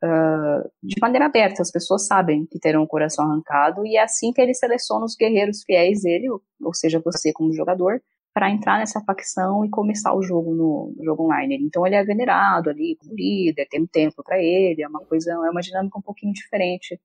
uh, 0.04 0.70
de 0.82 0.96
maneira 1.02 1.26
aberta. 1.26 1.62
As 1.62 1.72
pessoas 1.72 2.06
sabem 2.08 2.46
que 2.46 2.60
terão 2.60 2.84
o 2.84 2.88
coração 2.88 3.26
arrancado 3.26 3.86
e 3.86 3.98
é 3.98 4.04
assim 4.04 4.32
que 4.32 4.42
ele 4.42 4.54
seleciona 4.54 5.06
os 5.06 5.16
guerreiros 5.16 5.64
fiéis 5.64 6.02
dele, 6.04 6.30
ou 6.30 6.74
seja, 6.74 7.02
você 7.04 7.34
como 7.34 7.54
jogador, 7.54 8.02
para 8.34 8.50
entrar 8.50 8.78
nessa 8.80 9.02
facção 9.02 9.66
e 9.66 9.70
começar 9.70 10.14
o 10.16 10.22
jogo 10.22 10.54
no, 10.54 10.94
no, 10.96 11.04
jogo 11.04 11.26
online. 11.26 11.58
Então 11.62 11.86
ele 11.86 11.96
é 11.96 12.04
venerado 12.04 12.70
ali 12.70 12.96
como 12.96 13.16
líder, 13.16 13.68
tem 13.70 13.82
um 13.82 13.88
templo 13.88 14.24
para 14.24 14.40
ele, 14.40 14.82
é 14.82 14.88
uma 14.88 15.02
coisa, 15.02 15.32
é 15.32 15.50
uma 15.50 15.62
dinâmica 15.62 15.98
um 15.98 16.02
pouquinho 16.02 16.34
diferente 16.34 17.00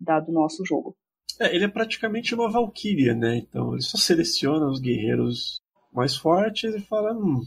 da 0.00 0.20
do 0.20 0.32
nosso 0.32 0.64
jogo. 0.64 0.96
É, 1.40 1.54
ele 1.54 1.64
é 1.64 1.68
praticamente 1.68 2.34
uma 2.34 2.50
valquíria, 2.50 3.14
né? 3.14 3.36
Então 3.36 3.72
ele 3.72 3.82
só 3.82 3.98
seleciona 3.98 4.66
os 4.66 4.80
guerreiros 4.80 5.60
mais 5.92 6.16
fortes 6.16 6.74
e 6.74 6.80
fala, 6.80 7.12
hum, 7.12 7.40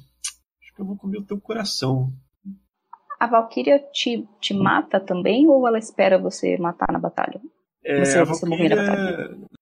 acho 0.62 0.76
que 0.76 0.82
eu 0.82 0.86
vou 0.86 0.98
comer 0.98 1.20
o 1.20 1.26
teu 1.26 1.40
coração. 1.40 2.12
A 3.20 3.28
Valkyria 3.28 3.80
te, 3.92 4.28
te 4.40 4.54
mata 4.54 5.00
também 5.00 5.48
ou 5.48 5.68
ela 5.68 5.80
espera 5.80 6.20
você 6.20 6.58
matar 6.58 6.92
na 6.92 7.00
batalha? 7.00 7.42
É, 7.84 8.04
você, 8.04 8.20
a, 8.20 8.24
Valkyria, 8.24 8.76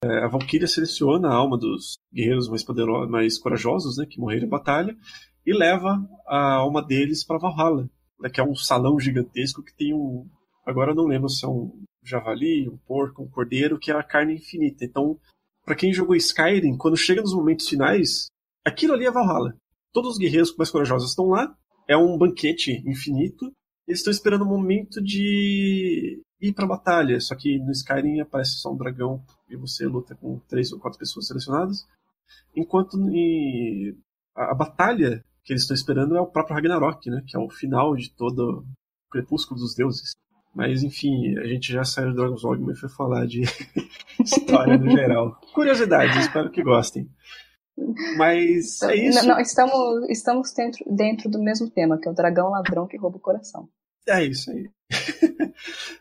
é, 0.04 0.24
a 0.24 0.28
Valkyria 0.28 0.68
seleciona 0.68 1.30
a 1.30 1.36
alma 1.36 1.58
dos 1.58 1.98
guerreiros 2.14 2.50
mais 2.50 2.64
poderosos, 2.64 3.10
mais 3.10 3.38
corajosos, 3.38 3.98
né, 3.98 4.06
que 4.10 4.20
morreram 4.20 4.48
em 4.48 4.50
batalha, 4.50 4.98
e 5.46 5.54
leva 5.54 6.04
a 6.28 6.56
alma 6.56 6.84
deles 6.84 7.24
para 7.24 7.38
Valhalla, 7.38 7.88
né, 8.20 8.30
que 8.30 8.42
é 8.42 8.44
um 8.44 8.56
salão 8.56 9.00
gigantesco 9.00 9.64
que 9.64 9.76
tem 9.76 9.94
um, 9.94 10.28
agora 10.66 10.92
eu 10.92 10.96
não 10.96 11.06
lembro 11.06 11.30
se 11.30 11.46
é 11.46 11.48
um 11.48 11.72
javali, 12.06 12.70
um 12.70 12.78
porco, 12.78 13.24
um 13.24 13.28
cordeiro, 13.28 13.80
que 13.80 13.92
é 13.92 13.96
a 13.96 14.04
carne 14.04 14.36
infinita. 14.36 14.86
Então, 14.86 15.20
para 15.66 15.76
quem 15.76 15.92
jogou 15.92 16.16
Skyrim, 16.16 16.78
quando 16.78 16.96
chega 16.96 17.22
nos 17.22 17.34
momentos 17.34 17.68
finais, 17.68 18.28
aquilo 18.64 18.94
ali 18.94 19.06
é 19.06 19.12
Valhalla. 19.12 19.56
Todos 19.92 20.12
os 20.12 20.18
guerreiros 20.18 20.56
mais 20.56 20.70
corajosos 20.70 21.10
estão 21.10 21.28
lá, 21.30 21.56
é 21.88 21.98
um 21.98 22.18
banquete 22.18 22.84
infinito, 22.86 23.52
eles 23.88 24.00
estão 24.00 24.12
esperando 24.12 24.44
o 24.44 24.48
momento 24.48 25.02
de 25.02 26.22
ir 26.42 26.54
pra 26.54 26.68
batalha. 26.68 27.20
Só 27.20 27.36
que 27.36 27.58
no 27.60 27.72
Skyrim 27.72 28.20
aparece 28.20 28.58
só 28.58 28.72
um 28.72 28.78
dragão 28.78 29.24
e 29.50 29.56
você 29.56 29.86
luta 29.86 30.16
com 30.16 30.40
três 30.48 30.72
ou 30.72 30.80
quatro 30.80 31.00
pessoas 31.00 31.28
selecionadas. 31.28 31.88
Enquanto 32.56 32.98
em... 33.10 33.96
a, 34.36 34.52
a, 34.52 34.56
batalha 34.56 35.24
que 35.44 35.54
eles 35.54 35.62
estão 35.62 35.76
esperando 35.76 36.16
é 36.16 36.22
o 36.22 36.28
próprio 36.28 36.56
Ragnarok, 36.56 37.10
né? 37.10 37.24
Que 37.28 37.38
é 37.38 37.40
o 37.40 37.50
final 37.50 37.96
de 37.96 38.10
todo 38.12 38.66
o 39.08 39.12
Crepúsculo 39.12 39.60
dos 39.60 39.76
Deuses. 39.76 40.16
Mas 40.56 40.84
enfim, 40.84 41.38
a 41.38 41.46
gente 41.46 41.74
já 41.74 41.84
saiu 41.84 42.12
do 42.12 42.16
Dragon's 42.16 42.42
Dogma 42.42 42.72
e 42.72 42.76
foi 42.76 42.88
falar 42.88 43.28
de 43.28 43.42
história 44.24 44.78
no 44.78 44.90
geral. 44.90 45.40
Curiosidades, 45.54 46.16
espero 46.18 46.50
que 46.50 46.64
gostem. 46.64 47.10
Mas 48.18 48.82
é 48.84 48.96
isso. 48.96 49.28
Não, 49.28 49.38
estamos, 49.38 50.10
estamos 50.10 50.54
dentro, 50.54 50.86
dentro 50.96 51.30
do 51.30 51.44
mesmo 51.44 51.70
tema, 51.70 52.00
que 52.00 52.08
é 52.08 52.12
o 52.12 52.16
dragão 52.16 52.50
ladrão 52.50 52.88
que 52.88 52.98
rouba 52.98 53.18
o 53.18 53.22
coração. 53.22 53.68
É 54.08 54.24
isso 54.24 54.50
aí. 54.50 54.70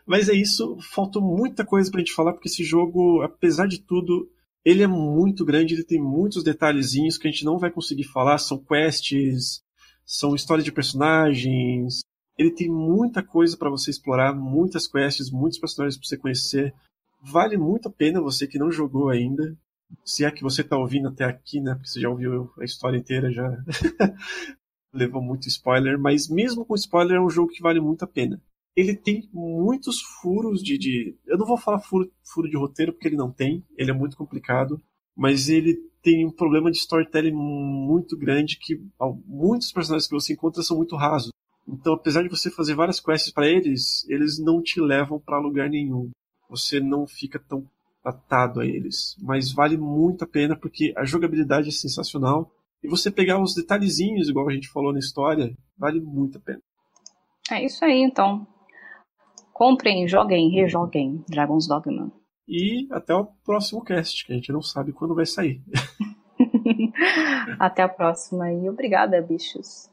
Mas 0.07 0.29
é 0.29 0.33
isso, 0.33 0.77
faltou 0.93 1.21
muita 1.21 1.65
coisa 1.65 1.91
pra 1.91 1.99
gente 1.99 2.13
falar, 2.13 2.31
porque 2.31 2.47
esse 2.47 2.63
jogo, 2.63 3.21
apesar 3.23 3.67
de 3.67 3.81
tudo, 3.81 4.29
ele 4.63 4.83
é 4.83 4.87
muito 4.87 5.43
grande, 5.43 5.73
ele 5.73 5.83
tem 5.83 6.01
muitos 6.01 6.43
detalhezinhos 6.43 7.17
que 7.17 7.27
a 7.27 7.31
gente 7.31 7.43
não 7.43 7.57
vai 7.57 7.71
conseguir 7.71 8.05
falar, 8.05 8.37
são 8.37 8.57
quests, 8.57 9.61
são 10.05 10.35
histórias 10.35 10.63
de 10.63 10.71
personagens. 10.71 11.99
Ele 12.37 12.51
tem 12.51 12.69
muita 12.69 13.23
coisa 13.23 13.55
para 13.57 13.69
você 13.69 13.89
explorar, 13.89 14.33
muitas 14.33 14.87
quests, 14.87 15.31
muitos 15.31 15.57
personagens 15.59 15.97
para 15.97 16.07
você 16.07 16.17
conhecer. 16.17 16.73
Vale 17.21 17.57
muito 17.57 17.87
a 17.87 17.91
pena 17.91 18.21
você 18.21 18.45
que 18.45 18.59
não 18.59 18.71
jogou 18.71 19.09
ainda. 19.09 19.57
Se 20.03 20.25
é 20.25 20.31
que 20.31 20.43
você 20.43 20.63
tá 20.63 20.77
ouvindo 20.77 21.07
até 21.07 21.23
aqui, 21.23 21.61
né? 21.61 21.73
Porque 21.75 21.89
você 21.89 22.01
já 22.01 22.09
ouviu 22.09 22.51
a 22.59 22.65
história 22.65 22.97
inteira, 22.97 23.31
já 23.31 23.49
levou 24.93 25.21
muito 25.21 25.47
spoiler, 25.47 25.99
mas 25.99 26.27
mesmo 26.27 26.65
com 26.65 26.75
spoiler 26.75 27.17
é 27.17 27.21
um 27.21 27.29
jogo 27.29 27.51
que 27.51 27.61
vale 27.61 27.79
muito 27.79 28.03
a 28.03 28.07
pena. 28.07 28.41
Ele 28.75 28.95
tem 28.95 29.29
muitos 29.31 30.01
furos 30.01 30.61
de. 30.61 30.77
de 30.77 31.17
eu 31.25 31.37
não 31.37 31.45
vou 31.45 31.57
falar 31.57 31.79
furo, 31.79 32.11
furo 32.23 32.49
de 32.49 32.57
roteiro 32.57 32.91
porque 32.91 33.07
ele 33.07 33.15
não 33.15 33.31
tem, 33.31 33.63
ele 33.77 33.91
é 33.91 33.93
muito 33.93 34.17
complicado, 34.17 34.81
mas 35.15 35.47
ele 35.47 35.75
tem 36.01 36.25
um 36.25 36.31
problema 36.31 36.69
de 36.69 36.77
storytelling 36.77 37.31
muito 37.33 38.17
grande 38.17 38.59
que 38.59 38.79
muitos 39.25 39.71
personagens 39.71 40.07
que 40.07 40.13
você 40.13 40.33
encontra 40.33 40.61
são 40.61 40.77
muito 40.77 40.95
rasos. 40.95 41.31
Então, 41.67 41.93
apesar 41.93 42.21
de 42.21 42.29
você 42.29 42.51
fazer 42.51 42.75
várias 42.75 42.99
quests 42.99 43.33
para 43.33 43.47
eles, 43.47 44.07
eles 44.07 44.39
não 44.39 44.61
te 44.61 44.79
levam 44.79 45.19
para 45.19 45.39
lugar 45.39 45.69
nenhum. 45.69 46.11
Você 46.49 46.79
não 46.79 47.07
fica 47.07 47.39
tão 47.39 47.67
atado 48.03 48.59
a 48.59 48.65
eles. 48.65 49.15
Mas 49.21 49.51
vale 49.51 49.75
muito 49.77 50.23
a 50.23 50.27
pena 50.27 50.55
porque 50.55 50.93
a 50.95 51.03
jogabilidade 51.03 51.69
é 51.69 51.71
sensacional 51.71 52.51
e 52.83 52.87
você 52.87 53.09
pegar 53.09 53.41
os 53.41 53.55
detalhezinhos, 53.55 54.29
igual 54.29 54.47
a 54.47 54.53
gente 54.53 54.69
falou 54.69 54.93
na 54.93 54.99
história, 54.99 55.57
vale 55.75 55.99
muito 55.99 56.37
a 56.37 56.41
pena. 56.41 56.61
É 57.51 57.65
isso 57.65 57.83
aí, 57.83 58.01
então. 58.01 58.45
Comprem, 59.51 60.07
joguem, 60.07 60.51
rejoguem 60.51 61.23
Dragon's 61.27 61.67
Dogma. 61.67 62.11
E 62.47 62.87
até 62.91 63.15
o 63.15 63.25
próximo 63.43 63.83
cast, 63.83 64.23
que 64.23 64.33
a 64.33 64.35
gente 64.35 64.51
não 64.51 64.61
sabe 64.61 64.93
quando 64.93 65.15
vai 65.15 65.25
sair. 65.25 65.63
até 67.59 67.81
a 67.81 67.89
próxima 67.89 68.51
e 68.51 68.69
obrigada, 68.69 69.19
bichos. 69.21 69.89